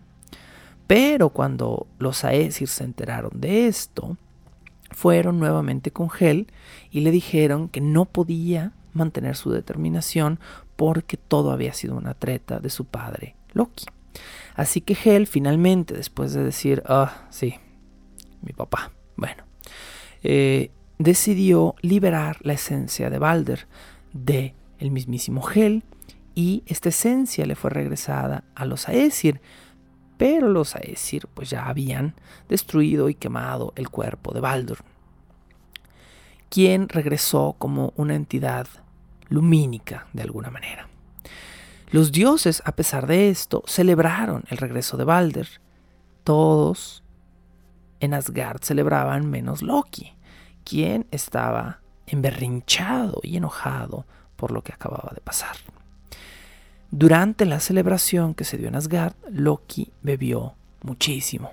Pero 0.87 1.31
cuando 1.31 1.87
los 1.99 2.25
Aesir 2.25 2.69
se 2.69 2.85
enteraron 2.85 3.33
de 3.35 3.67
esto, 3.67 4.17
fueron 4.91 5.39
nuevamente 5.39 5.91
con 5.91 6.09
Hel 6.19 6.47
y 6.91 7.01
le 7.01 7.11
dijeron 7.11 7.69
que 7.69 7.81
no 7.81 8.05
podía 8.05 8.73
mantener 8.93 9.37
su 9.37 9.51
determinación 9.51 10.39
porque 10.77 11.17
todo 11.17 11.51
había 11.51 11.73
sido 11.73 11.97
una 11.97 12.15
treta 12.15 12.61
de 12.61 12.71
su 12.71 12.85
padre 12.85 13.35
Loki. 13.53 13.87
Así 14.55 14.81
que 14.81 14.97
Hel 15.05 15.27
finalmente, 15.27 15.95
después 15.95 16.33
de 16.33 16.45
decir, 16.45 16.83
ah, 16.87 17.27
sí, 17.31 17.57
mi 18.43 18.53
papá, 18.53 18.93
bueno, 19.17 19.45
eh, 20.23 20.71
decidió 20.99 21.75
liberar 21.83 22.39
la 22.43 22.55
esencia 22.55 23.11
de 23.11 23.19
Balder 23.19 23.67
de 24.13 24.55
el 24.79 24.91
mismísimo 24.91 25.47
Hel 25.49 25.83
y 26.35 26.63
esta 26.67 26.91
esencia 26.91 27.47
le 27.47 27.55
fue 27.55 27.71
regresada 27.71 28.45
a 28.55 28.65
los 28.65 28.89
Aesir, 28.89 29.41
pero 30.17 30.49
los 30.49 30.75
Aesir 30.75 31.27
pues 31.35 31.51
ya 31.51 31.67
habían 31.67 32.15
destruido 32.49 33.09
y 33.09 33.15
quemado 33.15 33.73
el 33.77 33.89
cuerpo 33.91 34.33
de 34.33 34.41
Baldur, 34.41 34.79
quien 36.49 36.89
regresó 36.89 37.55
como 37.59 37.93
una 37.97 38.15
entidad 38.15 38.67
lumínica 39.29 40.07
de 40.13 40.23
alguna 40.23 40.51
manera. 40.51 40.89
Los 41.91 42.11
dioses, 42.13 42.63
a 42.65 42.73
pesar 42.73 43.07
de 43.07 43.31
esto, 43.31 43.63
celebraron 43.67 44.45
el 44.49 44.59
regreso 44.59 44.97
de 44.97 45.05
Balder. 45.05 45.49
Todos 46.25 47.05
en 48.01 48.15
Asgard 48.15 48.63
celebraban 48.63 49.31
menos 49.31 49.63
Loki, 49.63 50.17
quien 50.65 51.07
estaba 51.11 51.81
emberrinchado 52.07 53.21
y 53.23 53.37
enojado 53.37 54.05
por 54.37 54.51
lo 54.51 54.63
que 54.63 54.73
acababa 54.73 55.13
de 55.15 55.21
pasar. 55.21 55.57
Durante 56.91 57.45
la 57.45 57.61
celebración 57.61 58.35
que 58.35 58.45
se 58.45 58.57
dio 58.59 58.69
en 58.69 58.77
Asgard, 58.77 59.15
Loki 59.31 59.93
bebió 60.03 60.55
muchísimo 60.83 61.51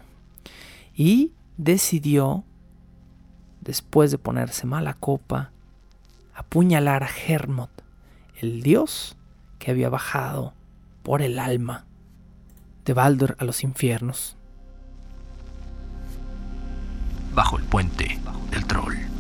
y 0.95 1.31
decidió, 1.57 2.43
después 3.61 4.11
de 4.11 4.17
ponerse 4.17 4.67
mala 4.67 4.93
copa, 4.93 5.51
apuñalar 6.36 7.03
a 7.03 7.09
Hermod, 7.27 7.69
el 8.41 8.61
dios 8.61 9.17
que 9.59 9.71
había 9.71 9.89
bajado 9.89 10.53
por 11.01 11.21
el 11.21 11.39
alma 11.39 11.86
de 12.86 12.93
Baldur 12.93 13.36
a 13.39 13.45
los 13.45 13.63
infiernos. 13.63 14.38
Bajo 17.34 17.57
el 17.57 17.63
puente 17.63 18.19
del 18.51 18.65
troll. 18.65 19.12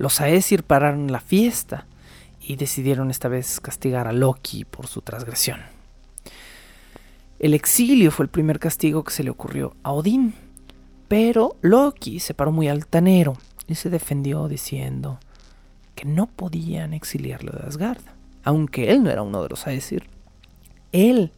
Los 0.00 0.18
Aesir 0.22 0.62
pararon 0.62 1.12
la 1.12 1.20
fiesta 1.20 1.84
y 2.40 2.56
decidieron 2.56 3.10
esta 3.10 3.28
vez 3.28 3.60
castigar 3.60 4.08
a 4.08 4.14
Loki 4.14 4.64
por 4.64 4.86
su 4.86 5.02
transgresión. 5.02 5.60
El 7.38 7.52
exilio 7.52 8.10
fue 8.10 8.24
el 8.24 8.30
primer 8.30 8.58
castigo 8.58 9.04
que 9.04 9.12
se 9.12 9.22
le 9.22 9.28
ocurrió 9.28 9.76
a 9.82 9.92
Odín, 9.92 10.32
pero 11.06 11.58
Loki 11.60 12.18
se 12.18 12.32
paró 12.32 12.50
muy 12.50 12.68
altanero 12.68 13.36
y 13.66 13.74
se 13.74 13.90
defendió 13.90 14.48
diciendo 14.48 15.20
que 15.94 16.06
no 16.06 16.28
podían 16.28 16.94
exiliarlo 16.94 17.52
de 17.52 17.66
Asgard, 17.66 18.00
aunque 18.42 18.92
él 18.92 19.02
no 19.02 19.10
era 19.10 19.20
uno 19.20 19.42
de 19.42 19.50
los 19.50 19.66
Aesir. 19.66 20.04
Él 20.92 21.30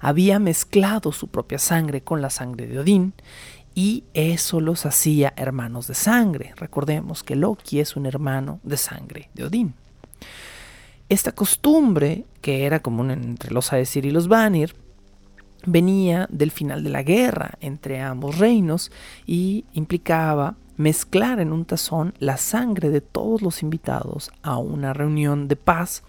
había 0.00 0.38
mezclado 0.38 1.12
su 1.12 1.28
propia 1.28 1.58
sangre 1.58 2.00
con 2.00 2.22
la 2.22 2.30
sangre 2.30 2.66
de 2.66 2.78
Odín 2.78 3.12
y 3.76 4.04
eso 4.14 4.58
los 4.60 4.86
hacía 4.86 5.34
hermanos 5.36 5.86
de 5.86 5.94
sangre. 5.94 6.54
Recordemos 6.56 7.22
que 7.22 7.36
Loki 7.36 7.78
es 7.78 7.94
un 7.94 8.06
hermano 8.06 8.58
de 8.62 8.78
sangre 8.78 9.28
de 9.34 9.44
Odín. 9.44 9.74
Esta 11.10 11.32
costumbre, 11.32 12.24
que 12.40 12.64
era 12.64 12.80
común 12.80 13.10
entre 13.10 13.52
los 13.52 13.72
Aesir 13.74 14.06
y 14.06 14.10
los 14.10 14.28
Vanir, 14.28 14.74
venía 15.66 16.26
del 16.30 16.50
final 16.50 16.82
de 16.82 16.90
la 16.90 17.02
guerra 17.02 17.58
entre 17.60 18.00
ambos 18.00 18.38
reinos 18.38 18.90
y 19.26 19.66
implicaba 19.74 20.56
mezclar 20.78 21.38
en 21.38 21.52
un 21.52 21.66
tazón 21.66 22.14
la 22.18 22.38
sangre 22.38 22.88
de 22.88 23.02
todos 23.02 23.42
los 23.42 23.62
invitados 23.62 24.30
a 24.42 24.56
una 24.56 24.94
reunión 24.94 25.48
de 25.48 25.56
paz 25.56 26.02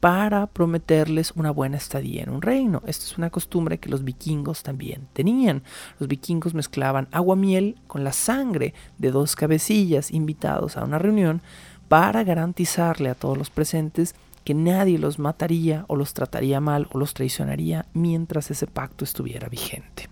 para 0.00 0.46
prometerles 0.46 1.32
una 1.36 1.50
buena 1.50 1.76
estadía 1.76 2.22
en 2.22 2.30
un 2.30 2.42
reino. 2.42 2.82
Esta 2.86 3.04
es 3.04 3.18
una 3.18 3.30
costumbre 3.30 3.78
que 3.78 3.88
los 3.88 4.04
vikingos 4.04 4.62
también 4.62 5.06
tenían. 5.12 5.62
Los 5.98 6.08
vikingos 6.08 6.54
mezclaban 6.54 7.08
agua 7.12 7.36
miel 7.36 7.76
con 7.86 8.02
la 8.02 8.12
sangre 8.12 8.74
de 8.98 9.10
dos 9.10 9.36
cabecillas 9.36 10.10
invitados 10.10 10.76
a 10.76 10.84
una 10.84 10.98
reunión 10.98 11.42
para 11.88 12.24
garantizarle 12.24 13.10
a 13.10 13.14
todos 13.14 13.38
los 13.38 13.50
presentes 13.50 14.14
que 14.44 14.54
nadie 14.54 14.98
los 14.98 15.18
mataría 15.18 15.84
o 15.88 15.96
los 15.96 16.14
trataría 16.14 16.60
mal 16.60 16.88
o 16.92 16.98
los 16.98 17.14
traicionaría 17.14 17.86
mientras 17.92 18.50
ese 18.50 18.66
pacto 18.66 19.04
estuviera 19.04 19.48
vigente. 19.48 20.08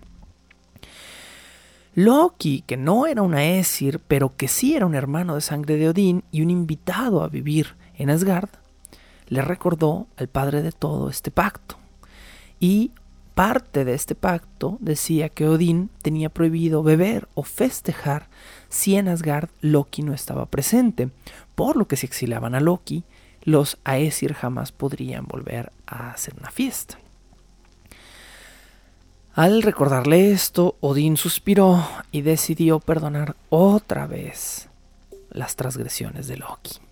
Loki, 1.93 2.63
que 2.65 2.77
no 2.77 3.05
era 3.05 3.21
un 3.21 3.33
Aesir, 3.33 3.99
pero 4.07 4.33
que 4.37 4.47
sí 4.47 4.75
era 4.75 4.85
un 4.85 4.95
hermano 4.95 5.35
de 5.35 5.41
sangre 5.41 5.75
de 5.75 5.89
Odín 5.89 6.23
y 6.31 6.41
un 6.41 6.49
invitado 6.49 7.21
a 7.21 7.27
vivir 7.27 7.75
en 7.97 8.09
Asgard, 8.09 8.49
le 9.31 9.41
recordó 9.41 10.07
al 10.17 10.27
padre 10.27 10.61
de 10.61 10.73
todo 10.73 11.09
este 11.09 11.31
pacto. 11.31 11.77
Y 12.59 12.91
parte 13.33 13.85
de 13.85 13.93
este 13.93 14.13
pacto 14.13 14.77
decía 14.81 15.29
que 15.29 15.47
Odín 15.47 15.89
tenía 16.01 16.27
prohibido 16.29 16.83
beber 16.83 17.29
o 17.33 17.43
festejar 17.43 18.27
si 18.67 18.97
en 18.97 19.07
Asgard 19.07 19.49
Loki 19.61 20.03
no 20.03 20.13
estaba 20.13 20.47
presente, 20.47 21.09
por 21.55 21.77
lo 21.77 21.87
que 21.87 21.95
si 21.95 22.05
exiliaban 22.05 22.55
a 22.55 22.59
Loki, 22.59 23.05
los 23.43 23.79
Aesir 23.85 24.33
jamás 24.33 24.73
podrían 24.73 25.25
volver 25.25 25.71
a 25.87 26.11
hacer 26.11 26.35
una 26.37 26.51
fiesta. 26.51 26.99
Al 29.33 29.63
recordarle 29.63 30.33
esto, 30.33 30.75
Odín 30.81 31.15
suspiró 31.15 31.87
y 32.11 32.21
decidió 32.21 32.81
perdonar 32.81 33.37
otra 33.49 34.07
vez 34.07 34.67
las 35.29 35.55
transgresiones 35.55 36.27
de 36.27 36.35
Loki. 36.35 36.90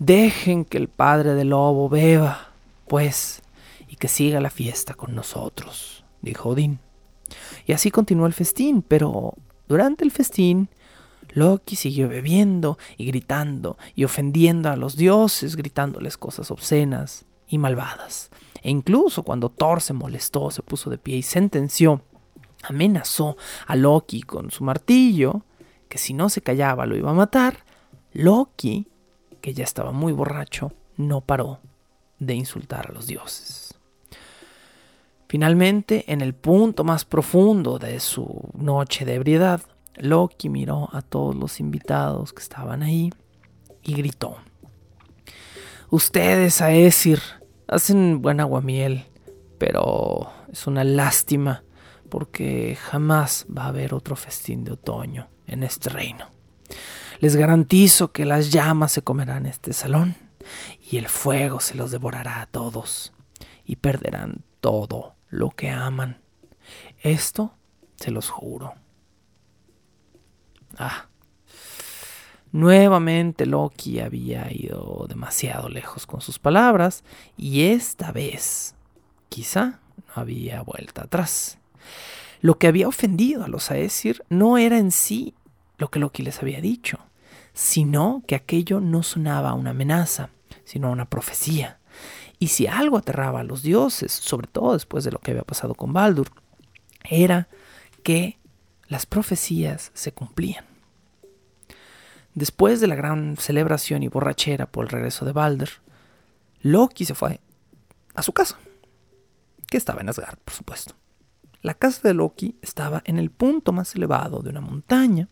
Dejen 0.00 0.64
que 0.64 0.78
el 0.78 0.88
padre 0.88 1.34
del 1.34 1.50
lobo 1.50 1.90
beba, 1.90 2.52
pues, 2.88 3.42
y 3.86 3.96
que 3.96 4.08
siga 4.08 4.40
la 4.40 4.48
fiesta 4.48 4.94
con 4.94 5.14
nosotros, 5.14 6.04
dijo 6.22 6.48
Odín. 6.48 6.78
Y 7.66 7.74
así 7.74 7.90
continuó 7.90 8.26
el 8.26 8.32
festín, 8.32 8.80
pero 8.80 9.34
durante 9.68 10.02
el 10.02 10.10
festín 10.10 10.70
Loki 11.34 11.76
siguió 11.76 12.08
bebiendo 12.08 12.78
y 12.96 13.04
gritando 13.04 13.76
y 13.94 14.04
ofendiendo 14.04 14.70
a 14.70 14.76
los 14.76 14.96
dioses, 14.96 15.54
gritándoles 15.54 16.16
cosas 16.16 16.50
obscenas 16.50 17.26
y 17.46 17.58
malvadas. 17.58 18.30
E 18.62 18.70
incluso 18.70 19.22
cuando 19.22 19.50
Thor 19.50 19.82
se 19.82 19.92
molestó, 19.92 20.50
se 20.50 20.62
puso 20.62 20.88
de 20.88 20.96
pie 20.96 21.18
y 21.18 21.22
sentenció, 21.22 22.00
amenazó 22.62 23.36
a 23.66 23.76
Loki 23.76 24.22
con 24.22 24.50
su 24.50 24.64
martillo, 24.64 25.42
que 25.90 25.98
si 25.98 26.14
no 26.14 26.30
se 26.30 26.40
callaba 26.40 26.86
lo 26.86 26.96
iba 26.96 27.10
a 27.10 27.14
matar, 27.14 27.64
Loki, 28.14 28.86
que 29.40 29.54
ya 29.54 29.64
estaba 29.64 29.92
muy 29.92 30.12
borracho, 30.12 30.72
no 30.96 31.20
paró 31.20 31.60
de 32.18 32.34
insultar 32.34 32.90
a 32.90 32.92
los 32.92 33.06
dioses. 33.06 33.74
Finalmente, 35.28 36.04
en 36.12 36.20
el 36.20 36.34
punto 36.34 36.84
más 36.84 37.04
profundo 37.04 37.78
de 37.78 38.00
su 38.00 38.50
noche 38.54 39.04
de 39.04 39.14
ebriedad, 39.14 39.60
Loki 39.96 40.48
miró 40.48 40.88
a 40.92 41.02
todos 41.02 41.36
los 41.36 41.60
invitados 41.60 42.32
que 42.32 42.42
estaban 42.42 42.82
ahí 42.82 43.12
y 43.82 43.94
gritó. 43.94 44.36
Ustedes, 45.88 46.60
Aesir, 46.60 47.20
hacen 47.68 48.22
buen 48.22 48.40
aguamiel, 48.40 49.06
pero 49.58 50.30
es 50.52 50.66
una 50.66 50.84
lástima 50.84 51.62
porque 52.08 52.76
jamás 52.80 53.46
va 53.56 53.64
a 53.64 53.68
haber 53.68 53.94
otro 53.94 54.16
festín 54.16 54.64
de 54.64 54.72
otoño 54.72 55.28
en 55.46 55.62
este 55.62 55.90
reino. 55.90 56.26
Les 57.20 57.36
garantizo 57.36 58.12
que 58.12 58.24
las 58.24 58.50
llamas 58.50 58.92
se 58.92 59.02
comerán 59.02 59.44
este 59.44 59.74
salón 59.74 60.16
y 60.90 60.96
el 60.96 61.06
fuego 61.06 61.60
se 61.60 61.74
los 61.74 61.90
devorará 61.90 62.40
a 62.40 62.46
todos 62.46 63.12
y 63.66 63.76
perderán 63.76 64.42
todo 64.60 65.16
lo 65.28 65.50
que 65.50 65.68
aman. 65.68 66.22
Esto 67.02 67.54
se 67.96 68.10
los 68.10 68.30
juro. 68.30 68.74
Ah. 70.78 71.08
Nuevamente 72.52 73.44
Loki 73.44 74.00
había 74.00 74.50
ido 74.50 75.06
demasiado 75.06 75.68
lejos 75.68 76.06
con 76.06 76.22
sus 76.22 76.38
palabras 76.38 77.04
y 77.36 77.64
esta 77.64 78.12
vez 78.12 78.74
quizá 79.28 79.80
no 80.08 80.22
había 80.22 80.62
vuelta 80.62 81.02
atrás. 81.02 81.58
Lo 82.40 82.56
que 82.56 82.66
había 82.66 82.88
ofendido 82.88 83.44
a 83.44 83.48
los 83.48 83.70
Aesir 83.70 84.24
no 84.30 84.56
era 84.56 84.78
en 84.78 84.90
sí 84.90 85.34
lo 85.76 85.90
que 85.90 85.98
Loki 85.98 86.22
les 86.22 86.40
había 86.40 86.60
dicho, 86.60 86.98
sino 87.52 88.22
que 88.26 88.34
aquello 88.34 88.80
no 88.80 89.02
sonaba 89.02 89.54
una 89.54 89.70
amenaza, 89.70 90.30
sino 90.64 90.88
a 90.88 90.92
una 90.92 91.08
profecía. 91.08 91.78
Y 92.38 92.48
si 92.48 92.66
algo 92.66 92.96
aterraba 92.96 93.40
a 93.40 93.44
los 93.44 93.62
dioses, 93.62 94.12
sobre 94.12 94.46
todo 94.46 94.72
después 94.72 95.04
de 95.04 95.10
lo 95.10 95.18
que 95.18 95.32
había 95.32 95.42
pasado 95.42 95.74
con 95.74 95.92
Baldur, 95.92 96.30
era 97.04 97.48
que 98.02 98.38
las 98.88 99.06
profecías 99.06 99.90
se 99.94 100.12
cumplían. 100.12 100.64
Después 102.34 102.80
de 102.80 102.86
la 102.86 102.94
gran 102.94 103.36
celebración 103.36 104.02
y 104.02 104.08
borrachera 104.08 104.66
por 104.66 104.84
el 104.84 104.90
regreso 104.90 105.24
de 105.24 105.32
Balder, 105.32 105.70
Loki 106.62 107.04
se 107.04 107.14
fue 107.14 107.40
a 108.14 108.22
su 108.22 108.32
casa, 108.32 108.58
que 109.66 109.76
estaba 109.76 110.00
en 110.00 110.08
Asgard, 110.08 110.38
por 110.38 110.54
supuesto. 110.54 110.94
La 111.62 111.74
casa 111.74 112.08
de 112.08 112.14
Loki 112.14 112.56
estaba 112.62 113.02
en 113.04 113.18
el 113.18 113.30
punto 113.30 113.72
más 113.72 113.94
elevado 113.94 114.40
de 114.40 114.50
una 114.50 114.60
montaña. 114.60 115.28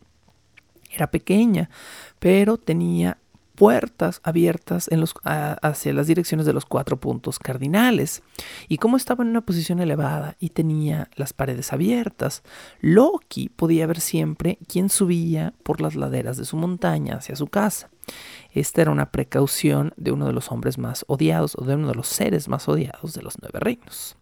Era 0.91 1.11
pequeña, 1.11 1.71
pero 2.19 2.57
tenía 2.57 3.19
puertas 3.59 4.21
abiertas 4.23 4.87
en 4.87 5.01
los, 5.01 5.15
hacia 5.25 5.93
las 5.93 6.07
direcciones 6.07 6.47
de 6.47 6.53
los 6.53 6.65
cuatro 6.65 7.01
puntos 7.01 7.41
cardinales. 7.41 8.23
Y 8.69 8.79
como 8.79 8.97
estaba 8.97 9.25
en 9.25 9.31
una 9.31 9.41
posición 9.41 9.81
elevada 9.81 10.37
y 10.39 10.51
tenía 10.51 11.11
las 11.17 11.33
paredes 11.33 11.73
abiertas, 11.73 12.45
Loki 12.81 13.49
podía 13.49 13.89
ver 13.89 14.01
siempre 14.01 14.59
quién 14.69 14.89
subía 14.89 15.55
por 15.65 15.81
las 15.81 15.97
laderas 15.97 16.37
de 16.37 16.45
su 16.45 16.57
montaña 16.57 17.17
hacia 17.17 17.35
su 17.35 17.49
casa. 17.49 17.91
Esta 18.53 18.83
era 18.83 18.93
una 18.93 19.11
precaución 19.11 19.93
de 19.97 20.13
uno 20.13 20.27
de 20.27 20.33
los 20.33 20.53
hombres 20.53 20.79
más 20.79 21.05
odiados 21.09 21.57
o 21.59 21.65
de 21.65 21.75
uno 21.75 21.89
de 21.89 21.97
los 21.97 22.07
seres 22.07 22.49
más 22.49 22.69
odiados 22.69 23.13
de 23.13 23.23
los 23.23 23.43
nueve 23.43 23.59
reinos. 23.59 24.17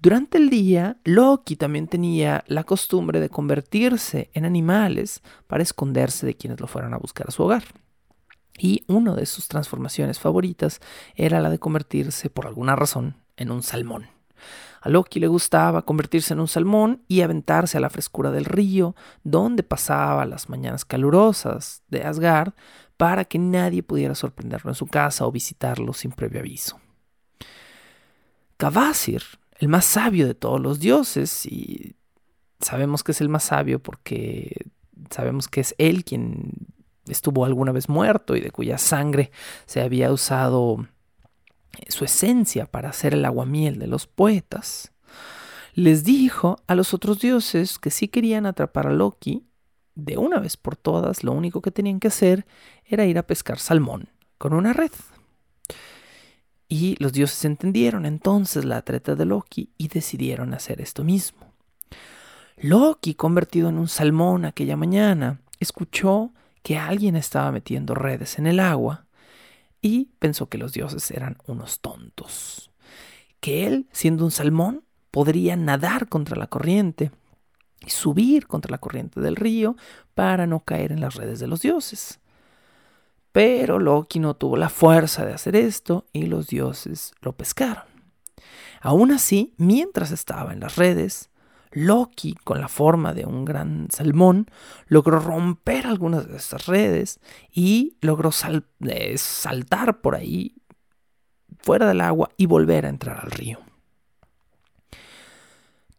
Durante 0.00 0.38
el 0.38 0.48
día, 0.48 0.96
Loki 1.02 1.56
también 1.56 1.88
tenía 1.88 2.44
la 2.46 2.62
costumbre 2.62 3.18
de 3.18 3.30
convertirse 3.30 4.30
en 4.32 4.44
animales 4.44 5.22
para 5.48 5.64
esconderse 5.64 6.24
de 6.24 6.36
quienes 6.36 6.60
lo 6.60 6.68
fueran 6.68 6.94
a 6.94 6.98
buscar 6.98 7.26
a 7.28 7.32
su 7.32 7.42
hogar. 7.42 7.64
Y 8.56 8.84
una 8.86 9.14
de 9.16 9.26
sus 9.26 9.48
transformaciones 9.48 10.20
favoritas 10.20 10.80
era 11.16 11.40
la 11.40 11.50
de 11.50 11.58
convertirse, 11.58 12.30
por 12.30 12.46
alguna 12.46 12.76
razón, 12.76 13.16
en 13.36 13.50
un 13.50 13.64
salmón. 13.64 14.06
A 14.80 14.88
Loki 14.88 15.18
le 15.18 15.26
gustaba 15.26 15.82
convertirse 15.82 16.32
en 16.32 16.38
un 16.38 16.46
salmón 16.46 17.02
y 17.08 17.22
aventarse 17.22 17.76
a 17.76 17.80
la 17.80 17.90
frescura 17.90 18.30
del 18.30 18.44
río, 18.44 18.94
donde 19.24 19.64
pasaba 19.64 20.26
las 20.26 20.48
mañanas 20.48 20.84
calurosas 20.84 21.82
de 21.88 22.04
Asgard, 22.04 22.52
para 22.96 23.24
que 23.24 23.40
nadie 23.40 23.82
pudiera 23.82 24.14
sorprenderlo 24.14 24.70
en 24.70 24.76
su 24.76 24.86
casa 24.86 25.26
o 25.26 25.32
visitarlo 25.32 25.92
sin 25.92 26.12
previo 26.12 26.38
aviso. 26.38 26.80
Kvasir, 28.56 29.22
el 29.58 29.68
más 29.68 29.84
sabio 29.84 30.26
de 30.26 30.34
todos 30.34 30.60
los 30.60 30.80
dioses, 30.80 31.46
y 31.46 31.96
sabemos 32.60 33.04
que 33.04 33.12
es 33.12 33.20
el 33.20 33.28
más 33.28 33.44
sabio 33.44 33.80
porque 33.80 34.66
sabemos 35.10 35.48
que 35.48 35.60
es 35.60 35.74
él 35.78 36.04
quien 36.04 36.52
estuvo 37.06 37.44
alguna 37.44 37.72
vez 37.72 37.88
muerto 37.88 38.36
y 38.36 38.40
de 38.40 38.50
cuya 38.50 38.78
sangre 38.78 39.30
se 39.66 39.80
había 39.80 40.12
usado 40.12 40.86
eh, 41.78 41.90
su 41.90 42.04
esencia 42.04 42.66
para 42.66 42.90
hacer 42.90 43.14
el 43.14 43.24
aguamiel 43.24 43.78
de 43.78 43.86
los 43.86 44.06
poetas, 44.06 44.92
les 45.74 46.04
dijo 46.04 46.60
a 46.66 46.74
los 46.74 46.92
otros 46.92 47.20
dioses 47.20 47.78
que 47.78 47.90
si 47.90 48.08
querían 48.08 48.46
atrapar 48.46 48.88
a 48.88 48.92
Loki, 48.92 49.44
de 49.94 50.16
una 50.16 50.38
vez 50.38 50.56
por 50.56 50.76
todas 50.76 51.24
lo 51.24 51.32
único 51.32 51.60
que 51.60 51.70
tenían 51.72 51.98
que 51.98 52.08
hacer 52.08 52.46
era 52.84 53.04
ir 53.04 53.18
a 53.18 53.26
pescar 53.26 53.58
salmón 53.58 54.08
con 54.38 54.54
una 54.54 54.72
red. 54.72 54.92
Y 56.68 56.96
los 57.02 57.12
dioses 57.12 57.44
entendieron 57.44 58.04
entonces 58.04 58.64
la 58.64 58.82
treta 58.82 59.14
de 59.14 59.24
Loki 59.24 59.70
y 59.78 59.88
decidieron 59.88 60.52
hacer 60.52 60.80
esto 60.80 61.02
mismo. 61.02 61.48
Loki, 62.58 63.14
convertido 63.14 63.68
en 63.68 63.78
un 63.78 63.88
salmón 63.88 64.44
aquella 64.44 64.76
mañana, 64.76 65.40
escuchó 65.60 66.32
que 66.62 66.76
alguien 66.76 67.16
estaba 67.16 67.52
metiendo 67.52 67.94
redes 67.94 68.38
en 68.38 68.46
el 68.46 68.60
agua 68.60 69.06
y 69.80 70.10
pensó 70.18 70.48
que 70.48 70.58
los 70.58 70.72
dioses 70.72 71.10
eran 71.10 71.38
unos 71.46 71.80
tontos, 71.80 72.70
que 73.40 73.66
él, 73.66 73.86
siendo 73.92 74.24
un 74.24 74.30
salmón, 74.30 74.84
podría 75.10 75.56
nadar 75.56 76.08
contra 76.08 76.36
la 76.36 76.48
corriente 76.48 77.12
y 77.86 77.90
subir 77.90 78.46
contra 78.46 78.72
la 78.72 78.78
corriente 78.78 79.20
del 79.20 79.36
río 79.36 79.76
para 80.14 80.46
no 80.46 80.60
caer 80.60 80.92
en 80.92 81.00
las 81.00 81.14
redes 81.14 81.38
de 81.38 81.46
los 81.46 81.62
dioses. 81.62 82.20
Pero 83.38 83.78
Loki 83.78 84.18
no 84.18 84.34
tuvo 84.34 84.56
la 84.56 84.68
fuerza 84.68 85.24
de 85.24 85.32
hacer 85.32 85.54
esto 85.54 86.06
y 86.12 86.22
los 86.22 86.48
dioses 86.48 87.12
lo 87.20 87.36
pescaron. 87.36 87.84
Aún 88.80 89.12
así, 89.12 89.54
mientras 89.58 90.10
estaba 90.10 90.52
en 90.52 90.58
las 90.58 90.74
redes, 90.74 91.30
Loki, 91.70 92.34
con 92.42 92.60
la 92.60 92.66
forma 92.66 93.14
de 93.14 93.26
un 93.26 93.44
gran 93.44 93.86
salmón, 93.92 94.50
logró 94.88 95.20
romper 95.20 95.86
algunas 95.86 96.26
de 96.26 96.36
estas 96.36 96.66
redes 96.66 97.20
y 97.52 97.96
logró 98.00 98.30
eh, 98.88 99.18
saltar 99.18 100.00
por 100.00 100.16
ahí 100.16 100.56
fuera 101.60 101.86
del 101.86 102.00
agua 102.00 102.30
y 102.36 102.46
volver 102.46 102.86
a 102.86 102.88
entrar 102.88 103.20
al 103.22 103.30
río. 103.30 103.60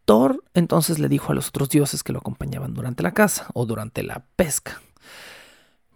Thor 0.04 0.44
entonces 0.52 0.98
le 0.98 1.08
dijo 1.08 1.32
a 1.32 1.34
los 1.34 1.48
otros 1.48 1.70
dioses 1.70 2.02
que 2.02 2.12
lo 2.12 2.18
acompañaban 2.18 2.74
durante 2.74 3.02
la 3.02 3.12
caza 3.12 3.46
o 3.54 3.64
durante 3.64 4.02
la 4.02 4.26
pesca, 4.36 4.82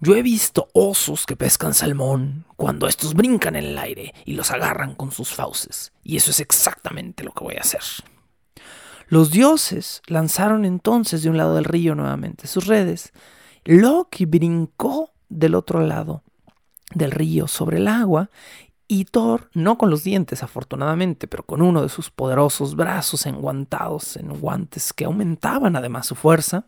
Yo 0.04 0.14
he 0.16 0.22
visto 0.22 0.68
osos 0.74 1.24
que 1.24 1.34
pescan 1.34 1.72
salmón 1.72 2.44
cuando 2.56 2.86
estos 2.88 3.14
brincan 3.14 3.56
en 3.56 3.64
el 3.64 3.78
aire 3.78 4.12
y 4.26 4.34
los 4.34 4.50
agarran 4.50 4.94
con 4.94 5.10
sus 5.10 5.32
fauces, 5.32 5.94
y 6.02 6.18
eso 6.18 6.30
es 6.30 6.40
exactamente 6.40 7.24
lo 7.24 7.32
que 7.32 7.42
voy 7.42 7.54
a 7.54 7.62
hacer. 7.62 7.80
Los 9.08 9.30
dioses 9.30 10.02
lanzaron 10.06 10.66
entonces 10.66 11.22
de 11.22 11.30
un 11.30 11.38
lado 11.38 11.54
del 11.54 11.64
río 11.64 11.94
nuevamente 11.94 12.46
sus 12.46 12.66
redes. 12.66 13.14
Loki 13.64 14.26
brincó 14.26 15.14
del 15.30 15.54
otro 15.54 15.80
lado 15.80 16.22
del 16.94 17.10
río 17.10 17.48
sobre 17.48 17.78
el 17.78 17.88
agua 17.88 18.28
y 18.86 19.06
Thor, 19.06 19.48
no 19.54 19.78
con 19.78 19.88
los 19.88 20.04
dientes 20.04 20.42
afortunadamente, 20.42 21.28
pero 21.28 21.46
con 21.46 21.62
uno 21.62 21.80
de 21.80 21.88
sus 21.88 22.10
poderosos 22.10 22.76
brazos 22.76 23.24
enguantados 23.24 24.18
en 24.18 24.38
guantes 24.38 24.92
que 24.92 25.06
aumentaban 25.06 25.76
además 25.76 26.06
su 26.06 26.14
fuerza, 26.14 26.66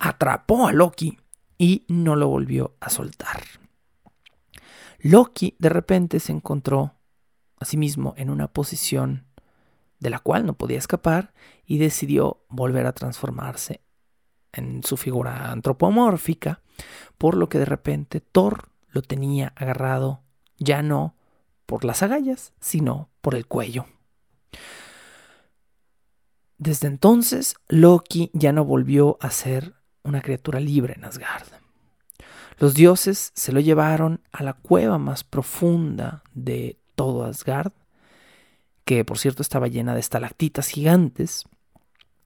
atrapó 0.00 0.66
a 0.66 0.72
Loki 0.72 1.20
y 1.58 1.84
no 1.88 2.16
lo 2.16 2.28
volvió 2.28 2.76
a 2.80 2.88
soltar. 2.88 3.42
Loki 5.00 5.56
de 5.58 5.68
repente 5.68 6.20
se 6.20 6.32
encontró 6.32 6.94
a 7.58 7.64
sí 7.64 7.76
mismo 7.76 8.14
en 8.16 8.30
una 8.30 8.48
posición 8.48 9.26
de 9.98 10.10
la 10.10 10.20
cual 10.20 10.46
no 10.46 10.54
podía 10.54 10.78
escapar 10.78 11.34
y 11.66 11.78
decidió 11.78 12.44
volver 12.48 12.86
a 12.86 12.92
transformarse 12.92 13.82
en 14.52 14.82
su 14.82 14.96
figura 14.96 15.50
antropomórfica, 15.50 16.62
por 17.18 17.36
lo 17.36 17.48
que 17.48 17.58
de 17.58 17.64
repente 17.64 18.20
Thor 18.20 18.70
lo 18.88 19.02
tenía 19.02 19.52
agarrado 19.56 20.22
ya 20.58 20.82
no 20.82 21.16
por 21.66 21.84
las 21.84 22.02
agallas, 22.02 22.52
sino 22.60 23.10
por 23.20 23.34
el 23.34 23.46
cuello. 23.46 23.86
Desde 26.56 26.88
entonces, 26.88 27.54
Loki 27.68 28.30
ya 28.32 28.52
no 28.52 28.64
volvió 28.64 29.18
a 29.20 29.30
ser 29.30 29.74
una 30.08 30.22
criatura 30.22 30.58
libre 30.58 30.94
en 30.94 31.04
Asgard. 31.04 31.46
Los 32.58 32.74
dioses 32.74 33.30
se 33.34 33.52
lo 33.52 33.60
llevaron 33.60 34.20
a 34.32 34.42
la 34.42 34.54
cueva 34.54 34.98
más 34.98 35.22
profunda 35.22 36.24
de 36.34 36.80
todo 36.96 37.24
Asgard, 37.24 37.72
que 38.84 39.04
por 39.04 39.18
cierto 39.18 39.42
estaba 39.42 39.68
llena 39.68 39.94
de 39.94 40.00
estalactitas 40.00 40.68
gigantes, 40.68 41.44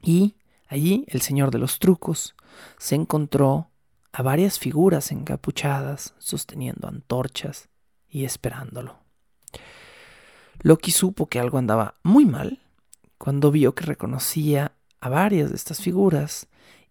y 0.01 0.37
allí 0.69 1.05
el 1.09 1.21
señor 1.21 1.51
de 1.51 1.59
los 1.59 1.79
trucos 1.79 2.35
se 2.79 2.95
encontró 2.95 3.69
a 4.13 4.23
varias 4.23 4.59
figuras 4.59 5.11
encapuchadas 5.11 6.15
sosteniendo 6.19 6.89
antorchas 6.89 7.69
y 8.09 8.25
esperándolo. 8.25 8.99
Loki 10.61 10.93
supo 10.93 11.27
que 11.27 11.41
algo 11.41 11.59
andaba 11.59 11.97
muy 12.03 12.25
mal 12.25 12.61
cuando 13.19 13.51
vio 13.51 13.75
que 13.75 13.85
reconocía 13.85 14.73
a 15.01 15.09
varias 15.09 15.51
de 15.51 15.57
estas 15.57 15.81
figuras 15.81 16.47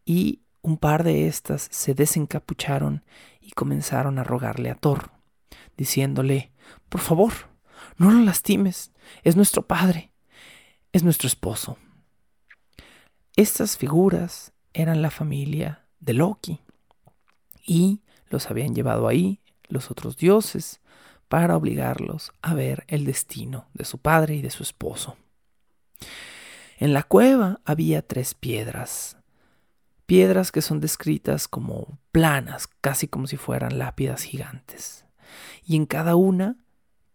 y 0.05 0.41
un 0.61 0.77
par 0.77 1.03
de 1.03 1.27
estas 1.27 1.67
se 1.71 1.93
desencapucharon 1.93 3.03
y 3.39 3.51
comenzaron 3.51 4.19
a 4.19 4.23
rogarle 4.23 4.69
a 4.69 4.75
Thor, 4.75 5.11
diciéndole, 5.77 6.51
por 6.89 7.01
favor, 7.01 7.33
no 7.97 8.11
lo 8.11 8.19
lastimes, 8.21 8.91
es 9.23 9.35
nuestro 9.35 9.65
padre, 9.67 10.11
es 10.91 11.03
nuestro 11.03 11.27
esposo. 11.27 11.77
Estas 13.35 13.77
figuras 13.77 14.53
eran 14.73 15.01
la 15.01 15.09
familia 15.09 15.85
de 15.99 16.13
Loki 16.13 16.59
y 17.65 18.01
los 18.29 18.49
habían 18.49 18.75
llevado 18.75 19.07
ahí 19.07 19.39
los 19.67 19.89
otros 19.89 20.17
dioses 20.17 20.81
para 21.27 21.55
obligarlos 21.55 22.33
a 22.41 22.53
ver 22.53 22.83
el 22.87 23.05
destino 23.05 23.69
de 23.73 23.85
su 23.85 23.99
padre 23.99 24.35
y 24.35 24.41
de 24.41 24.49
su 24.49 24.63
esposo. 24.63 25.15
En 26.77 26.93
la 26.93 27.03
cueva 27.03 27.61
había 27.63 28.01
tres 28.05 28.33
piedras, 28.33 29.17
piedras 30.11 30.51
que 30.51 30.61
son 30.61 30.81
descritas 30.81 31.47
como 31.47 31.97
planas, 32.11 32.67
casi 32.81 33.07
como 33.07 33.27
si 33.27 33.37
fueran 33.37 33.79
lápidas 33.79 34.23
gigantes. 34.23 35.05
Y 35.63 35.77
en 35.77 35.85
cada 35.85 36.17
una, 36.17 36.57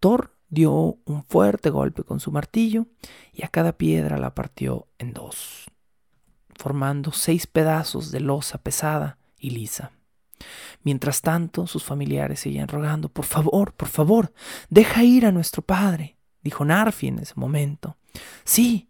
Thor 0.01 0.35
dio 0.49 0.97
un 1.05 1.23
fuerte 1.23 1.69
golpe 1.69 2.05
con 2.05 2.21
su 2.21 2.33
martillo 2.33 2.87
y 3.35 3.45
a 3.45 3.49
cada 3.49 3.77
piedra 3.77 4.17
la 4.17 4.35
partió 4.35 4.89
en 4.97 5.13
dos, 5.13 5.71
formando 6.55 7.13
seis 7.13 7.47
pedazos 7.47 8.13
de 8.13 8.21
losa 8.21 8.57
pesada 8.63 9.19
y 9.39 9.51
lisa. 9.51 9.93
Mientras 10.83 11.21
tanto, 11.21 11.67
sus 11.67 11.85
familiares 11.85 12.41
seguían 12.41 12.69
rogando, 12.69 13.11
por 13.11 13.27
favor, 13.27 13.75
por 13.75 13.89
favor, 13.89 14.33
deja 14.71 15.05
ir 15.05 15.27
a 15.27 15.33
nuestro 15.33 15.61
padre, 15.61 16.17
dijo 16.43 16.65
Narfi 16.65 17.09
en 17.09 17.19
ese 17.19 17.35
momento. 17.37 17.99
Sí, 18.45 18.89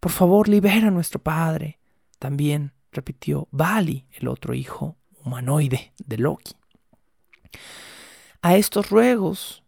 por 0.00 0.12
favor, 0.12 0.50
libera 0.50 0.88
a 0.88 0.90
nuestro 0.90 1.22
padre. 1.22 1.78
También 2.18 2.74
repitió 2.92 3.48
Vali, 3.50 4.06
el 4.12 4.28
otro 4.28 4.54
hijo 4.54 4.96
humanoide 5.24 5.92
de 5.98 6.18
Loki. 6.18 6.54
A 8.42 8.56
estos 8.56 8.90
ruegos, 8.90 9.64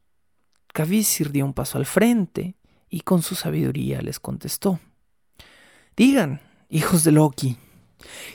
Kavisir 0.73 1.33
dio 1.33 1.45
un 1.45 1.55
paso 1.55 1.79
al 1.79 1.87
frente 1.87 2.57
y 2.89 3.01
con 3.01 3.23
su 3.23 3.35
sabiduría 3.35 4.01
les 4.03 4.21
contestó. 4.21 4.81
Digan, 5.97 6.41
hijos 6.69 7.05
de 7.05 7.13
Loki, 7.13 7.57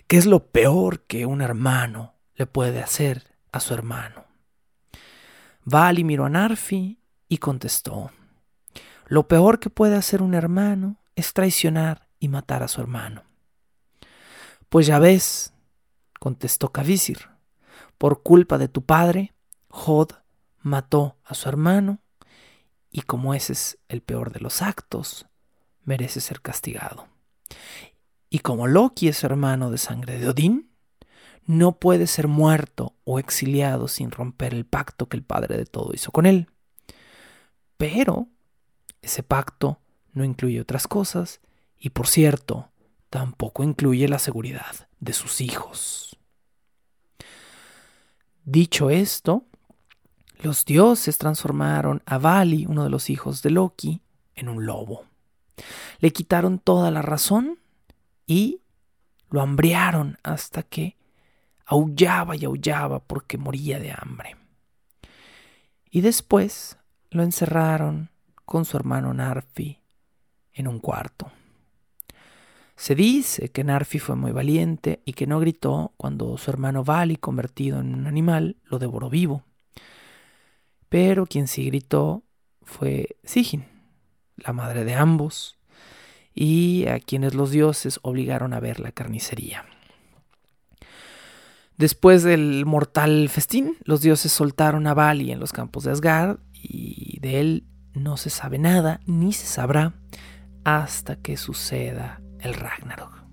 ¿qué 0.08 0.18
es 0.18 0.26
lo 0.26 0.48
peor 0.48 1.02
que 1.02 1.26
un 1.26 1.42
hermano 1.42 2.16
le 2.36 2.46
puede 2.46 2.82
hacer 2.82 3.36
a 3.52 3.60
su 3.60 3.74
hermano? 3.74 4.26
Vali 5.64 6.04
miró 6.04 6.26
a 6.26 6.30
Narfi 6.30 7.00
y 7.28 7.38
contestó. 7.38 8.12
Lo 9.08 9.28
peor 9.28 9.60
que 9.60 9.70
puede 9.70 9.96
hacer 9.96 10.22
un 10.22 10.34
hermano 10.34 10.98
es 11.16 11.34
traicionar 11.34 12.08
y 12.20 12.28
matar 12.28 12.62
a 12.62 12.68
su 12.68 12.82
hermano. 12.82 13.24
Pues 14.76 14.88
ya 14.88 15.00
ves, 15.00 15.54
contestó 16.20 16.74
Kavisir, 16.74 17.30
por 17.98 18.24
culpa 18.24 18.58
de 18.58 18.68
tu 18.68 18.82
padre, 18.82 19.34
Jod 19.70 20.10
mató 20.60 21.16
a 21.24 21.34
su 21.34 21.48
hermano, 21.48 22.00
y 22.92 23.04
como 23.04 23.34
ese 23.34 23.54
es 23.54 23.78
el 23.88 24.02
peor 24.02 24.34
de 24.34 24.42
los 24.42 24.62
actos, 24.62 25.28
merece 25.86 26.20
ser 26.20 26.42
castigado. 26.42 27.08
Y 28.30 28.40
como 28.40 28.68
Loki 28.68 29.08
es 29.08 29.24
hermano 29.24 29.72
de 29.72 29.78
sangre 29.78 30.20
de 30.20 30.28
Odín, 30.28 30.70
no 31.46 31.80
puede 31.80 32.06
ser 32.06 32.28
muerto 32.28 32.98
o 33.06 33.18
exiliado 33.18 33.88
sin 33.88 34.12
romper 34.12 34.54
el 34.54 34.66
pacto 34.66 35.08
que 35.08 35.16
el 35.16 35.24
padre 35.24 35.56
de 35.56 35.66
todo 35.66 35.92
hizo 35.94 36.12
con 36.12 36.26
él. 36.26 36.50
Pero 37.78 38.28
ese 39.02 39.24
pacto 39.24 39.80
no 40.12 40.26
incluye 40.26 40.60
otras 40.60 40.86
cosas, 40.86 41.40
y 41.80 41.92
por 41.92 42.08
cierto, 42.08 42.72
tampoco 43.10 43.64
incluye 43.64 44.08
la 44.08 44.20
seguridad 44.20 44.88
de 45.00 45.14
sus 45.14 45.42
hijos. 45.42 46.18
Dicho 48.44 48.90
esto, 48.90 49.44
los 50.40 50.66
dioses 50.66 51.18
transformaron 51.18 52.04
a 52.06 52.18
Vali, 52.18 52.66
uno 52.68 52.84
de 52.84 52.90
los 52.90 53.10
hijos 53.10 53.42
de 53.42 53.50
Loki, 53.50 54.02
en 54.36 54.50
un 54.50 54.66
lobo. 54.66 55.06
Le 56.00 56.12
quitaron 56.12 56.60
toda 56.60 56.92
la 56.92 57.02
razón 57.02 57.58
y 58.28 58.62
lo 59.30 59.42
hambriaron 59.42 60.18
hasta 60.24 60.64
que 60.64 60.98
aullaba 61.66 62.36
y 62.36 62.46
aullaba 62.46 63.00
porque 63.00 63.38
moría 63.38 63.80
de 63.80 63.92
hambre. 63.92 64.36
Y 65.90 66.02
después 66.02 66.78
lo 67.10 67.24
encerraron 67.24 68.10
con 68.46 68.66
su 68.66 68.78
hermano 68.78 69.14
Narfi 69.14 69.80
en 70.54 70.68
un 70.68 70.80
cuarto. 70.80 71.32
Se 72.76 72.94
dice 72.94 73.50
que 73.50 73.64
Narfi 73.64 74.00
fue 74.00 74.16
muy 74.16 74.32
valiente 74.32 75.02
y 75.06 75.14
que 75.14 75.28
no 75.28 75.40
gritó 75.40 75.94
cuando 75.98 76.38
su 76.38 76.52
hermano 76.52 76.84
Vali, 76.84 77.16
convertido 77.16 77.80
en 77.80 77.94
un 77.94 78.06
animal, 78.06 78.58
lo 78.66 78.80
devoró 78.80 79.10
vivo. 79.10 79.44
Pero 80.90 81.26
quien 81.26 81.48
sí 81.48 81.66
gritó 81.66 82.24
fue 82.64 83.18
Sigyn, 83.24 83.66
la 84.36 84.52
madre 84.52 84.84
de 84.84 84.96
ambos, 84.96 85.58
y 86.34 86.86
a 86.88 87.00
quienes 87.00 87.34
los 87.34 87.52
dioses 87.52 88.00
obligaron 88.02 88.54
a 88.54 88.60
ver 88.60 88.82
la 88.82 88.92
carnicería. 88.92 89.66
Después 91.78 92.24
del 92.24 92.66
mortal 92.66 93.30
festín, 93.30 93.78
los 93.84 94.02
dioses 94.02 94.32
soltaron 94.32 94.86
a 94.88 94.94
Vali 94.94 95.32
en 95.32 95.40
los 95.40 95.54
campos 95.54 95.86
de 95.86 95.92
Asgard 95.92 96.40
y 96.54 97.20
de 97.20 97.40
él 97.40 97.68
no 97.94 98.18
se 98.18 98.30
sabe 98.30 98.60
nada 98.60 99.00
ni 99.06 99.34
se 99.34 99.46
sabrá 99.46 99.94
hasta 100.64 101.18
que 101.18 101.38
suceda 101.38 102.22
el 102.46 102.54
Ragnarok. 102.54 103.24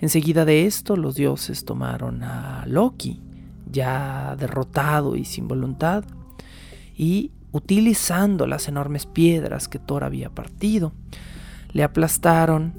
Enseguida 0.00 0.44
de 0.44 0.66
esto, 0.66 0.96
los 0.96 1.14
dioses 1.14 1.64
tomaron 1.64 2.22
a 2.22 2.64
Loki, 2.66 3.22
ya 3.70 4.36
derrotado 4.38 5.16
y 5.16 5.24
sin 5.24 5.48
voluntad, 5.48 6.04
y 6.96 7.32
utilizando 7.52 8.46
las 8.46 8.68
enormes 8.68 9.06
piedras 9.06 9.68
que 9.68 9.78
Thor 9.78 10.04
había 10.04 10.30
partido, 10.30 10.92
le 11.72 11.82
aplastaron 11.82 12.74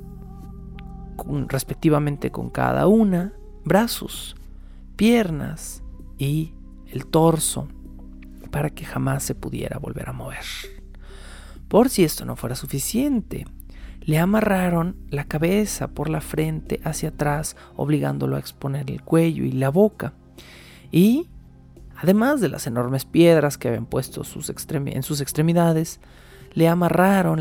respectivamente 1.47 2.31
con 2.31 2.49
cada 2.49 2.87
una 2.87 3.33
brazos, 3.63 4.35
piernas 4.95 5.83
y 6.17 6.53
el 6.87 7.07
torso 7.07 7.67
para 8.51 8.69
que 8.69 8.85
jamás 8.85 9.23
se 9.23 9.35
pudiera 9.35 9.79
volver 9.79 10.09
a 10.09 10.13
mover. 10.13 10.45
Por 11.67 11.89
si 11.89 12.03
esto 12.03 12.25
no 12.25 12.35
fuera 12.35 12.55
suficiente, 12.55 13.45
le 14.05 14.17
amarraron 14.17 14.95
la 15.09 15.25
cabeza 15.25 15.89
por 15.89 16.09
la 16.09 16.21
frente 16.21 16.79
hacia 16.83 17.09
atrás, 17.09 17.57
obligándolo 17.75 18.35
a 18.37 18.39
exponer 18.39 18.89
el 18.89 19.01
cuello 19.01 19.43
y 19.43 19.51
la 19.51 19.69
boca. 19.69 20.13
Y 20.91 21.27
Además 21.95 22.41
de 22.41 22.49
las 22.49 22.67
enormes 22.67 23.05
piedras 23.05 23.57
que 23.57 23.69
habían 23.69 23.85
puesto 23.85 24.21
en 24.21 25.03
sus 25.03 25.21
extremidades, 25.21 25.99
le 26.53 26.67
amarraron 26.67 27.39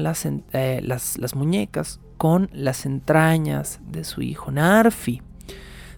eh, 0.52 0.80
las, 0.82 1.34
muñecas 1.34 2.00
con 2.18 2.48
las 2.52 2.86
entrañas 2.86 3.80
de 3.90 4.04
su 4.04 4.22
hijo 4.22 4.52
Narfi, 4.52 5.22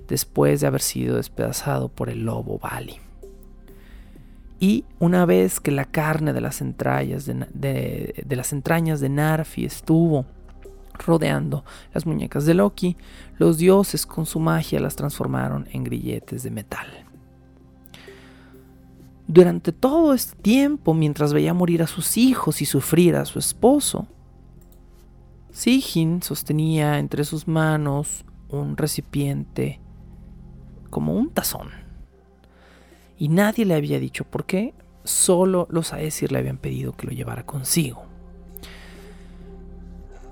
después 0.09 0.61
de 0.61 0.67
haber 0.67 0.81
sido 0.81 1.17
despedazado 1.17 1.89
por 1.89 2.09
el 2.09 2.25
lobo 2.25 2.59
Bali. 2.59 2.97
Y 4.59 4.85
una 4.99 5.27
vez 5.27 5.61
que 5.61 5.71
la 5.71 5.85
carne 5.85 6.33
de 6.33 6.41
las 6.41 6.63
entrañas 6.63 7.27
de, 7.27 8.25
las 8.27 8.55
entrañas 8.55 9.01
de 9.01 9.11
Narfi 9.11 9.67
estuvo 9.67 10.25
rodeando 11.05 11.65
las 11.93 12.07
muñecas 12.07 12.47
de 12.47 12.55
Loki, 12.55 12.97
los 13.39 13.59
dioses 13.59 14.07
con 14.07 14.27
su 14.27 14.41
magia 14.41 14.81
las 14.81 14.97
transformaron 14.97 15.69
en 15.73 15.85
grilletes 15.85 16.43
de 16.43 16.51
metal. 16.51 16.87
Durante 19.29 19.73
todo 19.73 20.15
este 20.15 20.37
tiempo, 20.41 20.95
mientras 20.95 21.33
veía 21.33 21.53
morir 21.53 21.83
a 21.83 21.89
sus 21.89 22.17
hijos 22.17 22.63
y 22.63 22.67
sufrir 22.67 23.17
a 23.17 23.25
su 23.25 23.39
esposo, 23.39 24.07
Sijin 25.51 26.23
sostenía 26.23 26.99
entre 26.99 27.25
sus 27.25 27.49
manos 27.49 28.25
un 28.49 28.77
recipiente 28.77 29.81
como 30.91 31.15
un 31.15 31.31
tazón. 31.31 31.71
Y 33.19 33.29
nadie 33.29 33.65
le 33.65 33.75
había 33.75 33.99
dicho 33.99 34.25
por 34.25 34.45
qué, 34.45 34.75
solo 35.03 35.67
los 35.71 35.93
Aesir 35.93 36.31
le 36.31 36.39
habían 36.39 36.59
pedido 36.59 36.93
que 36.93 37.07
lo 37.07 37.13
llevara 37.13 37.45
consigo. 37.45 38.06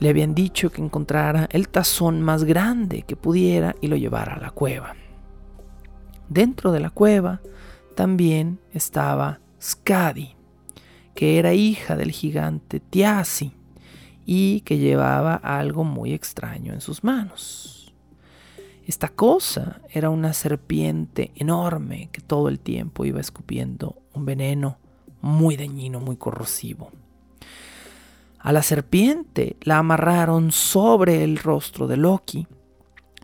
Le 0.05 0.11
habían 0.11 0.35
dicho 0.35 0.71
que 0.71 0.83
encontrara 0.83 1.49
el 1.51 1.71
tazón 1.71 2.21
más 2.21 2.45
grande 2.45 3.05
que 3.05 3.17
pudiera 3.17 3.75
y 3.81 3.87
lo 3.87 3.97
llevara 3.97 4.35
a 4.35 4.39
la 4.39 4.51
cueva. 4.51 4.95
Dentro 6.29 6.73
de 6.73 6.81
la 6.81 6.91
cueva 6.91 7.41
también 7.95 8.61
estaba 8.75 9.41
Skadi, 9.59 10.37
que 11.15 11.39
era 11.39 11.55
hija 11.55 11.97
del 11.97 12.11
gigante 12.11 12.81
Tiasi 12.81 13.55
y 14.27 14.61
que 14.61 14.77
llevaba 14.77 15.37
algo 15.37 15.85
muy 15.85 16.13
extraño 16.13 16.75
en 16.75 16.83
sus 16.83 17.03
manos. 17.03 17.95
Esta 18.87 19.09
cosa 19.09 19.81
era 19.89 20.11
una 20.11 20.35
serpiente 20.35 21.33
enorme 21.35 22.11
que 22.13 22.21
todo 22.21 22.51
el 22.51 22.61
tiempo 22.61 23.07
iba 23.07 23.23
escupiendo 23.23 24.03
un 24.13 24.27
veneno 24.27 24.77
muy 25.23 25.57
dañino, 25.57 25.99
muy 25.99 26.17
corrosivo. 26.19 26.93
A 28.45 28.53
la 28.53 28.61
serpiente 28.61 29.57
la 29.63 29.79
amarraron 29.79 30.53
sobre 30.53 31.25
el 31.25 31.39
rostro 31.39 31.87
de 31.87 31.97
Loki, 31.97 32.47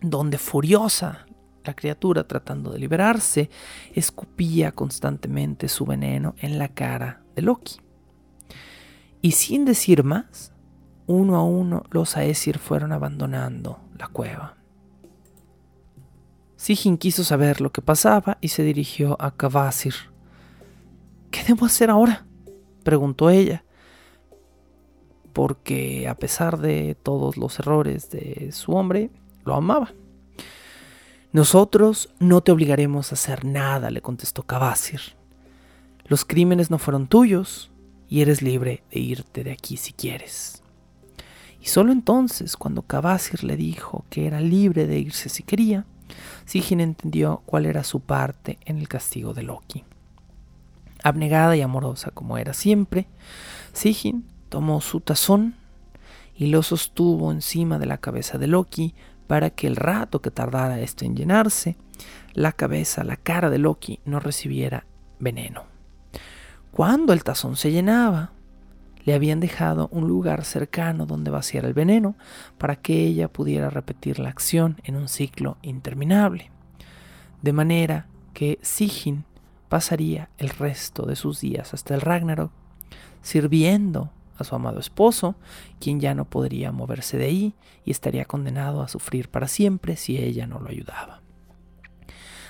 donde 0.01 0.39
furiosa 0.39 1.27
la 1.63 1.75
criatura 1.75 2.27
tratando 2.27 2.71
de 2.71 2.79
liberarse 2.79 3.51
escupía 3.93 4.71
constantemente 4.71 5.67
su 5.67 5.85
veneno 5.85 6.33
en 6.39 6.57
la 6.57 6.69
cara 6.69 7.21
de 7.35 7.43
Loki. 7.43 7.79
Y 9.21 9.33
sin 9.33 9.63
decir 9.63 10.03
más, 10.03 10.53
uno 11.05 11.35
a 11.35 11.43
uno 11.43 11.83
los 11.91 12.17
Aesir 12.17 12.57
fueron 12.57 12.91
abandonando 12.91 13.79
la 13.99 14.07
cueva. 14.07 14.57
Sigin 16.55 16.97
quiso 16.97 17.23
saber 17.23 17.61
lo 17.61 17.71
que 17.71 17.83
pasaba 17.83 18.39
y 18.41 18.47
se 18.47 18.63
dirigió 18.63 19.17
a 19.21 19.29
Kavasir. 19.37 19.93
¿Qué 21.29 21.43
debo 21.43 21.67
hacer 21.67 21.91
ahora? 21.91 22.25
preguntó 22.83 23.29
ella 23.29 23.63
porque 25.33 26.07
a 26.07 26.15
pesar 26.15 26.59
de 26.59 26.95
todos 26.95 27.37
los 27.37 27.59
errores 27.59 28.09
de 28.09 28.51
su 28.51 28.73
hombre, 28.73 29.09
lo 29.45 29.55
amaba. 29.55 29.93
Nosotros 31.33 32.09
no 32.19 32.41
te 32.41 32.51
obligaremos 32.51 33.11
a 33.11 33.15
hacer 33.15 33.45
nada, 33.45 33.89
le 33.89 34.01
contestó 34.01 34.43
Kabasir. 34.43 35.01
Los 36.05 36.25
crímenes 36.25 36.69
no 36.69 36.77
fueron 36.77 37.07
tuyos 37.07 37.71
y 38.09 38.21
eres 38.21 38.41
libre 38.41 38.83
de 38.91 38.99
irte 38.99 39.43
de 39.43 39.53
aquí 39.53 39.77
si 39.77 39.93
quieres. 39.93 40.61
Y 41.61 41.67
solo 41.67 41.93
entonces, 41.93 42.57
cuando 42.57 42.81
Kabasir 42.81 43.43
le 43.43 43.55
dijo 43.55 44.03
que 44.09 44.27
era 44.27 44.41
libre 44.41 44.87
de 44.87 44.99
irse 44.99 45.29
si 45.29 45.43
quería, 45.43 45.85
Sigin 46.45 46.81
entendió 46.81 47.43
cuál 47.45 47.65
era 47.65 47.85
su 47.85 48.01
parte 48.01 48.57
en 48.65 48.77
el 48.77 48.89
castigo 48.89 49.33
de 49.33 49.43
Loki. 49.43 49.85
Abnegada 51.03 51.55
y 51.55 51.61
amorosa 51.61 52.11
como 52.11 52.37
era 52.37 52.53
siempre, 52.53 53.07
Sigin 53.71 54.25
tomó 54.51 54.81
su 54.81 54.99
tazón 54.99 55.55
y 56.35 56.47
lo 56.47 56.61
sostuvo 56.61 57.31
encima 57.31 57.79
de 57.79 57.85
la 57.85 57.99
cabeza 57.99 58.37
de 58.37 58.47
Loki 58.47 58.93
para 59.25 59.49
que 59.49 59.65
el 59.65 59.77
rato 59.77 60.21
que 60.21 60.29
tardara 60.29 60.81
esto 60.81 61.05
en 61.05 61.15
llenarse, 61.15 61.77
la 62.33 62.51
cabeza, 62.51 63.05
la 63.05 63.15
cara 63.15 63.49
de 63.49 63.59
Loki 63.59 64.01
no 64.03 64.19
recibiera 64.19 64.85
veneno. 65.19 65.63
Cuando 66.71 67.13
el 67.13 67.23
tazón 67.23 67.55
se 67.55 67.71
llenaba, 67.71 68.33
le 69.05 69.13
habían 69.13 69.39
dejado 69.39 69.87
un 69.89 70.09
lugar 70.09 70.43
cercano 70.43 71.05
donde 71.05 71.31
vaciar 71.31 71.63
el 71.63 71.73
veneno 71.73 72.15
para 72.57 72.75
que 72.75 73.05
ella 73.05 73.29
pudiera 73.29 73.69
repetir 73.69 74.19
la 74.19 74.29
acción 74.29 74.81
en 74.83 74.97
un 74.97 75.07
ciclo 75.07 75.59
interminable. 75.61 76.51
De 77.41 77.53
manera 77.53 78.07
que 78.33 78.59
Sigyn 78.61 79.23
pasaría 79.69 80.29
el 80.37 80.49
resto 80.49 81.05
de 81.05 81.15
sus 81.15 81.39
días 81.39 81.73
hasta 81.73 81.95
el 81.95 82.01
Ragnarok 82.01 82.51
sirviendo 83.21 84.11
a 84.41 84.43
su 84.43 84.55
amado 84.55 84.79
esposo, 84.79 85.35
quien 85.79 85.99
ya 85.99 86.13
no 86.13 86.25
podría 86.25 86.71
moverse 86.71 87.17
de 87.17 87.25
ahí 87.25 87.53
y 87.85 87.91
estaría 87.91 88.25
condenado 88.25 88.81
a 88.81 88.87
sufrir 88.87 89.29
para 89.29 89.47
siempre 89.47 89.95
si 89.95 90.17
ella 90.17 90.47
no 90.47 90.59
lo 90.59 90.69
ayudaba. 90.69 91.21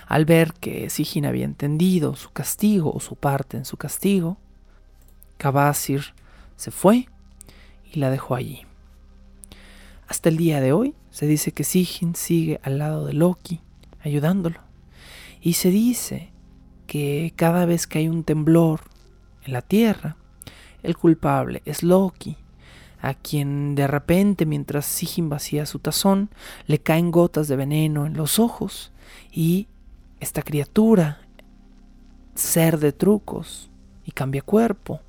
Al 0.08 0.26
ver 0.26 0.54
que 0.54 0.90
Sigyn 0.90 1.26
había 1.26 1.46
entendido 1.46 2.16
su 2.16 2.32
castigo 2.32 2.92
o 2.92 3.00
su 3.00 3.16
parte 3.16 3.58
en 3.58 3.66
su 3.66 3.78
castigo, 3.78 4.38
Kabasir 5.38 6.14
se 6.58 6.70
fue 6.70 7.08
y 7.92 8.00
la 8.00 8.10
dejó 8.10 8.36
allí. 8.36 8.64
Hasta 10.08 10.28
el 10.28 10.36
día 10.36 10.60
de 10.60 10.74
hoy 10.74 10.96
se 11.12 11.28
dice 11.28 11.54
que 11.54 11.64
Sigyn 11.64 12.16
sigue 12.16 12.60
al 12.64 12.78
lado 12.78 13.06
de 13.06 13.14
Loki, 13.14 13.62
ayudándolo. 14.04 14.60
Y 15.42 15.54
se 15.54 15.70
dice 15.70 16.32
que 16.88 17.32
cada 17.38 17.66
vez 17.66 17.88
que 17.88 18.00
hay 18.00 18.10
un 18.10 18.26
temblor 18.26 18.82
en 19.46 19.54
la 19.54 19.62
tierra, 19.62 20.18
el 20.84 20.98
culpable 20.98 21.62
es 21.66 21.84
Loki, 21.84 22.38
a 23.02 23.14
quien 23.14 23.76
de 23.76 23.88
repente 23.88 24.46
mientras 24.46 24.86
Sigyn 24.86 25.30
vacía 25.30 25.66
su 25.66 25.80
tazón 25.80 26.30
le 26.68 26.80
caen 26.80 27.12
gotas 27.12 27.48
de 27.48 27.56
veneno 27.56 28.06
en 28.06 28.16
los 28.16 28.40
ojos 28.40 28.92
y 29.32 29.68
esta 30.20 30.44
criatura, 30.44 31.22
ser 32.36 32.80
de 32.80 32.92
trucos 32.92 33.70
y 34.06 34.12
cambia 34.12 34.42
cuerpo, 34.42 35.02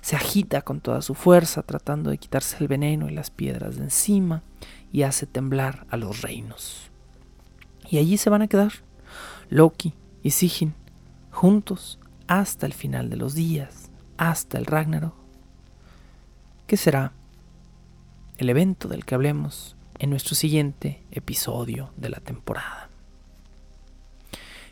se 0.00 0.16
agita 0.16 0.62
con 0.62 0.80
toda 0.80 1.02
su 1.02 1.14
fuerza 1.14 1.62
tratando 1.62 2.10
de 2.10 2.18
quitarse 2.18 2.56
el 2.60 2.68
veneno 2.68 3.08
y 3.08 3.12
las 3.12 3.30
piedras 3.30 3.76
de 3.76 3.84
encima 3.84 4.42
y 4.92 5.02
hace 5.02 5.26
temblar 5.26 5.86
a 5.90 5.96
los 5.96 6.22
reinos. 6.22 6.90
Y 7.88 7.98
allí 7.98 8.16
se 8.16 8.30
van 8.30 8.42
a 8.42 8.48
quedar 8.48 8.72
Loki 9.48 9.94
y 10.22 10.30
Sigyn 10.30 10.74
juntos 11.30 11.98
hasta 12.26 12.66
el 12.66 12.72
final 12.72 13.10
de 13.10 13.16
los 13.16 13.34
días 13.34 13.87
hasta 14.18 14.58
el 14.58 14.66
Ragnarok, 14.66 15.14
que 16.66 16.76
será 16.76 17.12
el 18.36 18.50
evento 18.50 18.88
del 18.88 19.04
que 19.04 19.14
hablemos 19.14 19.76
en 19.98 20.10
nuestro 20.10 20.34
siguiente 20.34 21.02
episodio 21.10 21.90
de 21.96 22.10
la 22.10 22.20
temporada. 22.20 22.88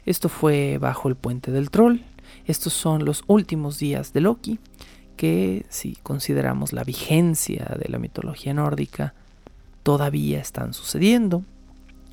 Esto 0.04 0.28
fue 0.28 0.78
bajo 0.78 1.08
el 1.08 1.16
puente 1.16 1.50
del 1.50 1.70
troll. 1.70 1.98
Estos 2.46 2.72
son 2.72 3.04
los 3.04 3.24
últimos 3.26 3.78
días 3.78 4.12
de 4.12 4.20
Loki, 4.20 4.60
que 5.16 5.66
si 5.68 5.96
consideramos 5.96 6.72
la 6.72 6.84
vigencia 6.84 7.76
de 7.78 7.88
la 7.88 7.98
mitología 7.98 8.54
nórdica, 8.54 9.14
todavía 9.82 10.38
están 10.38 10.74
sucediendo. 10.74 11.42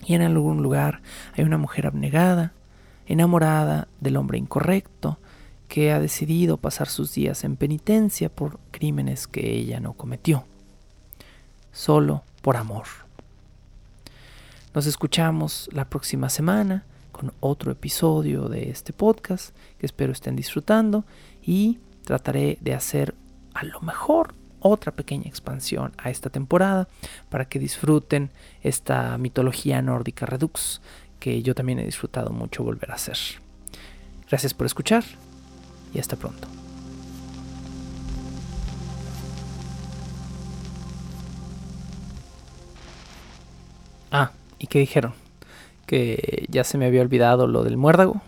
Y 0.05 0.15
en 0.15 0.21
algún 0.23 0.63
lugar 0.63 1.01
hay 1.34 1.43
una 1.43 1.57
mujer 1.57 1.86
abnegada, 1.86 2.53
enamorada 3.05 3.88
del 3.99 4.17
hombre 4.17 4.38
incorrecto, 4.38 5.19
que 5.74 5.91
ha 5.91 5.99
decidido 5.99 6.57
pasar 6.57 6.88
sus 6.88 7.15
días 7.15 7.43
en 7.43 7.55
penitencia 7.55 8.30
por 8.30 8.59
crímenes 8.69 9.26
que 9.26 9.55
ella 9.55 9.80
no 9.80 9.93
cometió, 9.93 10.45
solo 11.71 12.21
por 12.43 12.57
amor. 12.57 12.84
Nos 14.76 14.86
escuchamos 14.86 15.71
la 15.74 15.89
próxima 15.89 16.30
semana 16.30 16.86
con 17.11 17.34
otro 17.39 17.71
episodio 17.71 18.49
de 18.49 18.69
este 18.69 18.93
podcast 18.93 19.55
que 19.80 19.88
espero 19.88 20.11
estén 20.11 20.36
disfrutando 20.36 21.05
y 21.41 21.80
trataré 22.03 22.59
de 22.61 22.76
hacer 22.76 23.15
a 23.55 23.63
lo 23.63 23.82
mejor 23.82 24.36
otra 24.59 24.91
pequeña 24.91 25.26
expansión 25.28 25.91
a 25.97 26.11
esta 26.11 26.30
temporada 26.30 26.88
para 27.32 27.45
que 27.45 27.57
disfruten 27.57 28.30
esta 28.61 29.17
mitología 29.17 29.82
nórdica 29.82 30.28
redux 30.28 30.82
que 31.19 31.41
yo 31.41 31.55
también 31.55 31.80
he 31.80 31.84
disfrutado 31.84 32.30
mucho 32.30 32.63
volver 32.63 32.91
a 32.91 32.93
hacer. 32.93 33.17
Gracias 34.30 34.53
por 34.53 34.67
escuchar 34.67 35.03
y 35.93 35.99
hasta 35.99 36.15
pronto. 36.15 36.47
Ah, 44.11 44.31
¿y 44.59 44.67
qué 44.67 44.79
dijeron? 44.79 45.13
Que 45.85 46.45
ya 46.49 46.63
se 46.63 46.77
me 46.77 46.85
había 46.85 47.01
olvidado 47.01 47.47
lo 47.47 47.63
del 47.63 47.77
muérdago. 47.77 48.21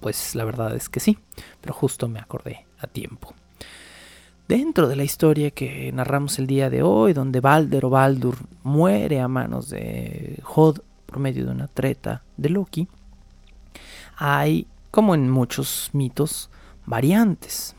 Pues 0.00 0.34
la 0.34 0.44
verdad 0.44 0.74
es 0.74 0.88
que 0.88 1.00
sí, 1.00 1.18
pero 1.60 1.74
justo 1.74 2.08
me 2.08 2.20
acordé 2.20 2.64
a 2.78 2.86
tiempo. 2.86 3.34
Dentro 4.48 4.88
de 4.88 4.96
la 4.96 5.04
historia 5.04 5.50
que 5.50 5.92
narramos 5.92 6.38
el 6.38 6.46
día 6.46 6.70
de 6.70 6.82
hoy, 6.82 7.12
donde 7.12 7.40
Balder 7.40 7.84
o 7.84 7.90
Baldur 7.90 8.36
muere 8.62 9.20
a 9.20 9.28
manos 9.28 9.68
de 9.68 10.40
Hod 10.44 10.78
por 11.06 11.18
medio 11.18 11.44
de 11.44 11.52
una 11.52 11.68
treta 11.68 12.22
de 12.36 12.48
Loki, 12.48 12.88
hay, 14.16 14.66
como 14.90 15.14
en 15.14 15.30
muchos 15.30 15.90
mitos, 15.92 16.50
variantes. 16.90 17.74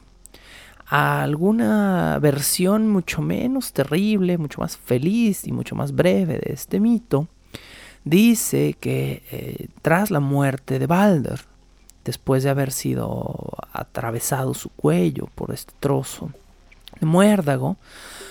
Alguna 0.87 2.17
versión 2.19 2.89
mucho 2.89 3.21
menos 3.21 3.71
terrible, 3.71 4.37
mucho 4.37 4.61
más 4.61 4.75
feliz 4.77 5.45
y 5.45 5.51
mucho 5.51 5.75
más 5.75 5.93
breve 5.93 6.39
de 6.39 6.53
este 6.53 6.79
mito 6.79 7.27
dice 8.03 8.75
que 8.79 9.23
eh, 9.31 9.67
tras 9.81 10.11
la 10.11 10.19
muerte 10.19 10.79
de 10.79 10.87
Balder, 10.87 11.41
después 12.03 12.43
de 12.43 12.49
haber 12.49 12.71
sido 12.71 13.51
atravesado 13.71 14.53
su 14.53 14.69
cuello 14.69 15.29
por 15.35 15.53
este 15.53 15.73
trozo 15.79 16.31
de 16.99 17.05
muérdago, 17.05 17.77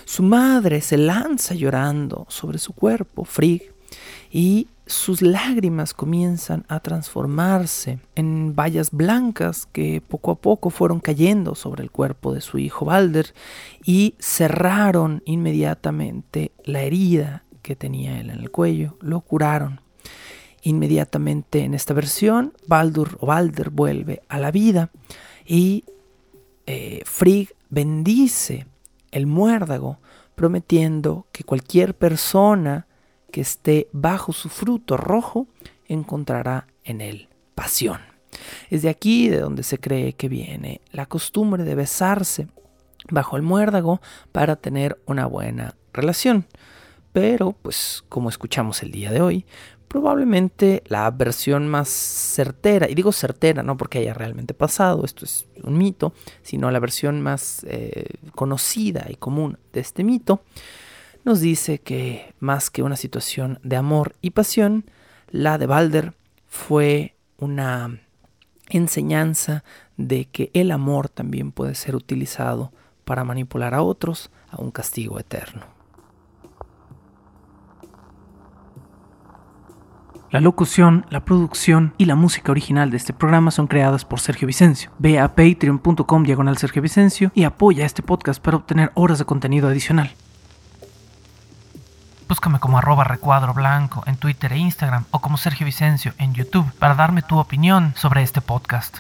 su 0.04 0.22
madre 0.22 0.80
se 0.80 0.96
lanza 0.96 1.54
llorando 1.54 2.26
sobre 2.28 2.58
su 2.58 2.72
cuerpo, 2.72 3.24
Frigg, 3.24 3.72
y 4.30 4.68
sus 4.86 5.22
lágrimas 5.22 5.94
comienzan 5.94 6.64
a 6.68 6.80
transformarse 6.80 8.00
en 8.14 8.54
bayas 8.54 8.90
blancas 8.90 9.66
que 9.66 10.00
poco 10.00 10.32
a 10.32 10.34
poco 10.36 10.70
fueron 10.70 11.00
cayendo 11.00 11.54
sobre 11.54 11.82
el 11.82 11.90
cuerpo 11.90 12.34
de 12.34 12.40
su 12.40 12.58
hijo 12.58 12.84
Balder 12.84 13.32
y 13.84 14.14
cerraron 14.18 15.22
inmediatamente 15.26 16.52
la 16.64 16.82
herida 16.82 17.44
que 17.62 17.76
tenía 17.76 18.20
él 18.20 18.30
en 18.30 18.40
el 18.40 18.50
cuello, 18.50 18.96
lo 19.00 19.20
curaron. 19.20 19.80
Inmediatamente 20.62 21.64
en 21.64 21.74
esta 21.74 21.94
versión, 21.94 22.52
Baldur 22.66 23.16
o 23.20 23.26
Balder 23.26 23.70
vuelve 23.70 24.22
a 24.28 24.38
la 24.38 24.50
vida 24.50 24.90
y 25.46 25.84
eh, 26.66 27.02
Frigg 27.04 27.54
bendice 27.68 28.66
el 29.10 29.26
muérdago, 29.26 29.98
prometiendo 30.34 31.26
que 31.32 31.44
cualquier 31.44 31.94
persona 31.94 32.86
que 33.30 33.40
esté 33.40 33.88
bajo 33.92 34.32
su 34.32 34.48
fruto 34.48 34.96
rojo 34.96 35.46
encontrará 35.86 36.66
en 36.84 37.00
él 37.00 37.28
pasión. 37.54 38.00
Es 38.70 38.82
de 38.82 38.88
aquí 38.88 39.28
de 39.28 39.40
donde 39.40 39.62
se 39.62 39.78
cree 39.78 40.12
que 40.12 40.28
viene 40.28 40.80
la 40.92 41.06
costumbre 41.06 41.64
de 41.64 41.74
besarse 41.74 42.48
bajo 43.10 43.36
el 43.36 43.42
muérdago 43.42 44.00
para 44.32 44.56
tener 44.56 45.00
una 45.06 45.26
buena 45.26 45.74
relación. 45.92 46.46
Pero, 47.12 47.52
pues, 47.52 48.04
como 48.08 48.28
escuchamos 48.28 48.82
el 48.82 48.92
día 48.92 49.10
de 49.10 49.20
hoy, 49.20 49.44
probablemente 49.88 50.84
la 50.86 51.10
versión 51.10 51.66
más 51.66 51.88
certera, 51.88 52.88
y 52.88 52.94
digo 52.94 53.10
certera 53.10 53.64
no 53.64 53.76
porque 53.76 53.98
haya 53.98 54.14
realmente 54.14 54.54
pasado, 54.54 55.04
esto 55.04 55.24
es 55.24 55.48
un 55.64 55.76
mito, 55.76 56.12
sino 56.42 56.70
la 56.70 56.78
versión 56.78 57.20
más 57.20 57.66
eh, 57.68 58.04
conocida 58.36 59.06
y 59.10 59.16
común 59.16 59.58
de 59.72 59.80
este 59.80 60.04
mito, 60.04 60.42
nos 61.24 61.40
dice 61.40 61.78
que 61.78 62.34
más 62.40 62.70
que 62.70 62.82
una 62.82 62.96
situación 62.96 63.58
de 63.62 63.76
amor 63.76 64.14
y 64.20 64.30
pasión, 64.30 64.84
la 65.30 65.58
de 65.58 65.66
Balder 65.66 66.14
fue 66.48 67.14
una 67.38 68.00
enseñanza 68.68 69.64
de 69.96 70.26
que 70.26 70.50
el 70.54 70.70
amor 70.70 71.08
también 71.08 71.52
puede 71.52 71.74
ser 71.74 71.94
utilizado 71.94 72.72
para 73.04 73.24
manipular 73.24 73.74
a 73.74 73.82
otros 73.82 74.30
a 74.50 74.60
un 74.60 74.70
castigo 74.70 75.18
eterno. 75.18 75.80
La 80.30 80.40
locución, 80.40 81.06
la 81.10 81.24
producción 81.24 81.92
y 81.98 82.04
la 82.04 82.14
música 82.14 82.52
original 82.52 82.92
de 82.92 82.96
este 82.96 83.12
programa 83.12 83.50
son 83.50 83.66
creadas 83.66 84.04
por 84.04 84.20
Sergio 84.20 84.46
Vicencio. 84.46 84.92
Ve 84.98 85.18
a 85.18 85.34
patreon.com 85.34 86.22
diagonal 86.22 86.56
Sergio 86.56 86.82
Vicencio 86.82 87.32
y 87.34 87.42
apoya 87.42 87.84
este 87.84 88.04
podcast 88.04 88.40
para 88.40 88.56
obtener 88.56 88.92
horas 88.94 89.18
de 89.18 89.24
contenido 89.24 89.66
adicional. 89.66 90.12
Búscame 92.30 92.60
como 92.60 92.78
arroba 92.78 93.02
recuadro 93.02 93.52
blanco 93.54 94.04
en 94.06 94.16
Twitter 94.16 94.52
e 94.52 94.58
Instagram 94.58 95.04
o 95.10 95.18
como 95.18 95.36
Sergio 95.36 95.66
Vicencio 95.66 96.14
en 96.16 96.32
YouTube 96.32 96.70
para 96.78 96.94
darme 96.94 97.22
tu 97.22 97.40
opinión 97.40 97.92
sobre 97.96 98.22
este 98.22 98.40
podcast. 98.40 98.98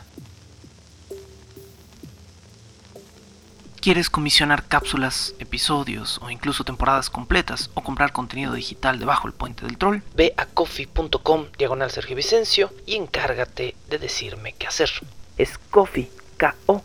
¿Quieres 3.80 4.10
comisionar 4.10 4.64
cápsulas, 4.64 5.36
episodios 5.38 6.18
o 6.22 6.30
incluso 6.30 6.64
temporadas 6.64 7.08
completas 7.08 7.70
o 7.74 7.82
comprar 7.82 8.10
contenido 8.10 8.52
digital 8.54 8.98
debajo 8.98 9.28
del 9.28 9.38
puente 9.38 9.64
del 9.64 9.78
troll? 9.78 10.00
Ve 10.16 10.34
a 10.36 10.46
coffee.com 10.46 11.46
diagonal 11.56 11.92
Sergio 11.92 12.16
Vicencio 12.16 12.72
y 12.84 12.96
encárgate 12.96 13.76
de 13.88 13.98
decirme 13.98 14.54
qué 14.54 14.66
hacer. 14.66 14.90
Es 15.38 15.56
coffee, 15.56 16.10
K-O, 16.36 16.82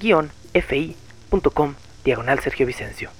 ficom 0.00 1.74
diagonal 2.04 2.40
Sergio 2.40 2.66
Vicencio. 2.66 3.10